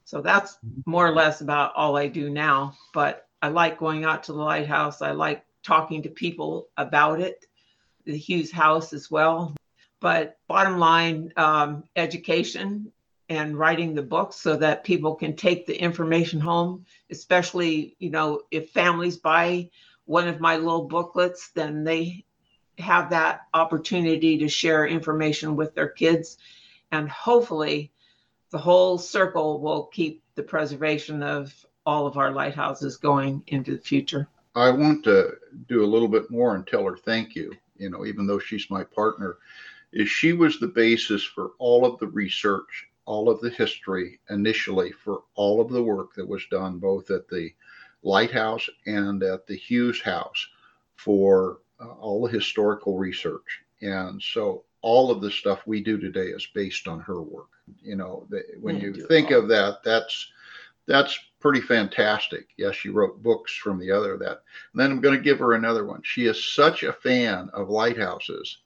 So 0.05 0.21
that's 0.21 0.53
mm-hmm. 0.57 0.89
more 0.89 1.09
or 1.09 1.15
less 1.15 1.41
about 1.41 1.75
all 1.75 1.97
I 1.97 2.07
do 2.07 2.31
now. 2.31 2.77
But 2.95 3.27
I 3.43 3.49
like 3.49 3.79
going 3.79 4.05
out 4.05 4.23
to 4.25 4.33
the 4.33 4.39
lighthouse. 4.39 5.03
I 5.03 5.11
like 5.11 5.45
talking 5.65 6.03
to 6.03 6.09
people 6.09 6.69
about 6.77 7.21
it, 7.21 7.45
the 8.05 8.17
Hughes 8.17 8.53
House 8.53 8.93
as 8.93 9.11
well. 9.11 9.55
But 9.99 10.39
bottom 10.47 10.79
line, 10.79 11.33
um, 11.37 11.85
education 11.97 12.93
and 13.29 13.59
writing 13.59 13.95
the 13.95 14.03
books 14.03 14.37
so 14.37 14.57
that 14.57 14.85
people 14.85 15.17
can 15.17 15.35
take 15.35 15.67
the 15.67 15.77
information 15.77 16.39
home, 16.39 16.87
especially, 17.11 17.97
you 17.99 18.11
know, 18.11 18.43
if 18.51 18.71
families 18.71 19.17
buy 19.17 19.71
one 20.05 20.29
of 20.29 20.41
my 20.41 20.57
little 20.57 20.85
booklets, 20.85 21.51
then 21.55 21.85
they 21.85 22.25
have 22.79 23.11
that 23.11 23.43
opportunity 23.55 24.39
to 24.39 24.49
share 24.49 24.87
information 24.87 25.57
with 25.57 25.75
their 25.75 25.89
kids. 25.89 26.39
And 26.91 27.09
hopefully, 27.09 27.93
the 28.51 28.59
whole 28.59 28.99
circle 28.99 29.61
will 29.61 29.85
keep 29.85 30.23
the 30.35 30.43
preservation 30.43 31.23
of 31.23 31.55
all 31.85 32.07
of 32.07 32.17
our 32.17 32.31
lighthouses 32.31 32.97
going 32.97 33.43
into 33.49 33.77
the 33.77 33.83
future. 33.83 34.29
I 34.55 34.71
want 34.71 35.05
to 35.05 35.37
do 35.69 35.85
a 35.85 35.87
little 35.87 36.09
bit 36.09 36.31
more 36.31 36.55
and 36.55 36.67
tell 36.67 36.85
her 36.85 36.97
thank 36.97 37.35
you. 37.35 37.55
You 37.77 37.91
know, 37.91 38.05
even 38.05 38.27
though 38.27 38.39
she's 38.39 38.71
my 38.71 38.85
partner, 38.85 39.39
is 39.93 40.09
she 40.09 40.33
was 40.33 40.59
the 40.59 40.69
basis 40.69 41.25
for 41.25 41.53
all 41.59 41.85
of 41.85 41.99
the 41.99 42.07
research, 42.07 42.87
all 43.05 43.29
of 43.29 43.41
the 43.41 43.51
history 43.51 44.21
initially 44.31 44.93
for 44.93 45.23
all 45.35 45.61
of 45.61 45.71
the 45.71 45.83
work 45.83 46.15
that 46.15 46.29
was 46.29 46.45
done 46.51 46.79
both 46.79 47.11
at 47.11 47.29
the 47.29 47.51
lighthouse 48.03 48.69
and 48.87 49.23
at 49.23 49.47
the 49.47 49.57
Hughes 49.57 50.01
House 50.01 50.47
for 50.97 51.59
uh, 51.81 51.89
all 51.89 52.23
the 52.23 52.33
historical 52.33 52.99
research. 52.99 53.63
And 53.81 54.23
so 54.23 54.65
all 54.83 55.11
of 55.11 55.21
the 55.21 55.31
stuff 55.31 55.67
we 55.67 55.83
do 55.83 55.99
today 55.99 56.27
is 56.27 56.47
based 56.55 56.87
on 56.89 57.01
her 57.01 57.23
work. 57.23 57.49
You 57.83 57.97
know, 57.97 58.27
the, 58.31 58.43
when 58.61 58.77
yeah, 58.77 58.83
you 58.83 59.07
think 59.07 59.31
of 59.31 59.49
that, 59.49 59.83
that's 59.85 60.29
that's 60.87 61.19
pretty 61.41 61.61
fantastic. 61.61 62.49
Yes, 62.57 62.75
she 62.75 62.89
wrote 62.89 63.23
books 63.23 63.55
from 63.55 63.79
the 63.79 63.91
other 63.91 64.17
that. 64.19 64.43
And 64.73 64.81
then 64.81 64.91
I'm 64.91 65.01
going 65.01 65.17
to 65.17 65.23
give 65.23 65.39
her 65.39 65.55
another 65.55 65.85
one. 65.85 66.01
She 66.05 66.27
is 66.27 66.53
such 66.53 66.83
a 66.83 66.93
fan 66.93 67.51
of 67.53 67.69
lighthouses 67.69 68.59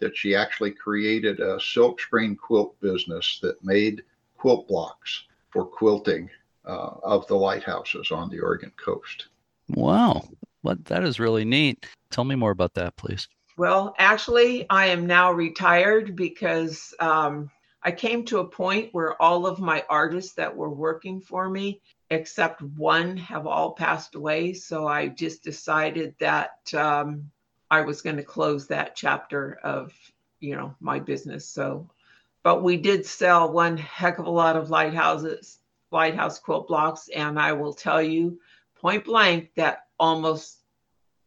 that 0.00 0.16
she 0.16 0.34
actually 0.34 0.72
created 0.72 1.40
a 1.40 1.60
silk 1.60 2.00
screen 2.00 2.34
quilt 2.36 2.78
business 2.80 3.38
that 3.42 3.62
made 3.64 4.02
quilt 4.36 4.66
blocks 4.66 5.24
for 5.50 5.64
quilting 5.64 6.28
uh, 6.64 6.90
of 7.02 7.26
the 7.28 7.36
lighthouses 7.36 8.10
on 8.10 8.28
the 8.30 8.40
Oregon 8.40 8.72
coast. 8.76 9.28
Wow, 9.68 10.24
what 10.62 10.84
that 10.86 11.04
is 11.04 11.20
really 11.20 11.44
neat. 11.44 11.86
Tell 12.10 12.24
me 12.24 12.34
more 12.34 12.50
about 12.50 12.74
that, 12.74 12.96
please. 12.96 13.28
Well, 13.56 13.94
actually, 13.98 14.68
I 14.70 14.86
am 14.86 15.06
now 15.06 15.30
retired 15.30 16.16
because 16.16 16.94
um, 16.98 17.50
I 17.84 17.90
came 17.90 18.24
to 18.26 18.38
a 18.38 18.46
point 18.46 18.90
where 18.92 19.20
all 19.20 19.46
of 19.46 19.58
my 19.58 19.84
artists 19.88 20.34
that 20.34 20.56
were 20.56 20.70
working 20.70 21.20
for 21.20 21.48
me, 21.48 21.80
except 22.10 22.62
one, 22.62 23.16
have 23.16 23.46
all 23.46 23.72
passed 23.72 24.14
away. 24.14 24.52
So 24.52 24.86
I 24.86 25.08
just 25.08 25.42
decided 25.42 26.14
that 26.20 26.72
um, 26.74 27.30
I 27.70 27.80
was 27.80 28.02
going 28.02 28.16
to 28.16 28.22
close 28.22 28.68
that 28.68 28.94
chapter 28.94 29.58
of, 29.64 29.92
you 30.38 30.54
know, 30.54 30.76
my 30.80 31.00
business. 31.00 31.48
So, 31.48 31.90
but 32.44 32.62
we 32.62 32.76
did 32.76 33.04
sell 33.04 33.52
one 33.52 33.76
heck 33.76 34.18
of 34.18 34.26
a 34.26 34.30
lot 34.30 34.56
of 34.56 34.70
lighthouses, 34.70 35.58
lighthouse 35.90 36.38
quilt 36.38 36.68
blocks, 36.68 37.08
and 37.08 37.38
I 37.38 37.52
will 37.52 37.74
tell 37.74 38.02
you 38.02 38.38
point 38.76 39.04
blank 39.04 39.50
that 39.56 39.86
almost 39.98 40.58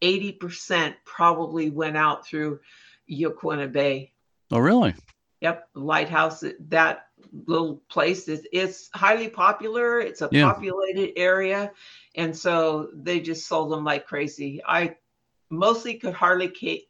80% 0.02 0.96
probably 1.04 1.70
went 1.70 1.98
out 1.98 2.26
through 2.26 2.60
Yaquina 3.10 3.72
Bay. 3.72 4.12
Oh, 4.52 4.60
really? 4.60 4.94
Yep, 5.46 5.70
lighthouse. 5.76 6.44
That 6.70 7.06
little 7.46 7.84
place 7.88 8.28
is 8.28 8.48
it's 8.52 8.90
highly 8.96 9.28
popular. 9.30 10.00
It's 10.00 10.24
a 10.24 10.30
Yeah. 10.32 10.52
populated 10.52 11.12
area, 11.16 11.72
and 12.16 12.36
so 12.36 12.90
they 12.96 13.20
just 13.20 13.48
sold 13.48 13.72
them 13.72 13.84
like 13.84 14.08
crazy. 14.08 14.60
I 14.68 14.96
mostly 15.52 16.00
could 16.00 16.16
hardly 16.16 16.50
keep 16.50 16.90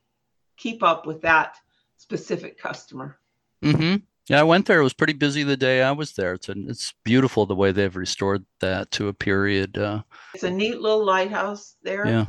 keep 0.55 0.83
up 0.83 1.05
with 1.05 1.21
that 1.23 1.57
specific 1.97 2.57
customer. 2.57 3.19
Mm-hmm. 3.61 4.05
Yeah, 4.29 4.39
I 4.39 4.43
went 4.43 4.67
there. 4.67 4.79
It 4.79 4.83
was 4.83 4.93
pretty 4.93 5.11
busy 5.25 5.43
the 5.43 5.57
day 5.57 5.83
I 5.83 5.91
was 5.91 6.13
there. 6.13 6.33
It's 6.35 6.47
it's 6.47 6.93
beautiful 7.03 7.45
the 7.45 7.55
way 7.55 7.73
they've 7.73 7.93
restored 7.93 8.45
that 8.61 8.89
to 8.91 9.09
a 9.09 9.13
period. 9.13 9.77
Uh, 9.77 10.03
It's 10.33 10.43
a 10.45 10.49
neat 10.49 10.79
little 10.79 11.03
lighthouse 11.03 11.75
there, 11.83 12.07
yeah. 12.07 12.25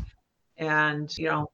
and 0.57 1.17
you 1.17 1.29
know, 1.29 1.53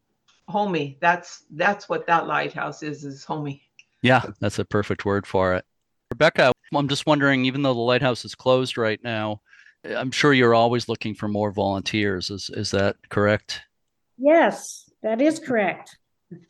homey. 0.48 0.96
That's 1.02 1.44
that's 1.50 1.90
what 1.90 2.06
that 2.06 2.26
lighthouse 2.26 2.82
is. 2.82 3.04
Is 3.04 3.22
homey. 3.22 3.68
Yeah, 4.02 4.22
that's 4.40 4.58
a 4.58 4.64
perfect 4.64 5.04
word 5.04 5.26
for 5.26 5.54
it. 5.54 5.64
Rebecca, 6.10 6.52
I'm 6.74 6.88
just 6.88 7.06
wondering, 7.06 7.44
even 7.44 7.62
though 7.62 7.74
the 7.74 7.80
lighthouse 7.80 8.24
is 8.24 8.34
closed 8.34 8.76
right 8.76 9.02
now, 9.02 9.40
I'm 9.84 10.10
sure 10.10 10.32
you're 10.32 10.54
always 10.54 10.88
looking 10.88 11.14
for 11.14 11.28
more 11.28 11.50
volunteers. 11.50 12.30
Is 12.30 12.50
is 12.50 12.70
that 12.72 12.96
correct? 13.08 13.62
Yes, 14.18 14.90
that 15.02 15.20
is 15.20 15.38
correct. 15.38 15.96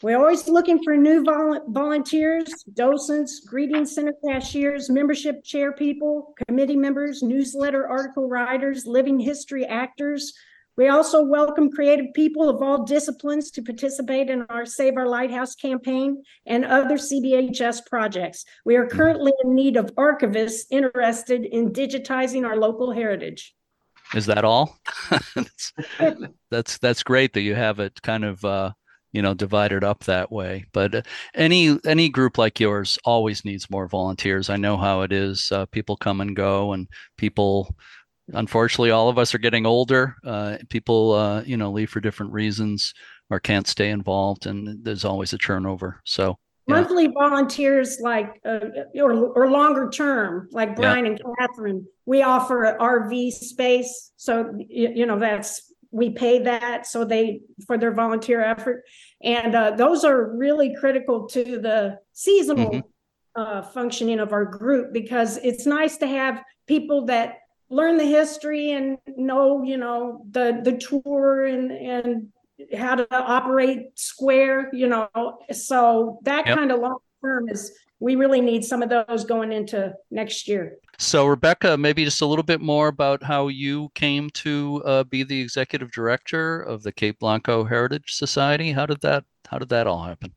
We're 0.03 0.19
always 0.19 0.49
looking 0.49 0.83
for 0.83 0.97
new 0.97 1.25
vol- 1.25 1.65
volunteers, 1.69 2.63
docents, 2.75 3.41
greeting 3.41 3.85
center 3.85 4.15
cashiers, 4.25 4.89
membership 4.91 5.43
chair 5.45 5.73
people, 5.73 6.35
committee 6.47 6.77
members, 6.77 7.23
newsletter 7.23 7.89
article 7.89 8.29
writers, 8.29 8.87
living 8.87 9.19
history 9.19 9.65
actors. 9.65 10.35
We 10.77 10.89
also 10.89 11.23
welcome 11.23 11.71
creative 11.71 12.15
people 12.15 12.49
of 12.49 12.63
all 12.63 12.85
disciplines 12.85 13.51
to 13.53 13.63
participate 13.63 14.31
in 14.31 14.47
our 14.49 14.65
Save 14.65 14.97
Our 14.97 15.07
Lighthouse 15.07 15.55
campaign 15.55 16.23
and 16.47 16.65
other 16.65 16.97
CBHS 16.97 17.85
projects. 17.87 18.47
We 18.65 18.77
are 18.77 18.87
currently 18.87 19.33
in 19.45 19.55
need 19.55 19.77
of 19.77 19.95
archivists 19.97 20.63
interested 20.71 21.45
in 21.45 21.73
digitizing 21.73 22.47
our 22.47 22.57
local 22.57 22.91
heritage. 22.91 23.55
Is 24.15 24.27
that 24.27 24.45
all? 24.45 24.79
that's, 25.35 25.73
that's 26.51 26.79
that's 26.79 27.03
great 27.03 27.35
that 27.35 27.43
you 27.43 27.55
have 27.55 27.79
it 27.79 28.01
kind 28.03 28.25
of 28.25 28.45
uh, 28.45 28.73
you 29.13 29.23
know 29.23 29.35
divided 29.35 29.85
up 29.85 30.05
that 30.05 30.33
way. 30.33 30.65
But 30.73 30.95
uh, 30.95 31.03
any 31.35 31.79
any 31.85 32.09
group 32.09 32.39
like 32.39 32.61
yours 32.61 32.99
always 33.05 33.45
needs 33.45 33.71
more 33.71 33.89
volunteers. 33.89 34.51
I 34.51 34.57
know 34.57 34.77
how 34.77 35.03
it 35.03 35.13
is. 35.13 35.53
Uh, 35.53 35.67
people 35.67 35.97
come 35.97 36.21
and 36.21 36.35
go, 36.35 36.73
and 36.73 36.89
people. 37.17 37.75
Unfortunately, 38.29 38.91
all 38.91 39.09
of 39.09 39.19
us 39.19 39.35
are 39.35 39.39
getting 39.39 39.67
older. 39.67 40.17
Uh, 40.25 40.59
people, 40.69 41.13
uh, 41.13 41.43
you 41.43 41.57
know, 41.57 41.71
leave 41.71 41.91
for 41.91 42.01
different 42.01 42.33
reasons 42.33 42.95
or 43.31 43.41
can't 43.41 43.67
stay 43.67 43.91
involved, 43.91 44.47
and 44.47 44.85
there's 44.85 45.05
always 45.05 45.33
a 45.33 45.39
turnover. 45.39 46.01
So, 46.05 46.39
Yeah. 46.69 46.75
monthly 46.77 47.09
volunteers 47.09 47.99
like 48.01 48.41
uh, 48.45 48.61
or 48.95 49.13
or 49.37 49.51
longer 49.51 49.91
term 49.91 50.49
like 50.53 50.77
brian 50.77 51.07
and 51.07 51.21
Katherine 51.37 51.85
we 52.07 52.23
offer 52.23 52.63
an 52.63 52.79
rv 52.79 53.33
space 53.33 54.13
so 54.17 54.55
you, 54.69 54.93
you 54.95 55.05
know 55.07 55.19
that's 55.19 55.75
we 55.91 56.11
pay 56.11 56.39
that 56.39 56.87
so 56.87 57.05
they 57.05 57.41
for 57.67 57.77
their 57.77 57.93
volunteer 57.93 58.41
effort 58.41 58.85
and 59.25 59.57
uh, 59.57 59.73
those 59.73 60.05
are 60.05 60.37
really 60.37 60.73
critical 60.79 61.27
to 61.27 61.59
the 61.59 61.99
seasonal 62.13 62.71
Mhm. 62.71 62.83
uh, 63.35 63.63
functioning 63.63 64.21
of 64.21 64.33
our 64.33 64.45
group 64.45 64.93
because 64.93 65.39
it's 65.39 65.67
nice 65.67 65.97
to 65.97 66.07
have 66.07 66.45
people 66.69 67.07
that 67.07 67.39
learn 67.73 67.97
the 67.97 68.05
history 68.05 68.73
and 68.73 68.99
know 69.17 69.63
you 69.63 69.77
know 69.79 70.25
the 70.31 70.61
the 70.63 70.77
tour 70.77 71.45
and 71.47 71.73
and 71.73 72.29
how 72.77 72.95
to 72.95 73.07
operate 73.15 73.99
square, 73.99 74.71
you 74.73 74.87
know. 74.87 75.09
So 75.51 76.19
that 76.23 76.47
Yep. 76.47 76.57
kind 76.59 76.71
of 76.71 76.81
long 76.81 76.99
term 77.25 77.49
is 77.49 77.73
we 77.99 78.17
really 78.17 78.41
need 78.41 78.65
some 78.65 78.83
of 78.83 78.91
those 78.91 79.25
going 79.25 79.53
into 79.53 79.93
next 80.11 80.49
year. 80.49 80.79
So, 80.99 81.27
Rebecca, 81.27 81.77
maybe 81.77 82.05
just 82.05 82.21
a 82.21 82.27
little 82.27 82.45
bit 82.45 82.61
more 82.61 82.89
about 82.89 83.23
how 83.23 83.49
you 83.49 83.91
came 83.95 84.31
to 84.31 84.83
uh, 84.85 85.05
be 85.05 85.25
the 85.25 85.41
executive 85.41 85.91
director 85.91 86.61
of 86.61 86.83
the 86.83 86.93
Cape 86.93 87.19
Blanco 87.19 87.65
Heritage 87.65 88.13
Society. 88.13 88.73
How 88.73 88.87
did 88.87 89.01
that 89.01 89.25
How 89.49 89.59
did 89.59 89.71
that 89.71 89.87
all 89.87 90.05
happen? 90.05 90.35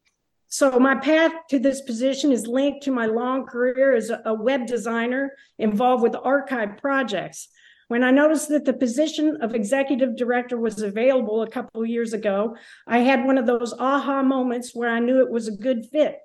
So 0.57 0.79
my 0.79 0.95
path 0.95 1.33
to 1.49 1.59
this 1.59 1.81
position 1.81 2.31
is 2.31 2.47
linked 2.47 2.83
to 2.83 2.91
my 2.91 3.07
long 3.07 3.45
career 3.45 3.93
as 3.93 4.09
a- 4.09 4.21
a 4.23 4.33
web 4.33 4.65
designer 4.65 5.35
involved 5.59 6.01
with 6.01 6.15
archive 6.15 6.77
projects. 6.77 7.49
When 7.89 8.05
I 8.05 8.11
noticed 8.11 8.47
that 8.47 8.63
the 8.63 8.71
position 8.71 9.35
of 9.41 9.53
executive 9.53 10.15
director 10.15 10.57
was 10.57 10.81
available 10.81 11.41
a 11.41 11.49
couple 11.49 11.81
of 11.81 11.89
years 11.89 12.13
ago, 12.13 12.55
I 12.87 12.99
had 12.99 13.25
one 13.25 13.37
of 13.37 13.45
those 13.45 13.73
aha 13.77 14.23
moments 14.23 14.73
where 14.73 14.87
I 14.87 15.01
knew 15.01 15.19
it 15.19 15.29
was 15.29 15.49
a 15.49 15.61
good 15.67 15.87
fit. 15.87 16.19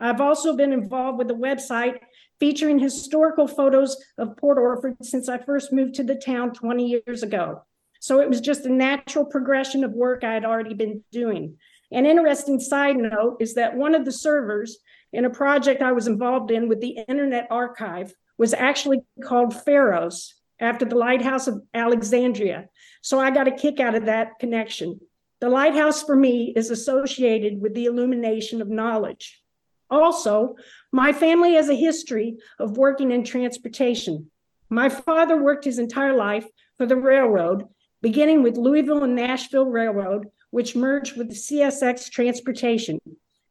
I've 0.00 0.22
also 0.22 0.56
been 0.56 0.72
involved 0.72 1.18
with 1.18 1.28
the 1.28 1.34
website 1.34 1.98
featuring 2.40 2.78
historical 2.78 3.46
photos 3.46 4.02
of 4.16 4.38
Port 4.38 4.56
Orford 4.56 4.96
since 5.02 5.28
I 5.28 5.36
first 5.36 5.74
moved 5.74 5.92
to 5.96 6.04
the 6.04 6.14
town 6.14 6.54
20 6.54 6.86
years 6.86 7.22
ago. 7.22 7.66
So 8.00 8.20
it 8.20 8.30
was 8.30 8.40
just 8.40 8.64
a 8.64 8.72
natural 8.72 9.26
progression 9.26 9.84
of 9.84 9.92
work 9.92 10.24
I 10.24 10.32
had 10.32 10.44
already 10.46 10.74
been 10.74 11.04
doing. 11.12 11.58
An 11.92 12.06
interesting 12.06 12.58
side 12.58 12.96
note 12.96 13.36
is 13.40 13.54
that 13.54 13.76
one 13.76 13.94
of 13.94 14.04
the 14.04 14.12
servers 14.12 14.78
in 15.12 15.24
a 15.24 15.30
project 15.30 15.82
I 15.82 15.92
was 15.92 16.06
involved 16.06 16.50
in 16.50 16.68
with 16.68 16.80
the 16.80 17.04
Internet 17.08 17.48
Archive 17.50 18.14
was 18.36 18.54
actually 18.54 19.00
called 19.22 19.54
Pharos 19.54 20.34
after 20.60 20.84
the 20.84 20.96
Lighthouse 20.96 21.46
of 21.46 21.62
Alexandria. 21.72 22.68
So 23.02 23.20
I 23.20 23.30
got 23.30 23.48
a 23.48 23.52
kick 23.52 23.80
out 23.80 23.94
of 23.94 24.06
that 24.06 24.38
connection. 24.40 25.00
The 25.40 25.48
lighthouse 25.50 26.02
for 26.02 26.16
me 26.16 26.52
is 26.56 26.70
associated 26.70 27.60
with 27.60 27.74
the 27.74 27.84
illumination 27.84 28.62
of 28.62 28.68
knowledge. 28.68 29.42
Also, 29.90 30.56
my 30.90 31.12
family 31.12 31.54
has 31.54 31.68
a 31.68 31.74
history 31.74 32.38
of 32.58 32.78
working 32.78 33.10
in 33.10 33.24
transportation. 33.24 34.30
My 34.70 34.88
father 34.88 35.36
worked 35.36 35.64
his 35.64 35.78
entire 35.78 36.16
life 36.16 36.46
for 36.76 36.86
the 36.86 36.96
railroad, 36.96 37.68
beginning 38.00 38.42
with 38.42 38.56
Louisville 38.56 39.04
and 39.04 39.14
Nashville 39.14 39.66
Railroad, 39.66 40.28
which 40.54 40.76
merged 40.76 41.16
with 41.16 41.32
CSX 41.32 42.08
Transportation. 42.08 43.00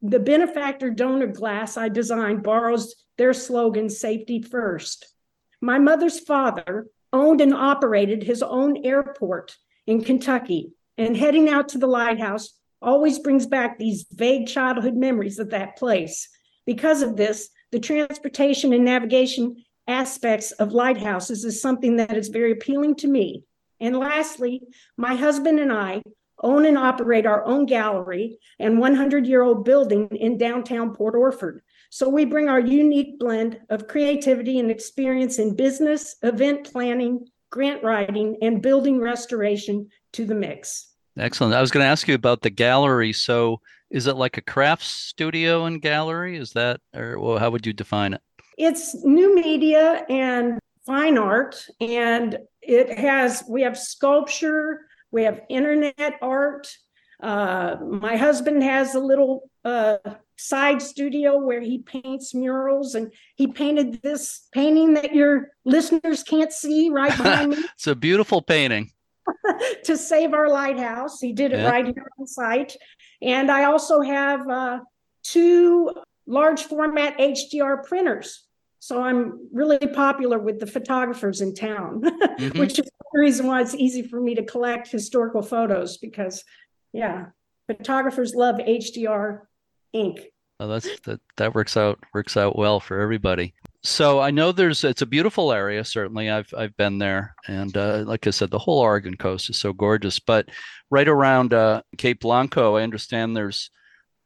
The 0.00 0.18
benefactor 0.18 0.88
donor 0.88 1.26
glass 1.26 1.76
I 1.76 1.90
designed 1.90 2.42
borrows 2.42 2.94
their 3.18 3.34
slogan, 3.34 3.90
safety 3.90 4.40
first. 4.40 5.12
My 5.60 5.78
mother's 5.78 6.18
father 6.18 6.86
owned 7.12 7.42
and 7.42 7.52
operated 7.52 8.22
his 8.22 8.42
own 8.42 8.86
airport 8.86 9.54
in 9.86 10.02
Kentucky, 10.02 10.72
and 10.96 11.14
heading 11.14 11.50
out 11.50 11.68
to 11.68 11.78
the 11.78 11.86
lighthouse 11.86 12.58
always 12.80 13.18
brings 13.18 13.44
back 13.44 13.78
these 13.78 14.06
vague 14.10 14.46
childhood 14.46 14.94
memories 14.94 15.38
of 15.38 15.50
that 15.50 15.76
place. 15.76 16.30
Because 16.64 17.02
of 17.02 17.16
this, 17.16 17.50
the 17.70 17.80
transportation 17.80 18.72
and 18.72 18.82
navigation 18.82 19.62
aspects 19.86 20.52
of 20.52 20.72
lighthouses 20.72 21.44
is 21.44 21.60
something 21.60 21.96
that 21.96 22.16
is 22.16 22.28
very 22.28 22.52
appealing 22.52 22.94
to 22.94 23.08
me. 23.08 23.44
And 23.78 23.94
lastly, 23.94 24.62
my 24.96 25.16
husband 25.16 25.60
and 25.60 25.70
I 25.70 26.00
own 26.44 26.66
and 26.66 26.78
operate 26.78 27.26
our 27.26 27.44
own 27.44 27.66
gallery 27.66 28.38
and 28.60 28.78
100 28.78 29.26
year 29.26 29.42
old 29.42 29.64
building 29.64 30.08
in 30.10 30.38
downtown 30.38 30.94
Port 30.94 31.14
Orford. 31.16 31.62
So 31.90 32.08
we 32.08 32.24
bring 32.24 32.48
our 32.48 32.60
unique 32.60 33.18
blend 33.18 33.58
of 33.70 33.88
creativity 33.88 34.58
and 34.58 34.70
experience 34.70 35.38
in 35.38 35.56
business, 35.56 36.16
event 36.22 36.70
planning, 36.70 37.26
grant 37.50 37.82
writing, 37.82 38.36
and 38.42 38.60
building 38.60 39.00
restoration 39.00 39.88
to 40.12 40.24
the 40.24 40.34
mix. 40.34 40.90
Excellent. 41.16 41.54
I 41.54 41.60
was 41.60 41.70
going 41.70 41.84
to 41.84 41.88
ask 41.88 42.08
you 42.08 42.14
about 42.14 42.42
the 42.42 42.50
gallery. 42.50 43.12
So, 43.12 43.60
is 43.90 44.08
it 44.08 44.16
like 44.16 44.36
a 44.36 44.42
crafts 44.42 44.88
studio 44.88 45.66
and 45.66 45.80
gallery? 45.80 46.36
Is 46.36 46.52
that, 46.54 46.80
or 46.94 47.18
well, 47.20 47.38
how 47.38 47.50
would 47.50 47.64
you 47.64 47.72
define 47.72 48.14
it? 48.14 48.20
It's 48.58 49.04
new 49.04 49.34
media 49.34 50.04
and 50.08 50.58
fine 50.84 51.16
art, 51.16 51.64
and 51.80 52.38
it 52.60 52.98
has, 52.98 53.44
we 53.48 53.62
have 53.62 53.78
sculpture, 53.78 54.80
we 55.14 55.22
have 55.22 55.40
internet 55.48 56.14
art. 56.20 56.66
Uh, 57.22 57.76
my 58.04 58.16
husband 58.16 58.62
has 58.64 58.94
a 58.96 59.00
little 59.00 59.48
uh, 59.64 59.96
side 60.36 60.82
studio 60.82 61.38
where 61.38 61.60
he 61.60 61.78
paints 61.78 62.34
murals, 62.34 62.96
and 62.96 63.12
he 63.36 63.46
painted 63.46 64.02
this 64.02 64.48
painting 64.52 64.94
that 64.94 65.14
your 65.14 65.52
listeners 65.64 66.24
can't 66.24 66.52
see 66.52 66.90
right 66.90 67.16
behind 67.16 67.50
me. 67.50 67.56
It's 67.74 67.86
a 67.86 67.94
beautiful 67.94 68.42
painting. 68.42 68.90
to 69.84 69.96
save 69.96 70.34
our 70.34 70.48
lighthouse. 70.50 71.20
He 71.20 71.32
did 71.32 71.52
it 71.52 71.60
Yeah. 71.60 71.70
right 71.70 71.86
here 71.86 72.06
on 72.18 72.26
site. 72.26 72.76
And 73.22 73.50
I 73.50 73.64
also 73.64 74.00
have 74.02 74.46
uh, 74.48 74.80
two 75.22 75.94
large 76.26 76.62
format 76.64 77.16
HDR 77.18 77.76
printers. 77.86 78.44
So 78.80 79.00
I'm 79.00 79.48
really 79.50 79.78
popular 79.78 80.38
with 80.38 80.58
the 80.60 80.66
photographers 80.66 81.40
in 81.40 81.54
town, 81.54 82.02
Mhm. 82.38 82.58
which 82.58 82.78
is 82.78 82.90
the 83.14 83.20
reason 83.20 83.46
why 83.46 83.62
it's 83.62 83.74
easy 83.74 84.02
for 84.02 84.20
me 84.20 84.34
to 84.34 84.44
collect 84.44 84.88
historical 84.88 85.40
photos 85.40 85.98
because, 85.98 86.44
yeah, 86.92 87.26
photographers 87.68 88.34
love 88.34 88.56
HDR 88.56 89.42
ink. 89.92 90.20
Oh, 90.60 90.68
that's 90.68 91.00
that 91.00 91.20
that 91.36 91.54
works 91.54 91.76
out 91.76 91.98
works 92.12 92.36
out 92.36 92.56
well 92.56 92.80
for 92.80 93.00
everybody. 93.00 93.54
So 93.82 94.20
I 94.20 94.30
know 94.30 94.52
there's 94.52 94.84
it's 94.84 95.02
a 95.02 95.06
beautiful 95.06 95.52
area. 95.52 95.84
Certainly, 95.84 96.30
I've 96.30 96.52
I've 96.56 96.76
been 96.76 96.98
there, 96.98 97.34
and 97.48 97.76
uh, 97.76 98.04
like 98.06 98.26
I 98.26 98.30
said, 98.30 98.50
the 98.50 98.58
whole 98.58 98.80
Oregon 98.80 99.16
coast 99.16 99.50
is 99.50 99.58
so 99.58 99.72
gorgeous. 99.72 100.18
But 100.18 100.48
right 100.90 101.08
around 101.08 101.54
uh, 101.54 101.82
Cape 101.98 102.20
Blanco, 102.20 102.76
I 102.76 102.82
understand 102.82 103.36
there's 103.36 103.70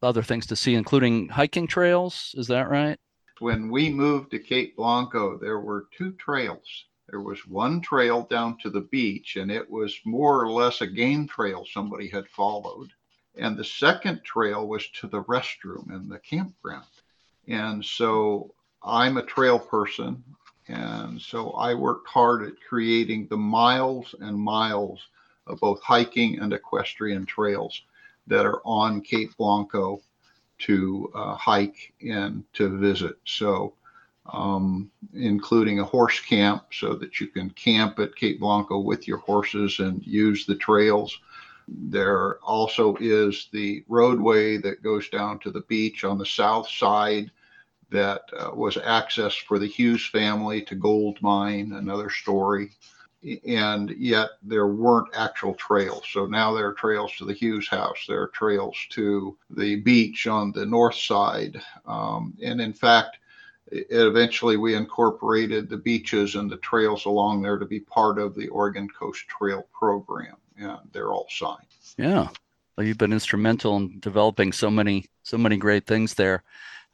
other 0.03 0.23
things 0.23 0.47
to 0.47 0.57
see, 0.57 0.75
including 0.75 1.29
hiking 1.29 1.67
trails. 1.67 2.35
Is 2.37 2.47
that 2.49 2.71
right? 2.71 2.99
When 3.41 3.71
we 3.71 3.91
moved 3.91 4.31
to 4.33 4.39
Cape 4.39 4.77
Blanco, 4.77 5.39
there 5.39 5.61
were 5.61 5.89
two 5.97 6.13
trails. 6.13 6.88
There 7.09 7.21
was 7.21 7.47
one 7.47 7.81
trail 7.81 8.23
down 8.23 8.59
to 8.59 8.71
the 8.71 8.83
beach, 8.83 9.37
and 9.37 9.51
it 9.51 9.71
was 9.71 9.99
more 10.05 10.43
or 10.43 10.51
less 10.51 10.81
a 10.83 10.87
game 10.87 11.27
trail 11.27 11.65
somebody 11.65 12.09
had 12.09 12.29
followed. 12.29 12.91
And 13.37 13.57
the 13.57 13.65
second 13.65 14.25
trail 14.25 14.67
was 14.67 14.87
to 15.01 15.07
the 15.07 15.23
restroom 15.23 15.91
in 15.91 16.09
the 16.09 16.19
campground. 16.19 16.85
And 17.47 17.85
so 17.85 18.55
I'm 18.83 19.17
a 19.17 19.23
trail 19.23 19.59
person. 19.59 20.23
And 20.69 21.21
so 21.21 21.53
I 21.53 21.73
worked 21.73 22.09
hard 22.09 22.43
at 22.43 22.61
creating 22.69 23.27
the 23.27 23.39
miles 23.39 24.15
and 24.21 24.39
miles 24.39 25.09
of 25.47 25.61
both 25.61 25.81
hiking 25.81 26.41
and 26.41 26.53
equestrian 26.53 27.25
trails 27.25 27.83
that 28.27 28.45
are 28.45 28.61
on 28.67 29.01
Cape 29.01 29.35
Blanco 29.39 30.03
to 30.59 31.11
uh, 31.15 31.35
hike 31.37 31.95
and 32.03 32.45
to 32.53 32.77
visit. 32.77 33.17
So, 33.25 33.75
um, 34.29 34.91
including 35.15 35.81
a 35.81 35.85
horse 35.85 36.21
camp 36.21 36.65
so 36.73 36.95
that 36.95 37.21
you 37.21 37.29
can 37.29 37.51
camp 37.51 37.99
at 37.99 38.17
Cape 38.17 38.41
Blanco 38.41 38.79
with 38.79 39.09
your 39.09 39.19
horses 39.19 39.79
and 39.79 40.07
use 40.07 40.47
the 40.47 40.57
trails. 40.57 41.19
There 41.69 42.39
also 42.39 42.97
is 43.01 43.49
the 43.53 43.85
roadway 43.89 44.57
that 44.59 44.83
goes 44.83 45.09
down 45.09 45.39
to 45.41 45.51
the 45.51 45.63
beach 45.63 46.05
on 46.05 46.19
the 46.19 46.27
south 46.27 46.69
side 46.69 47.31
that 47.91 48.23
uh, 48.37 48.51
was 48.55 48.77
access 48.77 49.35
for 49.35 49.59
the 49.59 49.67
Hughes 49.67 50.07
family 50.07 50.63
to 50.63 50.75
gold 50.75 51.19
mine, 51.23 51.73
another 51.75 52.11
story. 52.11 52.71
And 53.47 53.91
yet 53.99 54.31
there 54.43 54.69
weren't 54.69 55.15
actual 55.17 55.55
trails. 55.55 56.05
So 56.13 56.27
now 56.27 56.55
there 56.55 56.69
are 56.69 56.75
trails 56.75 57.13
to 57.19 57.25
the 57.25 57.33
Hughes 57.33 57.69
house. 57.69 58.05
There 58.07 58.23
are 58.23 58.29
trails 58.29 58.77
to 58.91 59.37
the 59.51 59.77
beach 59.77 60.27
on 60.27 60.53
the 60.53 60.67
north 60.67 60.95
side. 60.95 61.61
Um, 61.87 62.35
and 62.43 62.61
in 62.61 62.73
fact, 62.73 63.19
eventually 63.71 64.57
we 64.57 64.75
incorporated 64.75 65.69
the 65.69 65.77
beaches 65.77 66.35
and 66.35 66.51
the 66.51 66.57
trails 66.59 67.05
along 67.05 67.43
there 67.43 67.59
to 67.59 67.67
be 67.67 67.81
part 67.81 68.19
of 68.19 68.35
the 68.35 68.49
Oregon 68.49 68.89
Coast 68.89 69.27
Trail 69.29 69.67
program. 69.73 70.37
And 70.57 70.79
they're 70.93 71.13
all 71.13 71.29
signed. 71.31 71.67
Yeah. 71.97 72.29
Well, 72.77 72.87
you've 72.87 72.99
been 72.99 73.13
instrumental 73.13 73.77
in 73.77 74.01
developing 74.01 74.53
so 74.53 74.71
many 74.71 75.07
so 75.23 75.37
many 75.37 75.57
great 75.57 75.87
things 75.87 76.15
there. 76.15 76.43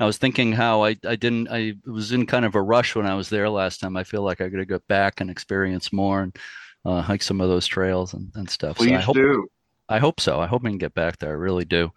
I 0.01 0.07
was 0.07 0.18
thinking 0.18 0.53
how 0.53 0.85
I, 0.85 0.97
I 1.07 1.16
didn't 1.16 1.49
I 1.51 1.75
was 1.87 2.12
in 2.12 2.27
kind 2.27 2.45
of 2.45 2.55
a 2.55 2.62
rush 2.62 2.97
when 2.97 3.07
I 3.07 3.14
was 3.14 3.29
there 3.29 3.49
last 3.49 3.81
time. 3.81 3.97
I 3.97 4.05
feel 4.05 4.22
like 4.22 4.41
I 4.41 4.49
got 4.49 4.59
to 4.59 4.66
go 4.66 4.81
back 4.89 5.20
and 5.20 5.31
experience 5.31 5.93
more 5.93 6.22
and 6.22 6.37
uh, 6.85 7.01
hike 7.01 7.22
some 7.22 7.41
of 7.41 7.49
those 7.49 7.66
trails 7.66 8.14
and, 8.14 8.31
and 8.35 8.49
stuff. 8.51 8.79
So 8.79 8.85
I 8.85 8.89
Please 8.89 9.05
hope 9.05 9.14
do. 9.14 9.47
I 9.89 9.99
hope 9.99 10.20
so. 10.20 10.41
I 10.41 10.47
hope 10.47 10.62
I 10.64 10.70
can 10.70 10.79
get 10.79 10.95
back 10.95 11.18
there. 11.18 11.31
I 11.31 11.35
really 11.35 11.64
do. 11.64 11.93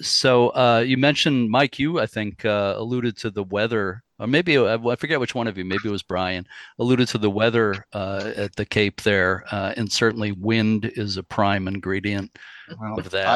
So 0.00 0.50
uh, 0.50 0.84
you 0.86 0.96
mentioned 0.96 1.50
Mike. 1.50 1.78
You 1.78 1.98
I 1.98 2.06
think 2.06 2.44
uh, 2.44 2.74
alluded 2.76 3.16
to 3.18 3.30
the 3.30 3.44
weather, 3.44 4.02
or 4.20 4.26
maybe 4.26 4.56
uh, 4.56 4.78
I 4.88 4.96
forget 4.96 5.18
which 5.18 5.34
one 5.34 5.46
of 5.46 5.56
you. 5.56 5.64
Maybe 5.64 5.88
it 5.88 5.92
was 5.92 6.02
Brian 6.02 6.46
alluded 6.78 7.08
to 7.08 7.18
the 7.18 7.30
weather 7.30 7.86
uh, 7.92 8.32
at 8.36 8.54
the 8.56 8.66
Cape 8.66 9.00
there, 9.00 9.44
uh, 9.50 9.72
and 9.76 9.90
certainly 9.90 10.32
wind 10.32 10.92
is 10.94 11.16
a 11.16 11.22
prime 11.22 11.66
ingredient 11.66 12.38
Well, 12.78 12.98
of 12.98 13.10
that. 13.10 13.26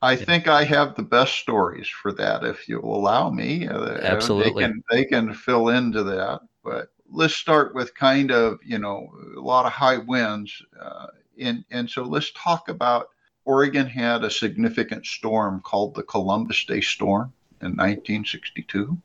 I, 0.00 0.12
I 0.12 0.12
Yeah. 0.12 0.24
think 0.24 0.48
I 0.48 0.64
have 0.64 0.94
the 0.94 1.02
best 1.02 1.34
stories 1.34 1.88
for 1.88 2.12
that 2.12 2.44
if 2.44 2.68
you 2.68 2.80
will 2.80 2.96
allow 2.96 3.28
me. 3.30 3.66
Uh, 3.66 3.98
Absolutely. 4.02 4.62
They 4.64 4.68
can, 4.68 4.82
they 4.90 5.04
can 5.04 5.34
fill 5.34 5.68
into 5.70 6.02
that. 6.04 6.40
But 6.64 6.88
let's 7.10 7.34
start 7.34 7.74
with 7.74 7.94
kind 7.94 8.30
of, 8.30 8.58
you 8.64 8.78
know, 8.78 9.08
a 9.36 9.40
lot 9.40 9.66
of 9.66 9.72
high 9.72 9.98
winds. 9.98 10.62
Uh, 10.80 11.08
and, 11.40 11.64
and 11.70 11.90
so 11.90 12.02
let's 12.02 12.30
talk 12.32 12.68
about 12.68 13.08
Oregon 13.44 13.86
had 13.86 14.22
a 14.22 14.30
significant 14.30 15.04
storm 15.06 15.60
called 15.64 15.94
the 15.94 16.02
Columbus 16.02 16.64
Day 16.64 16.80
Storm 16.80 17.32
in 17.60 17.72
1962. 17.72 18.96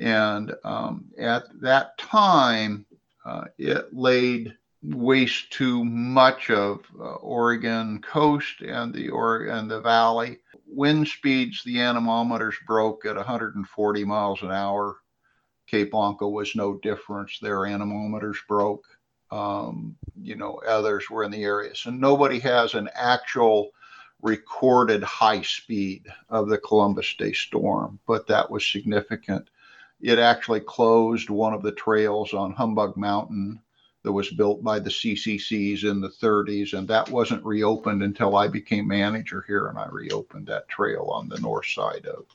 And 0.00 0.54
um, 0.64 1.06
at 1.18 1.44
that 1.60 1.98
time, 1.98 2.86
uh, 3.24 3.44
it 3.58 3.94
laid 3.94 4.56
waste 4.82 5.50
to 5.52 5.84
much 5.84 6.50
of 6.50 6.80
uh, 6.98 7.14
Oregon 7.14 8.00
coast 8.00 8.62
and 8.62 8.92
the 8.92 9.10
or 9.10 9.44
and 9.44 9.70
the 9.70 9.80
valley. 9.80 10.38
Wind 10.66 11.06
speeds, 11.06 11.62
the 11.64 11.80
anemometers 11.80 12.56
broke 12.66 13.04
at 13.04 13.16
140 13.16 14.04
miles 14.04 14.42
an 14.42 14.50
hour. 14.50 14.96
Cape 15.66 15.92
Blanco 15.92 16.28
was 16.28 16.56
no 16.56 16.74
difference. 16.74 17.38
Their 17.40 17.66
anemometers 17.66 18.38
broke. 18.48 18.84
Um, 19.30 19.96
you 20.20 20.36
know, 20.36 20.60
others 20.66 21.08
were 21.08 21.24
in 21.24 21.30
the 21.30 21.44
area. 21.44 21.74
So 21.74 21.90
nobody 21.90 22.38
has 22.40 22.74
an 22.74 22.90
actual 22.94 23.70
recorded 24.20 25.02
high 25.02 25.42
speed 25.42 26.06
of 26.28 26.48
the 26.48 26.58
Columbus 26.58 27.14
Day 27.14 27.32
storm, 27.32 27.98
but 28.06 28.26
that 28.26 28.50
was 28.50 28.66
significant. 28.66 29.48
It 30.02 30.18
actually 30.18 30.60
closed 30.60 31.30
one 31.30 31.54
of 31.54 31.62
the 31.62 31.72
trails 31.72 32.34
on 32.34 32.52
Humbug 32.52 32.96
Mountain 32.96 33.60
that 34.02 34.12
was 34.12 34.32
built 34.32 34.62
by 34.64 34.80
the 34.80 34.90
CCCs 34.90 35.84
in 35.84 36.00
the 36.00 36.08
30s, 36.08 36.76
and 36.76 36.88
that 36.88 37.08
wasn't 37.08 37.44
reopened 37.44 38.02
until 38.02 38.34
I 38.34 38.48
became 38.48 38.88
manager 38.88 39.44
here, 39.46 39.68
and 39.68 39.78
I 39.78 39.86
reopened 39.86 40.48
that 40.48 40.68
trail 40.68 41.08
on 41.12 41.28
the 41.28 41.38
north 41.38 41.66
side 41.66 42.06
of 42.06 42.26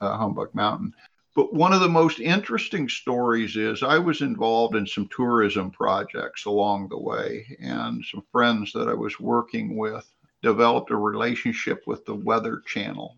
uh, 0.00 0.16
Humbug 0.16 0.54
Mountain. 0.54 0.94
But 1.34 1.52
one 1.52 1.74
of 1.74 1.80
the 1.80 1.88
most 1.88 2.20
interesting 2.20 2.88
stories 2.88 3.54
is 3.54 3.82
I 3.82 3.98
was 3.98 4.22
involved 4.22 4.74
in 4.74 4.86
some 4.86 5.08
tourism 5.14 5.70
projects 5.70 6.46
along 6.46 6.88
the 6.88 6.98
way, 6.98 7.56
and 7.60 8.02
some 8.04 8.24
friends 8.32 8.72
that 8.72 8.88
I 8.88 8.94
was 8.94 9.20
working 9.20 9.76
with 9.76 10.10
developed 10.42 10.90
a 10.90 10.96
relationship 10.96 11.82
with 11.86 12.04
the 12.06 12.14
Weather 12.14 12.62
Channel. 12.66 13.16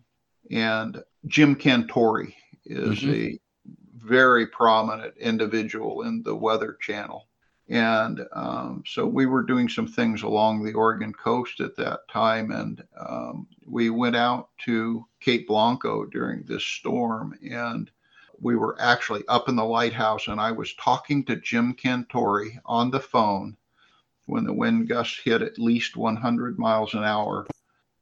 And 0.51 1.01
Jim 1.25 1.55
Cantore 1.55 2.33
is 2.65 2.99
Mhm. 2.99 3.13
a 3.13 3.39
very 4.03 4.47
prominent 4.47 5.15
individual 5.17 6.03
in 6.03 6.23
the 6.23 6.35
Weather 6.35 6.77
Channel. 6.81 7.27
And 7.69 8.25
um, 8.33 8.83
so 8.85 9.07
we 9.07 9.25
were 9.25 9.43
doing 9.43 9.69
some 9.69 9.87
things 9.87 10.23
along 10.23 10.63
the 10.63 10.73
Oregon 10.73 11.13
coast 11.13 11.61
at 11.61 11.77
that 11.77 12.01
time. 12.09 12.51
And 12.51 12.83
um, 12.99 13.47
we 13.65 13.89
went 13.89 14.15
out 14.15 14.49
to 14.65 15.05
Cape 15.21 15.47
Blanco 15.47 16.05
during 16.05 16.43
this 16.43 16.65
storm. 16.65 17.37
And 17.49 17.89
we 18.39 18.55
were 18.55 18.75
actually 18.81 19.23
up 19.29 19.47
in 19.47 19.55
the 19.55 19.63
lighthouse. 19.63 20.27
And 20.27 20.41
I 20.41 20.51
was 20.51 20.73
talking 20.75 21.23
to 21.25 21.37
Jim 21.37 21.73
Cantore 21.73 22.59
on 22.65 22.91
the 22.91 22.99
phone 22.99 23.55
when 24.25 24.43
the 24.43 24.53
wind 24.53 24.89
gusts 24.89 25.19
hit 25.23 25.41
at 25.41 25.57
least 25.57 25.95
100 25.95 26.59
miles 26.59 26.93
an 26.93 27.03
hour 27.03 27.47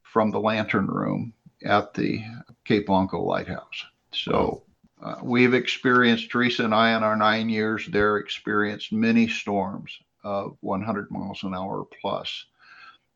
from 0.02 0.32
the 0.32 0.40
lantern 0.40 0.88
room 0.88 1.34
at 1.64 1.94
the 1.94 2.24
Cape 2.66 2.88
Blanco 2.88 3.22
lighthouse. 3.24 3.86
So 4.12 4.64
uh, 5.02 5.16
we've 5.24 5.54
experienced, 5.54 6.32
Theresia 6.32 6.66
and 6.66 6.76
I, 6.76 6.96
in 6.96 7.04
our 7.04 7.16
nine 7.16 7.50
years 7.50 7.88
there, 7.88 8.18
experienced 8.18 8.92
many 8.92 9.28
storms 9.28 9.98
of 10.24 10.58
100 10.62 11.10
miles 11.10 11.44
an 11.44 11.56
hour 11.56 11.86
plus. 12.02 12.46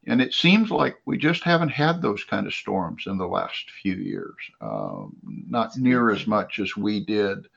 And 0.08 0.22
it 0.22 0.34
seems 0.34 0.72
like 0.72 0.98
we 1.06 1.18
just 1.18 1.44
haven't 1.44 1.70
had 1.70 2.02
those 2.02 2.24
kind 2.24 2.48
of 2.48 2.54
storms 2.54 3.06
in 3.08 3.18
the 3.18 3.28
last 3.28 3.70
few 3.82 3.96
years, 3.96 4.36
um, 4.62 5.16
not 5.24 5.78
near 5.78 6.12
as 6.12 6.28
much 6.28 6.60
as 6.60 6.76
we 6.76 7.04
did 7.06 7.48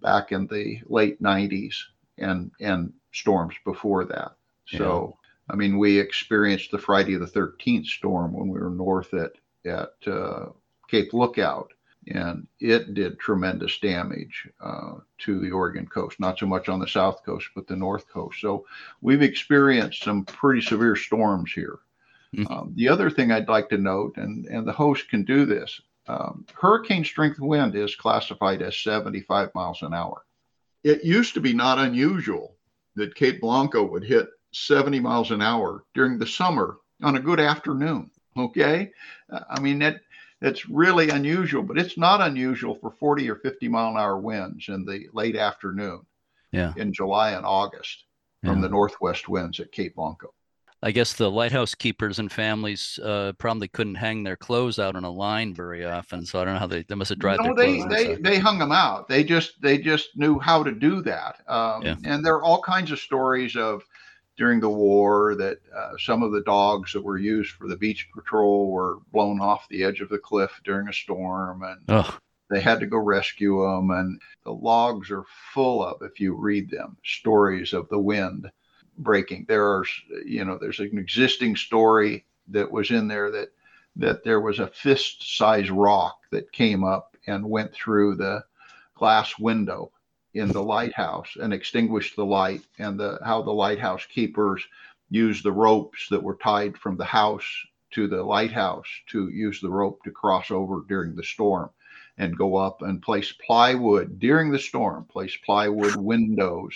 back 0.00 0.32
in 0.32 0.46
the 0.46 0.80
late 0.86 1.22
90s 1.22 1.74
and, 2.18 2.50
and 2.60 2.92
storms 3.12 3.54
before 3.64 4.04
that. 4.06 4.32
So, 4.66 5.18
I 5.50 5.56
mean, 5.56 5.76
we 5.76 5.98
experienced 5.98 6.70
the 6.70 6.78
Friday 6.78 7.16
the 7.16 7.26
13th 7.26 7.86
storm 7.86 8.32
when 8.32 8.48
we 8.48 8.58
were 8.58 8.70
north 8.70 9.12
at, 9.12 9.32
at 9.66 9.92
uh, 10.06 10.46
Cape 10.88 11.12
Lookout 11.12 11.72
and 12.08 12.46
it 12.60 12.94
did 12.94 13.18
tremendous 13.18 13.78
damage 13.78 14.48
uh, 14.60 14.94
to 15.18 15.38
the 15.38 15.50
Oregon 15.50 15.86
coast, 15.86 16.18
not 16.18 16.38
so 16.38 16.46
much 16.46 16.68
on 16.68 16.80
the 16.80 16.88
south 16.88 17.24
coast, 17.24 17.48
but 17.54 17.66
the 17.66 17.76
north 17.76 18.08
coast. 18.08 18.40
So 18.40 18.66
we've 19.00 19.22
experienced 19.22 20.02
some 20.02 20.24
pretty 20.24 20.62
severe 20.62 20.96
storms 20.96 21.52
here. 21.52 21.78
Mhm. 22.34 22.50
Um, 22.50 22.72
the 22.74 22.88
other 22.88 23.10
thing 23.10 23.30
I'd 23.30 23.48
like 23.48 23.68
to 23.68 23.78
note, 23.78 24.16
and, 24.16 24.46
and 24.46 24.66
the 24.66 24.72
host 24.72 25.08
can 25.08 25.24
do 25.24 25.44
this, 25.44 25.80
um, 26.08 26.44
hurricane 26.54 27.04
strength 27.04 27.38
wind 27.38 27.76
is 27.76 27.94
classified 27.94 28.62
as 28.62 28.76
75 28.76 29.54
miles 29.54 29.82
an 29.82 29.94
hour. 29.94 30.24
It 30.82 31.04
used 31.04 31.34
to 31.34 31.40
be 31.40 31.52
not 31.52 31.78
unusual 31.78 32.56
that 32.96 33.14
Cape 33.14 33.40
Blanco 33.40 33.84
would 33.84 34.04
hit 34.04 34.28
70 34.52 34.98
miles 35.00 35.30
an 35.30 35.40
hour 35.40 35.84
during 35.94 36.18
the 36.18 36.26
summer 36.26 36.78
on 37.02 37.16
a 37.16 37.20
good 37.20 37.40
afternoon. 37.40 38.10
Okay. 38.36 38.90
Uh, 39.30 39.40
I 39.50 39.60
mean, 39.60 39.78
that 39.80 40.00
that's 40.42 40.68
really 40.68 41.08
unusual, 41.10 41.62
but 41.62 41.78
it's 41.78 41.96
not 41.96 42.20
unusual 42.20 42.74
for 42.74 42.90
40 42.90 43.30
or 43.30 43.36
50 43.36 43.68
mile 43.68 43.90
an 43.92 43.96
hour 43.96 44.18
winds 44.18 44.68
in 44.68 44.84
the 44.84 45.06
late 45.14 45.36
afternoon 45.36 46.00
Yeah. 46.50 46.74
in 46.76 46.92
July 46.92 47.30
and 47.32 47.46
August 47.46 48.04
from 48.44 48.56
Yeah. 48.56 48.62
the 48.62 48.68
northwest 48.68 49.28
winds 49.28 49.60
at 49.60 49.72
Cape 49.72 49.94
Blanco. 49.94 50.34
I 50.84 50.90
guess 50.90 51.12
the 51.12 51.30
lighthouse 51.30 51.76
keepers 51.76 52.18
and 52.18 52.30
families 52.32 52.98
uh, 53.04 53.34
probably 53.38 53.68
couldn't 53.68 53.94
hang 53.94 54.24
their 54.24 54.34
clothes 54.36 54.80
out 54.80 54.96
on 54.96 55.04
a 55.04 55.10
line 55.10 55.54
very 55.54 55.84
often. 55.84 56.26
So 56.26 56.40
I 56.40 56.44
don't 56.44 56.54
know 56.54 56.58
how 56.58 56.66
they, 56.66 56.82
they 56.82 56.96
must 56.96 57.10
have 57.10 57.20
dried 57.20 57.38
No, 57.38 57.44
their 57.44 57.54
they, 57.54 57.76
clothes. 57.76 57.88
they, 57.94 58.10
inside. 58.10 58.24
they 58.24 58.38
hung 58.40 58.58
them 58.58 58.72
out. 58.72 59.08
They 59.08 59.22
just 59.22 59.62
they 59.62 59.78
just 59.78 60.16
knew 60.16 60.40
how 60.40 60.64
to 60.64 60.72
do 60.72 61.00
that. 61.02 61.36
Um, 61.46 61.82
Yeah. 61.82 61.94
And 62.02 62.24
there 62.26 62.34
are 62.34 62.42
all 62.42 62.60
kinds 62.60 62.90
of 62.90 62.98
stories 62.98 63.54
of 63.54 63.84
during 64.36 64.60
the 64.60 64.68
war 64.68 65.34
that 65.34 65.58
uh, 65.76 65.92
some 65.98 66.22
of 66.22 66.32
the 66.32 66.42
dogs 66.42 66.92
that 66.92 67.02
were 67.02 67.18
used 67.18 67.52
for 67.52 67.68
the 67.68 67.76
beach 67.76 68.08
patrol 68.14 68.70
were 68.70 68.98
blown 69.12 69.40
off 69.40 69.68
the 69.68 69.84
edge 69.84 70.00
of 70.00 70.08
the 70.08 70.18
cliff 70.18 70.60
during 70.64 70.88
a 70.88 70.92
storm, 70.92 71.62
and 71.62 71.80
oh, 71.88 72.18
they 72.50 72.60
had 72.60 72.80
to 72.80 72.86
go 72.86 72.98
rescue 72.98 73.62
them. 73.62 73.90
And 73.90 74.20
the 74.44 74.52
logs 74.52 75.10
are 75.10 75.24
full 75.52 75.84
of, 75.84 76.02
if 76.02 76.18
you 76.18 76.34
read 76.34 76.70
them, 76.70 76.96
stories 77.04 77.72
of 77.72 77.88
the 77.88 77.98
wind 77.98 78.50
breaking. 78.98 79.46
There 79.48 79.66
are, 79.66 79.84
you 80.24 80.44
know, 80.44 80.58
there's 80.58 80.80
an 80.80 80.98
existing 80.98 81.56
story 81.56 82.24
that 82.48 82.70
was 82.70 82.90
in 82.90 83.08
there 83.08 83.30
that 83.30 83.48
that 83.96 84.24
there 84.24 84.40
was 84.40 84.58
a 84.58 84.68
fist-sized 84.68 85.68
rock 85.68 86.18
that 86.30 86.50
came 86.52 86.82
up 86.82 87.14
and 87.26 87.44
went 87.44 87.74
through 87.74 88.16
the 88.16 88.42
glass 88.94 89.38
window 89.38 89.92
in 90.34 90.48
the 90.48 90.62
lighthouse 90.62 91.36
and 91.40 91.52
extinguished 91.52 92.16
the 92.16 92.24
light, 92.24 92.62
and 92.78 92.98
the 92.98 93.18
how 93.24 93.42
the 93.42 93.52
lighthouse 93.52 94.06
keepers 94.06 94.66
used 95.10 95.44
the 95.44 95.52
ropes 95.52 96.08
that 96.08 96.22
were 96.22 96.36
tied 96.36 96.76
from 96.78 96.96
the 96.96 97.04
house 97.04 97.46
to 97.90 98.08
the 98.08 98.22
lighthouse 98.22 98.88
to 99.06 99.28
use 99.28 99.60
the 99.60 99.70
rope 99.70 100.02
to 100.02 100.10
cross 100.10 100.50
over 100.50 100.82
during 100.88 101.14
the 101.14 101.22
storm 101.22 101.68
and 102.18 102.36
go 102.36 102.56
up 102.56 102.82
and 102.82 103.02
place 103.02 103.32
plywood 103.32 104.18
during 104.18 104.50
the 104.50 104.58
storm, 104.58 105.04
place 105.04 105.36
plywood 105.44 105.96
windows 105.96 106.74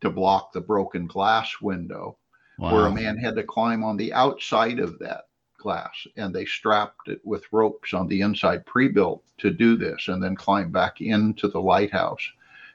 to 0.00 0.10
block 0.10 0.52
the 0.52 0.60
broken 0.60 1.06
glass 1.06 1.60
window, 1.60 2.16
where 2.56 2.86
a 2.86 2.92
man 2.92 3.18
had 3.18 3.36
to 3.36 3.42
climb 3.42 3.84
on 3.84 3.96
the 3.96 4.12
outside 4.12 4.78
of 4.78 4.98
that 4.98 5.24
glass. 5.58 6.06
And 6.16 6.34
they 6.34 6.44
strapped 6.44 7.08
it 7.08 7.20
with 7.24 7.52
ropes 7.52 7.92
on 7.92 8.08
the 8.08 8.20
inside 8.22 8.64
pre-built 8.64 9.22
to 9.38 9.50
do 9.50 9.76
this 9.76 10.08
and 10.08 10.22
then 10.22 10.36
climb 10.36 10.70
back 10.70 11.00
into 11.00 11.48
the 11.48 11.60
lighthouse 11.60 12.26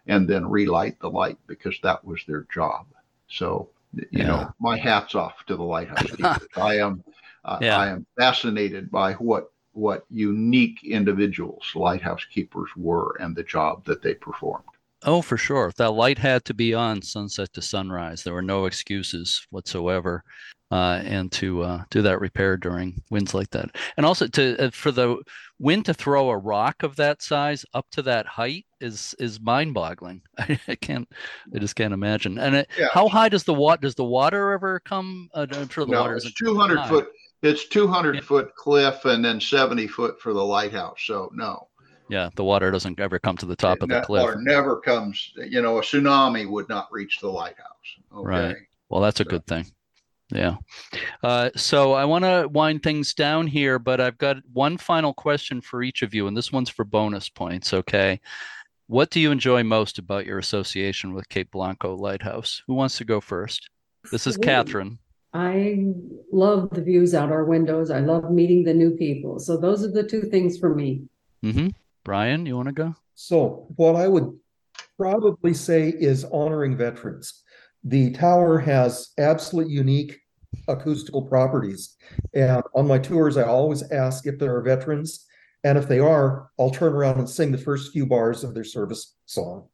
and 0.08 0.28
then 0.28 0.48
relight 0.50 1.00
the 1.00 1.10
light 1.10 1.38
because 1.48 1.78
that 1.84 2.04
was 2.04 2.22
their 2.28 2.46
job. 2.54 2.86
So, 3.28 3.70
you 3.94 4.08
Yeah. 4.12 4.28
know, 4.28 4.54
my 4.60 4.78
hat's 4.78 5.16
off 5.16 5.46
to 5.48 5.56
the 5.56 5.64
lighthouse 5.64 6.02
keepers. 6.18 6.48
I 6.58 6.78
am 6.78 7.04
uh, 7.44 7.58
Yeah. 7.62 7.78
I 7.78 7.88
am 7.88 8.06
fascinated 8.20 8.92
by 8.92 9.14
what 9.14 9.52
what 9.74 10.06
unique 10.10 10.84
individuals 10.84 11.72
lighthouse 11.76 12.26
keepers 12.26 12.70
were 12.76 13.16
and 13.22 13.36
the 13.36 13.44
job 13.44 13.86
that 13.86 14.02
they 14.02 14.14
performed. 14.14 14.66
Oh, 15.04 15.22
for 15.22 15.38
sure. 15.38 15.72
That 15.78 15.92
light 15.92 16.20
had 16.20 16.46
to 16.46 16.54
be 16.54 16.74
on 16.74 17.02
sunset 17.02 17.54
to 17.54 17.62
sunrise. 17.62 18.24
There 18.24 18.34
were 18.34 18.42
no 18.44 18.66
excuses 18.66 19.48
whatsoever, 19.50 20.24
uh, 20.72 21.02
and 21.04 21.32
to 21.34 21.62
uh, 21.64 21.84
do 21.90 22.02
that 22.02 22.20
repair 22.22 22.58
during 22.58 23.02
winds 23.10 23.34
like 23.34 23.50
that, 23.52 23.76
and 23.98 24.06
also 24.06 24.28
to 24.28 24.58
uh, 24.66 24.70
for 24.72 24.92
the 24.92 25.18
wind 25.60 25.86
to 25.86 25.94
throw 25.94 26.30
a 26.30 26.38
rock 26.38 26.82
of 26.84 26.96
that 26.96 27.22
size 27.22 27.66
up 27.74 27.86
to 27.92 28.02
that 28.02 28.26
height 28.26 28.66
is 28.80 29.14
is 29.20 29.40
mind-boggling. 29.42 30.22
I, 30.40 30.60
I 30.68 30.76
can't, 30.76 31.08
I 31.56 31.60
just 31.60 31.76
can't 31.76 31.94
imagine. 31.94 32.40
And 32.40 32.56
it, 32.56 32.68
Yeah. 32.78 32.88
how 32.92 33.08
high 33.08 33.30
does 33.30 33.44
the 33.44 33.54
water? 33.54 33.82
Does 33.82 33.96
the 33.96 34.04
water 34.06 34.52
ever 34.54 34.80
come? 34.80 35.30
Uh, 35.34 35.46
I'm 35.54 35.70
sure 35.70 35.86
the 35.86 35.92
No, 35.92 36.02
water 36.02 36.16
isn't 36.16 36.36
200 36.38 36.78
high. 36.80 36.88
foot. 36.90 37.08
It's 37.44 37.68
200 37.68 38.16
Yeah. 38.16 38.22
foot 38.22 38.56
cliff 38.56 39.06
and 39.06 39.24
then 39.26 39.40
70 39.42 39.88
foot 39.88 40.20
for 40.22 40.32
the 40.34 40.44
lighthouse. 40.44 41.02
So 41.06 41.30
no, 41.34 41.68
Yeah, 42.10 42.30
the 42.36 42.44
water 42.44 42.70
doesn't 42.72 43.00
ever 43.00 43.18
come 43.20 43.36
to 43.38 43.46
the 43.46 43.56
top 43.56 43.82
of 43.82 43.90
the 43.90 44.02
cliff. 44.02 44.22
water 44.24 44.38
never 44.42 44.80
comes. 44.80 45.34
You 45.38 45.62
know, 45.62 45.78
a 45.80 45.82
tsunami 45.82 46.48
would 46.50 46.70
not 46.70 46.88
reach 46.92 47.20
the 47.20 47.30
lighthouse. 47.30 47.68
Okay. 48.16 48.28
Right. 48.28 48.56
Well, 48.90 49.02
that's 49.02 49.20
a 49.20 49.24
So- 49.24 49.30
good 49.32 49.46
thing. 49.48 49.66
Yeah. 50.32 50.58
Uh, 51.24 51.50
so 51.56 51.94
I 51.94 52.06
want 52.06 52.24
to 52.24 52.48
wind 52.52 52.84
things 52.84 53.14
down 53.14 53.48
here, 53.48 53.80
but 53.80 54.00
I've 54.00 54.18
got 54.18 54.38
one 54.54 54.78
final 54.78 55.14
question 55.14 55.62
for 55.62 55.84
each 55.84 56.02
of 56.02 56.14
you, 56.14 56.28
and 56.28 56.36
this 56.36 56.52
one's 56.52 56.70
for 56.70 56.86
bonus 56.86 57.30
points. 57.30 57.74
Okay. 57.74 58.20
What 58.88 59.10
do 59.10 59.20
you 59.20 59.32
enjoy 59.32 59.64
most 59.64 60.00
about 60.00 60.26
your 60.26 60.38
association 60.38 61.14
with 61.14 61.30
Cape 61.30 61.52
Blanco 61.52 61.96
Lighthouse? 61.96 62.62
Who 62.68 62.74
wants 62.74 62.98
to 62.98 63.06
go 63.06 63.22
first? 63.22 63.70
This 64.12 64.28
is 64.28 64.36
Katherine. 64.38 65.00
I 65.34 65.86
love 66.32 66.72
the 66.72 66.82
views 66.82 67.14
out 67.16 67.32
our 67.32 67.46
windows. 67.46 67.90
I 67.90 68.00
love 68.00 68.32
meeting 68.32 68.64
the 68.64 68.74
new 68.74 68.92
people. 68.92 69.40
So 69.40 69.56
those 69.56 69.84
are 69.84 69.92
the 69.92 70.04
two 70.04 70.24
things 70.24 70.58
for 70.58 70.76
me. 70.76 71.04
Mm-hmm. 71.44 71.70
Brian, 72.04 72.46
you 72.46 72.56
want 72.58 72.68
to 72.68 72.74
go? 72.74 72.96
So 73.16 73.68
what 73.78 73.96
I 73.96 74.08
would 74.08 74.38
probably 74.98 75.54
say 75.54 75.90
is 75.90 76.26
honoring 76.26 76.76
veterans. 76.76 77.44
The 77.84 78.12
tower 78.12 78.60
has 78.60 79.12
absolutely 79.18 79.74
unique 79.74 80.20
acoustical 80.68 81.24
properties. 81.24 81.96
And 82.34 82.64
on 82.76 82.88
my 82.88 83.00
tours, 83.00 83.38
I 83.38 83.44
always 83.44 83.90
ask 83.92 84.28
if 84.28 84.40
there 84.40 84.56
are 84.56 84.62
veterans. 84.62 85.26
And 85.64 85.78
if 85.78 85.88
they 85.88 86.00
are, 86.00 86.50
I'll 86.60 86.72
turn 86.72 86.94
around 86.94 87.20
and 87.20 87.30
sing 87.30 87.52
the 87.52 87.58
first 87.58 87.92
few 87.92 88.06
bars 88.06 88.44
of 88.44 88.54
their 88.54 88.64
service 88.64 89.16
song. 89.26 89.68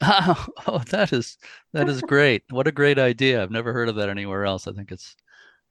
Oh, 0.66 0.82
that 0.90 1.12
is 1.12 1.38
that 1.72 1.88
is 1.88 2.02
great. 2.02 2.42
What 2.50 2.66
a 2.66 2.72
great 2.72 2.98
idea. 2.98 3.42
I've 3.42 3.50
never 3.50 3.72
heard 3.72 3.88
of 3.88 3.94
that 3.96 4.08
anywhere 4.08 4.44
else. 4.44 4.66
I 4.66 4.72
think 4.72 4.90
it's 4.90 5.16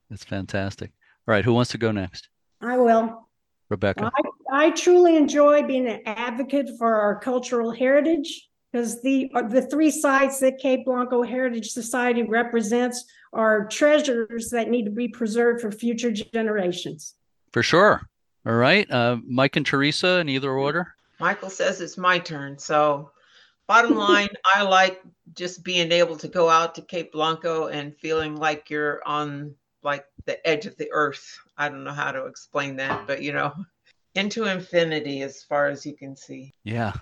it's 0.10 0.24
fantastic. 0.24 0.92
All 1.28 1.34
right, 1.34 1.44
who 1.44 1.54
wants 1.54 1.72
to 1.72 1.78
go 1.78 1.92
next? 1.92 2.30
I 2.62 2.78
will. 2.78 3.28
Rebecca. 3.70 4.12
I, 4.16 4.68
I 4.68 4.70
truly 4.72 5.18
enjoy 5.18 5.64
being 5.64 5.88
an 5.88 6.02
advocate 6.06 6.70
for 6.78 6.96
our 6.96 7.20
cultural 7.20 7.72
heritage 7.72 8.50
because 8.74 9.02
the 9.02 9.32
uh, 9.36 9.44
the 9.44 9.62
three 9.62 9.92
sites 9.92 10.40
that 10.40 10.58
Cape 10.58 10.86
Blanco 10.86 11.22
Heritage 11.22 11.70
Society 11.70 12.24
represents 12.24 13.06
are 13.32 13.68
treasures 13.68 14.50
that 14.50 14.70
need 14.70 14.86
to 14.86 14.92
be 14.92 15.08
preserved 15.08 15.62
for 15.62 15.72
future 15.72 16.12
generations. 16.12 17.16
For 17.52 17.62
sure. 17.62 18.10
All 18.46 18.54
right. 18.54 18.90
Uh, 18.90 19.18
Mike 19.26 19.56
and 19.56 19.66
Theresia 19.66 20.20
in 20.22 20.30
either 20.30 20.52
order. 20.52 20.96
Michael 21.20 21.50
says 21.50 21.82
it's 21.82 21.98
my 21.98 22.20
turn. 22.20 22.58
So, 22.58 23.12
bottom 23.68 23.96
line, 23.96 24.30
I 24.54 24.64
like 24.64 25.02
just 25.36 25.64
being 25.64 25.92
able 25.92 26.18
to 26.18 26.28
go 26.28 26.50
out 26.50 26.76
to 26.76 26.82
Cape 26.82 27.12
Blanco 27.12 27.68
and 27.68 27.96
feeling 27.96 28.36
like 28.36 28.70
you're 28.70 29.02
on 29.06 29.54
like 29.84 30.06
the 30.26 30.46
edge 30.48 30.66
of 30.66 30.76
the 30.78 30.90
earth. 30.92 31.38
I 31.58 31.70
don't 31.70 31.84
know 31.84 31.94
how 31.94 32.12
to 32.12 32.26
explain 32.26 32.76
that, 32.78 33.06
but 33.06 33.22
you 33.22 33.34
know, 33.34 33.54
into 34.16 34.46
infinity 34.46 35.22
as 35.22 35.44
far 35.44 35.68
as 35.68 35.86
you 35.86 35.96
can 35.96 36.16
see. 36.16 36.54
Yeah. 36.64 36.94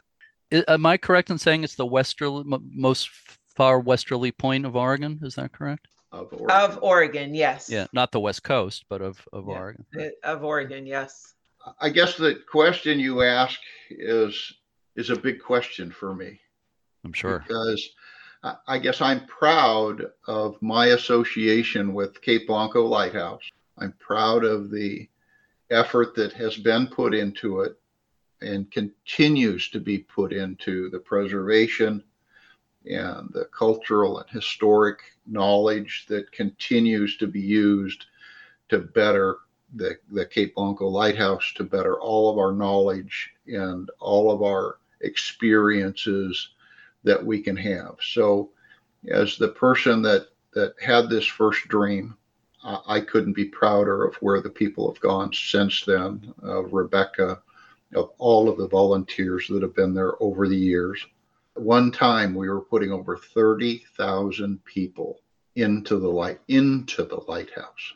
I- 0.52 0.64
am 0.68 0.86
I 0.86 0.98
correct 0.98 1.30
in 1.30 1.38
saying 1.38 1.64
it's 1.64 1.76
the 1.76 1.86
westerly, 1.86 2.44
most 2.46 3.10
far 3.56 3.80
westerly 3.80 4.32
point 4.32 4.66
of 4.66 4.76
Oregon? 4.76 5.20
Is 5.24 5.36
that 5.36 5.52
correct? 5.52 5.88
Of 6.12 6.34
Oregon. 6.34 6.50
Of 6.52 6.80
Oregon, 6.84 7.34
yes. 7.34 7.70
Yeah, 7.70 7.88
not 7.94 8.12
the 8.12 8.20
west 8.20 8.44
coast, 8.44 8.86
but 8.90 9.02
of 9.02 9.26
of 9.32 9.48
Yeah. 9.48 9.54
Oregon. 9.54 9.86
Uh, 9.98 10.08
Of 10.24 10.44
Oregon, 10.44 10.86
yes. 10.86 11.36
I 11.80 11.90
guess 11.90 12.18
the 12.18 12.36
question 12.50 13.00
you 13.00 13.22
ask 13.22 13.60
is 13.90 14.54
is 14.96 15.10
a 15.10 15.16
big 15.16 15.42
question 15.42 15.90
for 15.92 16.14
me. 16.14 16.40
I'm 17.06 17.14
sure. 17.14 17.40
because 17.48 17.90
I- 18.44 18.58
I 18.68 18.78
guess 18.80 19.02
I'm 19.02 19.26
proud 19.28 20.12
of 20.28 20.62
my 20.62 20.88
association 20.88 21.94
with 21.94 22.22
Cape 22.22 22.48
Blanco 22.48 22.86
Lighthouse. 22.86 23.44
I'm 23.78 23.94
proud 23.94 24.44
of 24.44 24.70
the 24.70 25.08
effort 25.70 26.14
that 26.16 26.34
has 26.34 26.58
been 26.58 26.88
put 26.88 27.14
into 27.14 27.62
it 27.62 27.80
and 28.42 28.72
continues 28.72 29.70
to 29.70 29.80
be 29.80 30.00
put 30.00 30.34
into 30.34 30.90
the 30.90 31.00
preservation 31.00 32.04
and 32.86 33.30
the 33.34 33.46
cultural 33.56 34.20
and 34.20 34.30
historic 34.30 35.00
knowledge 35.28 36.06
that 36.08 36.32
continues 36.32 37.18
to 37.18 37.28
be 37.28 37.42
used 37.42 38.06
to 38.70 38.80
better 38.80 39.38
the, 39.76 39.98
the 40.12 40.26
Cape 40.26 40.56
Blanco 40.56 40.88
Lighthouse, 40.88 41.54
to 41.56 41.64
better 41.64 42.00
all 42.00 42.30
of 42.30 42.38
our 42.38 42.52
knowledge 42.52 43.32
and 43.48 43.90
all 44.00 44.32
of 44.32 44.42
our 44.42 44.80
experiences 45.02 46.50
that 47.04 47.24
we 47.24 47.42
can 47.42 47.56
have. 47.56 47.96
So, 48.02 48.50
as 49.08 49.38
the 49.38 49.50
person 49.50 50.02
that 50.04 50.28
that 50.54 50.74
had 50.82 51.10
this 51.10 51.26
first 51.26 51.68
dream, 51.70 52.16
I, 52.64 53.00
couldn't 53.00 53.34
be 53.34 53.46
prouder 53.46 54.06
of 54.06 54.16
where 54.16 54.42
the 54.42 54.50
people 54.50 54.92
have 54.92 55.02
gone 55.02 55.32
since 55.34 55.84
then. 55.86 56.34
Of 56.44 56.74
Rebecca, 56.74 57.42
of 57.96 58.12
all 58.18 58.50
of 58.50 58.58
the 58.58 58.68
volunteers 58.68 59.48
that 59.50 59.62
have 59.62 59.76
been 59.76 59.94
there 59.94 60.22
over 60.22 60.48
the 60.48 60.58
years. 60.58 61.06
One 61.56 61.92
time, 61.92 62.34
we 62.34 62.50
were 62.50 62.62
putting 62.62 62.92
over 62.92 63.18
thirty 63.18 63.84
thousand 63.98 64.64
people 64.64 65.20
into 65.56 65.98
the 66.00 66.08
light 66.08 66.40
into 66.48 67.04
the 67.04 67.20
lighthouse 67.28 67.94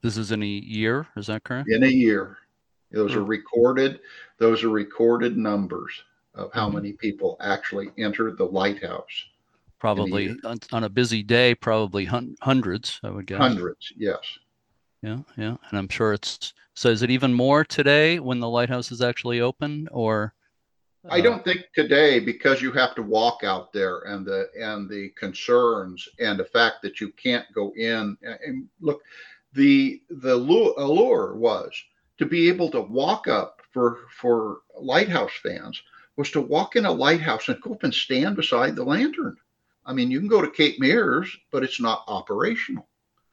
This 0.00 0.16
is 0.16 0.30
in 0.30 0.42
a 0.42 0.46
year. 0.46 1.08
Is 1.16 1.26
that 1.26 1.42
correct? 1.42 1.68
in 1.68 1.82
a 1.82 1.88
year. 1.88 2.38
Those 2.92 3.14
are 3.16 3.20
hmm. 3.20 3.26
recorded. 3.26 4.00
Those 4.38 4.62
are 4.62 4.68
recorded 4.68 5.36
numbers 5.36 6.04
of 6.34 6.52
how 6.52 6.68
many 6.68 6.92
people 6.92 7.36
actually 7.40 7.90
entered 7.98 8.38
the 8.38 8.44
lighthouse. 8.44 9.26
Probably 9.78 10.36
on, 10.44 10.58
on 10.72 10.84
a 10.84 10.88
busy 10.88 11.22
day, 11.22 11.54
probably 11.54 12.04
hun- 12.04 12.36
hundreds. 12.40 13.00
I 13.02 13.10
would 13.10 13.26
guess. 13.26 13.38
Hundreds, 13.38 13.92
yes. 13.96 14.20
yeah, 15.02 15.18
yeah. 15.36 15.56
And 15.68 15.78
I'm 15.78 15.88
sure 15.88 16.12
it's 16.12 16.54
so. 16.74 16.88
Is 16.88 17.02
it 17.02 17.10
even 17.10 17.32
more 17.32 17.64
today 17.64 18.18
when 18.20 18.40
the 18.40 18.48
lighthouse 18.48 18.92
is 18.92 19.00
actually 19.00 19.40
open, 19.40 19.88
or? 19.90 20.34
I 21.10 21.20
don't 21.20 21.44
think 21.44 21.66
today 21.74 22.18
because 22.18 22.62
you 22.62 22.72
have 22.72 22.94
to 22.94 23.02
walk 23.02 23.44
out 23.44 23.72
there 23.72 24.00
and 24.00 24.24
the 24.24 24.48
and 24.58 24.88
the 24.88 25.10
concerns 25.10 26.08
and 26.18 26.38
the 26.38 26.46
fact 26.46 26.76
that 26.82 27.00
you 27.00 27.10
can't 27.10 27.44
go 27.54 27.72
in 27.76 28.16
and 28.22 28.68
look 28.80 29.02
the 29.52 30.00
the 30.08 30.34
allure 30.34 31.34
was 31.36 31.72
to 32.18 32.24
be 32.24 32.48
able 32.48 32.70
to 32.70 32.80
walk 32.80 33.28
up 33.28 33.60
for 33.72 33.98
for 34.10 34.60
lighthouse 34.80 35.32
fans 35.42 35.82
was 36.16 36.30
to 36.30 36.40
walk 36.40 36.76
in 36.76 36.86
a 36.86 36.92
lighthouse 36.92 37.48
and 37.48 37.60
go 37.60 37.72
up 37.72 37.82
and 37.82 37.92
stand 37.92 38.36
beside 38.36 38.76
the 38.76 38.84
lantern. 38.84 39.36
I 39.84 39.92
mean, 39.92 40.10
you 40.10 40.20
can 40.20 40.28
go 40.28 40.40
to 40.40 40.50
Cape 40.50 40.80
Meares, 40.80 41.28
but 41.50 41.64
it's 41.64 41.80
not 41.80 42.04
operational. 42.06 42.88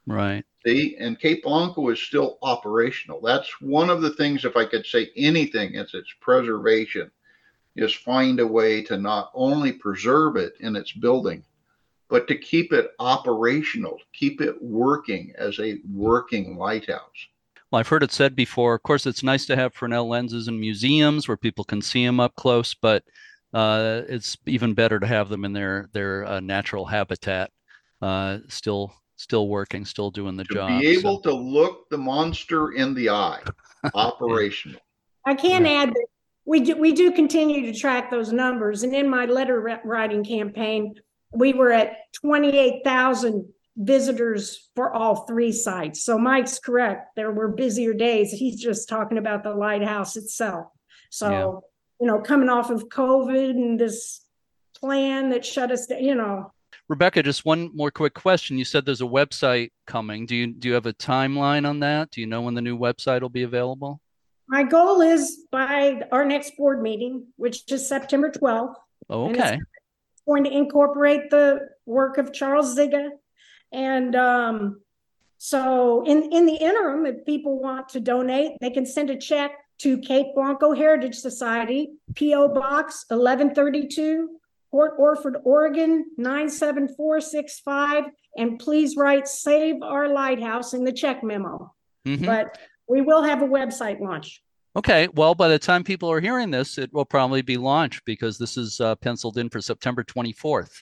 Right. 0.08 0.44
See, 0.66 0.96
and 1.00 1.20
Cape 1.20 1.44
Blanco 1.44 1.90
is 1.90 2.00
still 2.00 2.38
operational. 2.44 3.20
That's 3.22 3.50
one 3.62 3.90
of 3.90 4.02
the 4.02 4.12
things, 4.12 4.46
if 4.46 4.56
I 4.56 4.66
could 4.66 4.86
say 4.86 5.10
anything, 5.16 5.76
it's 5.76 5.94
its 5.94 6.14
preservation 6.22 7.10
is 7.76 7.94
find 7.94 8.40
a 8.40 8.48
way 8.48 8.84
to 8.84 8.98
not 8.98 9.32
only 9.34 9.72
preserve 9.72 10.36
it 10.36 10.54
in 10.60 10.76
its 10.76 10.92
building, 10.92 11.44
but 12.10 12.28
to 12.28 12.38
keep 12.38 12.74
it 12.74 12.92
operational, 13.00 13.98
keep 14.14 14.42
it 14.42 14.62
working 14.62 15.34
as 15.38 15.58
a 15.60 15.80
working 15.90 16.58
lighthouse. 16.58 17.28
Well, 17.72 17.80
I've 17.80 17.88
heard 17.88 18.04
it 18.04 18.12
said 18.12 18.36
before. 18.36 18.76
Of 18.76 18.84
course, 18.84 19.06
it's 19.06 19.24
nice 19.24 19.46
to 19.46 19.56
have 19.56 19.74
Fresnel 19.74 20.10
lenses 20.10 20.50
in 20.50 20.60
museums 20.60 21.28
where 21.28 21.38
people 21.38 21.64
can 21.64 21.82
see 21.82 22.06
them 22.06 22.20
up 22.20 22.36
close, 22.36 22.74
but 22.74 23.04
uh, 23.54 24.02
it's 24.10 24.38
even 24.46 24.74
better 24.74 25.00
to 25.00 25.08
have 25.08 25.30
them 25.30 25.46
in 25.46 25.54
their 25.54 25.90
their 25.94 26.26
uh, 26.26 26.40
natural 26.42 26.86
habitat, 26.86 27.50
uh, 28.02 28.40
still 28.50 28.94
still 29.22 29.48
working, 29.48 29.86
still 29.86 30.10
doing 30.10 30.36
the 30.36 30.44
to 30.46 30.54
job. 30.54 30.82
Be 30.82 30.88
able 30.88 31.22
so. 31.24 31.30
to 31.30 31.36
look 31.36 31.90
the 31.90 31.98
monster 31.98 32.72
in 32.72 32.94
the 32.94 33.10
eye, 33.10 33.42
operational. 33.94 34.82
I 35.26 35.36
can 35.36 35.66
yeah. 35.66 35.84
add 35.84 35.90
that 35.90 36.08
we 36.46 36.62
do, 36.62 36.76
we 36.78 36.92
do 36.92 37.12
continue 37.12 37.72
to 37.72 37.80
track 37.80 38.10
those 38.10 38.34
numbers. 38.34 38.84
And 38.84 38.96
in 38.96 39.08
my 39.08 39.26
letter 39.26 39.80
writing 39.84 40.24
campaign, 40.24 40.96
we 41.32 41.54
were 41.54 41.72
at 41.72 42.12
28,000 42.14 43.48
visitors 43.78 44.70
for 44.76 44.92
all 44.92 45.28
three 45.28 45.52
sites. 45.52 46.04
So 46.04 46.18
Mike's 46.18 46.58
correct. 46.60 47.16
There 47.16 47.32
were 47.32 47.50
busier 47.50 47.94
days. 47.94 48.32
He's 48.32 48.60
just 48.60 48.90
talking 48.90 49.20
about 49.20 49.44
the 49.44 49.54
lighthouse 49.54 50.18
itself. 50.18 50.68
So, 51.12 51.30
yeah. 51.30 52.06
you 52.06 52.08
know, 52.08 52.22
coming 52.22 52.50
off 52.50 52.72
of 52.72 52.90
COVID 52.90 53.52
and 53.52 53.80
this 53.80 54.26
plan 54.76 55.30
that 55.30 55.46
shut 55.46 55.72
us 55.72 55.86
down, 55.86 56.04
you 56.04 56.16
know. 56.16 56.52
Rebecca, 56.92 57.24
just 57.24 57.46
one 57.46 57.72
more 57.74 57.90
quick 57.90 58.14
question. 58.14 58.58
You 58.58 58.66
said 58.66 58.86
there's 58.86 59.00
a 59.00 59.06
website 59.06 59.72
coming. 59.88 60.26
Do 60.26 60.36
you 60.36 60.48
do 60.48 60.68
you 60.68 60.74
have 60.74 60.88
a 60.88 60.94
timeline 60.94 61.66
on 61.66 61.80
that? 61.80 62.12
Do 62.12 62.20
you 62.20 62.28
know 62.28 62.42
when 62.42 62.54
the 62.54 62.62
new 62.62 62.78
website 62.78 63.22
will 63.22 63.30
be 63.30 63.44
available? 63.44 64.02
My 64.50 64.64
goal 64.64 65.00
is 65.00 65.46
by 65.52 66.02
our 66.12 66.26
next 66.26 66.58
board 66.58 66.82
meeting, 66.82 67.28
which 67.38 67.72
is 67.72 67.88
September 67.88 68.30
12th. 68.30 68.74
Oh, 69.10 69.30
okay. 69.30 69.58
Going 70.28 70.44
to 70.44 70.52
incorporate 70.52 71.30
the 71.30 71.70
work 71.86 72.18
of 72.18 72.34
Charles 72.34 72.78
Ziga. 72.78 73.12
And 73.72 74.14
um, 74.14 74.82
so 75.38 76.04
in, 76.06 76.24
in 76.34 76.46
the 76.46 76.56
interim, 76.56 77.06
if 77.06 77.26
people 77.26 77.58
want 77.62 77.88
to 77.90 78.02
donate, 78.02 78.58
they 78.60 78.70
can 78.70 78.86
send 78.86 79.10
a 79.10 79.16
check 79.16 79.52
to 79.80 79.98
Cape 79.98 80.36
Blanco 80.36 80.74
Heritage 80.74 81.16
Society, 81.16 81.94
P.O. 82.16 82.50
Box 82.50 83.06
1132, 83.08 84.41
Port 84.72 84.94
Orford, 84.98 85.36
Oregon 85.44 86.06
97465. 86.18 88.06
And 88.38 88.58
please 88.58 88.96
write 88.96 89.28
Save 89.28 89.82
Our 89.84 90.08
Lighthouse 90.08 90.74
in 90.74 90.84
the 90.84 90.94
check 90.94 91.24
memo. 91.24 91.74
Mm-hmm. 92.08 92.26
But 92.26 92.58
we 92.88 93.02
will 93.02 93.22
have 93.22 93.42
a 93.42 93.48
website 93.48 94.00
launch. 94.00 94.42
Okay. 94.76 95.10
Well, 95.14 95.36
by 95.36 95.50
the 95.50 95.60
time 95.60 95.84
people 95.84 96.10
are 96.10 96.22
hearing 96.22 96.50
this, 96.50 96.78
it 96.78 96.94
will 96.94 97.06
probably 97.06 97.42
be 97.42 97.58
launched 97.58 98.04
because 98.06 98.38
this 98.38 98.58
is 98.58 98.80
uh, 98.80 98.96
penciled 98.96 99.38
in 99.38 99.50
for 99.50 99.62
September 99.62 100.04
24th. 100.04 100.82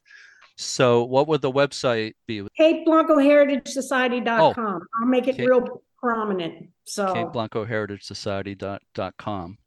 So, 0.58 1.06
what 1.06 1.28
would 1.30 1.42
the 1.42 1.52
website 1.52 2.14
be? 2.28 2.46
Cape 2.58 2.86
Blanco 2.86 3.18
Heritage 3.18 3.70
Society.com. 3.70 4.58
Oh, 4.58 4.82
I'll 5.00 5.08
make 5.08 5.28
it 5.28 5.38
Cape, 5.38 5.48
real 5.48 5.82
prominent. 5.98 6.70
So, 6.84 7.14
Cape 7.14 7.32
Blanco 7.32 7.64
Heritage 7.64 8.04
Society.com. 8.04 9.58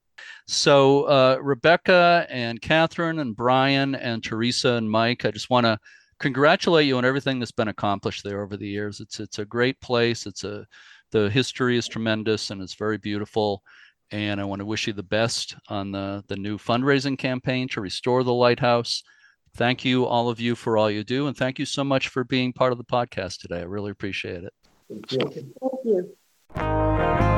So, 0.47 1.05
uh, 1.05 1.39
Rebecca 1.41 2.27
and 2.29 2.61
Katherine 2.61 3.19
and 3.21 3.37
Brian 3.37 3.95
and 3.95 4.23
Theresia 4.23 4.77
and 4.77 4.91
Mike, 4.91 5.25
I 5.25 5.31
just 5.31 5.51
want 5.51 5.67
to 5.67 5.79
congratulate 6.19 6.87
you 6.87 6.97
on 6.97 7.05
everything 7.05 7.39
that's 7.39 7.53
been 7.53 7.69
accomplished 7.69 8.25
there 8.25 8.43
over 8.43 8.57
the 8.57 8.69
years. 8.69 9.01
It's 9.01 9.21
it's 9.21 9.39
a 9.39 9.45
great 9.45 9.81
place. 9.81 10.27
It's 10.27 10.45
a 10.45 10.67
the 11.11 11.31
history 11.31 11.77
is 11.77 11.87
tremendous 11.87 12.51
and 12.51 12.61
it's 12.61 12.75
very 12.75 12.99
beautiful. 12.99 13.63
And 14.11 14.41
I 14.41 14.45
want 14.45 14.61
to 14.61 14.67
wish 14.67 14.87
you 14.87 14.93
the 14.93 15.03
best 15.03 15.57
on 15.69 15.93
the, 15.93 16.23
the 16.29 16.37
new 16.37 16.59
fundraising 16.59 17.17
campaign 17.17 17.69
to 17.69 17.81
restore 17.81 18.25
the 18.25 18.33
lighthouse. 18.33 19.03
Thank 19.57 19.85
you, 19.85 20.07
all 20.07 20.29
of 20.29 20.41
you, 20.41 20.55
for 20.55 20.77
all 20.77 20.91
you 20.91 21.05
do. 21.05 21.27
And 21.29 21.37
thank 21.37 21.59
you 21.59 21.67
so 21.67 21.85
much 21.85 22.09
for 22.09 22.25
being 22.25 22.53
part 22.53 22.73
of 22.73 22.79
the 22.79 22.85
podcast 22.85 23.41
today. 23.41 23.61
I 23.61 23.65
really 23.65 23.91
appreciate 23.91 24.45
it. 24.45 24.53
Thank 24.89 25.13
you. 25.13 25.47
Thank 25.61 26.17
you. 26.57 27.32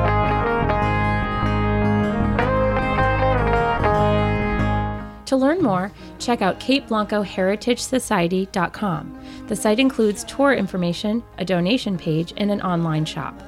To 5.25 5.35
learn 5.35 5.61
more, 5.61 5.91
check 6.19 6.41
out 6.41 6.59
CapeBlancoHeritageSociety.com. 6.59 9.45
The 9.47 9.55
site 9.55 9.79
includes 9.79 10.23
tour 10.23 10.53
information, 10.53 11.23
a 11.37 11.45
donation 11.45 11.97
page, 11.97 12.33
and 12.37 12.51
an 12.51 12.61
online 12.61 13.05
shop. 13.05 13.41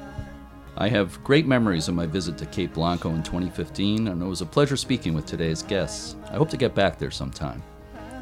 I 0.79 0.89
have 0.89 1.23
great 1.23 1.47
memories 1.47 1.87
of 1.87 1.95
my 1.95 2.05
visit 2.05 2.37
to 2.37 2.45
Cape 2.45 2.73
Blanco 2.73 3.09
in 3.09 3.23
2015, 3.23 4.07
and 4.07 4.21
it 4.21 4.25
was 4.25 4.41
a 4.41 4.45
pleasure 4.45 4.77
speaking 4.77 5.15
with 5.15 5.25
today's 5.25 5.63
guests. 5.63 6.15
I 6.29 6.35
hope 6.35 6.51
to 6.51 6.57
get 6.57 6.75
back 6.75 6.99
there 6.99 7.09
sometime. 7.09 7.63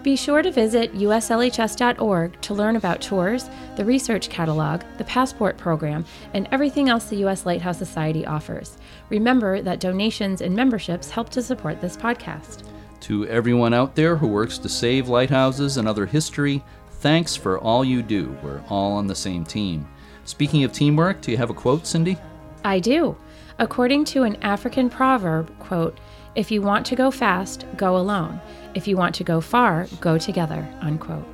Be 0.04 0.16
sure 0.16 0.42
to 0.42 0.52
visit 0.52 0.94
uslhs.org 0.94 2.42
to 2.42 2.54
learn 2.54 2.76
about 2.76 3.02
tours, 3.02 3.50
the 3.76 3.84
research 3.84 4.30
catalog, 4.30 4.84
the 5.00 5.04
passport 5.04 5.58
program, 5.58 6.06
and 6.34 6.48
everything 6.52 6.90
else 6.90 7.06
the 7.06 7.18
U.S. 7.18 7.46
Lighthouse 7.46 7.80
Society 7.80 8.26
offers. 8.26 8.78
Remember 9.10 9.62
that 9.64 9.80
donations 9.80 10.42
and 10.42 10.56
memberships 10.56 11.10
help 11.10 11.30
to 11.32 11.42
support 11.42 11.82
this 11.82 11.98
podcast. 11.98 12.64
To 13.06 13.28
everyone 13.28 13.72
out 13.72 13.94
there 13.94 14.16
who 14.16 14.26
works 14.26 14.58
to 14.58 14.68
save 14.68 15.10
lighthouses 15.10 15.78
and 15.78 15.88
other 15.88 16.08
history, 16.08 16.64
thanks 17.02 17.36
for 17.36 17.60
all 17.60 17.86
you 17.86 18.02
do. 18.02 18.36
We're 18.42 18.64
all 18.68 18.94
on 18.94 19.06
the 19.06 19.14
same 19.14 19.46
team. 19.46 19.88
Speaking 20.24 20.64
of 20.64 20.72
teamwork, 20.72 21.22
do 21.22 21.30
you 21.30 21.38
have 21.38 21.52
a 21.52 21.54
quote, 21.54 21.86
Cindy? 21.86 22.18
I 22.64 22.80
do. 22.80 23.16
According 23.60 24.06
to 24.06 24.24
an 24.24 24.38
African 24.42 24.90
proverb, 24.90 25.56
quote, 25.60 26.00
if 26.34 26.50
you 26.50 26.64
want 26.64 26.84
to 26.88 26.96
go 26.96 27.12
fast, 27.12 27.68
go 27.78 27.96
alone. 27.96 28.42
If 28.74 28.88
you 28.88 28.98
want 28.98 29.14
to 29.16 29.24
go 29.24 29.40
far, 29.40 29.86
go 30.02 30.18
together, 30.18 30.68
unquote. 30.82 31.28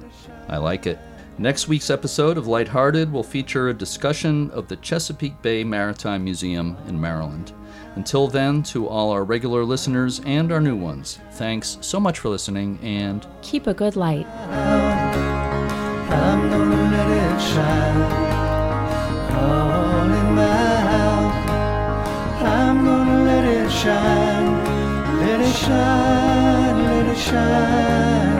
I 0.50 0.58
like 0.58 0.88
it. 0.88 1.00
Next 1.38 1.70
week's 1.70 1.90
episode 1.90 2.38
of 2.38 2.48
Lighthearted 2.48 3.10
will 3.10 3.24
feature 3.24 3.70
a 3.70 3.74
discussion 3.74 4.52
of 4.52 4.68
the 4.68 4.76
Chesapeake 4.76 5.42
Bay 5.42 5.64
Maritime 5.64 6.26
Museum 6.26 6.76
in 6.90 7.00
Maryland. 7.00 7.54
Until 7.96 8.28
then, 8.28 8.64
to 8.64 8.88
all 8.88 9.12
our 9.12 9.24
regular 9.24 9.66
listeners 9.66 10.22
and 10.26 10.52
our 10.52 10.62
new 10.62 10.76
ones, 10.76 11.20
thanks 11.32 11.78
so 11.82 12.00
much 12.00 12.20
for 12.20 12.30
listening 12.30 12.80
and 12.82 13.26
keep 13.42 13.68
a 13.68 13.74
good 13.74 13.96
light. 13.96 14.28
shine, 23.82 24.64
let 25.20 25.40
it 25.40 25.56
shine, 25.56 26.84
let 26.86 27.06
it 27.08 27.18
shine. 27.18 28.31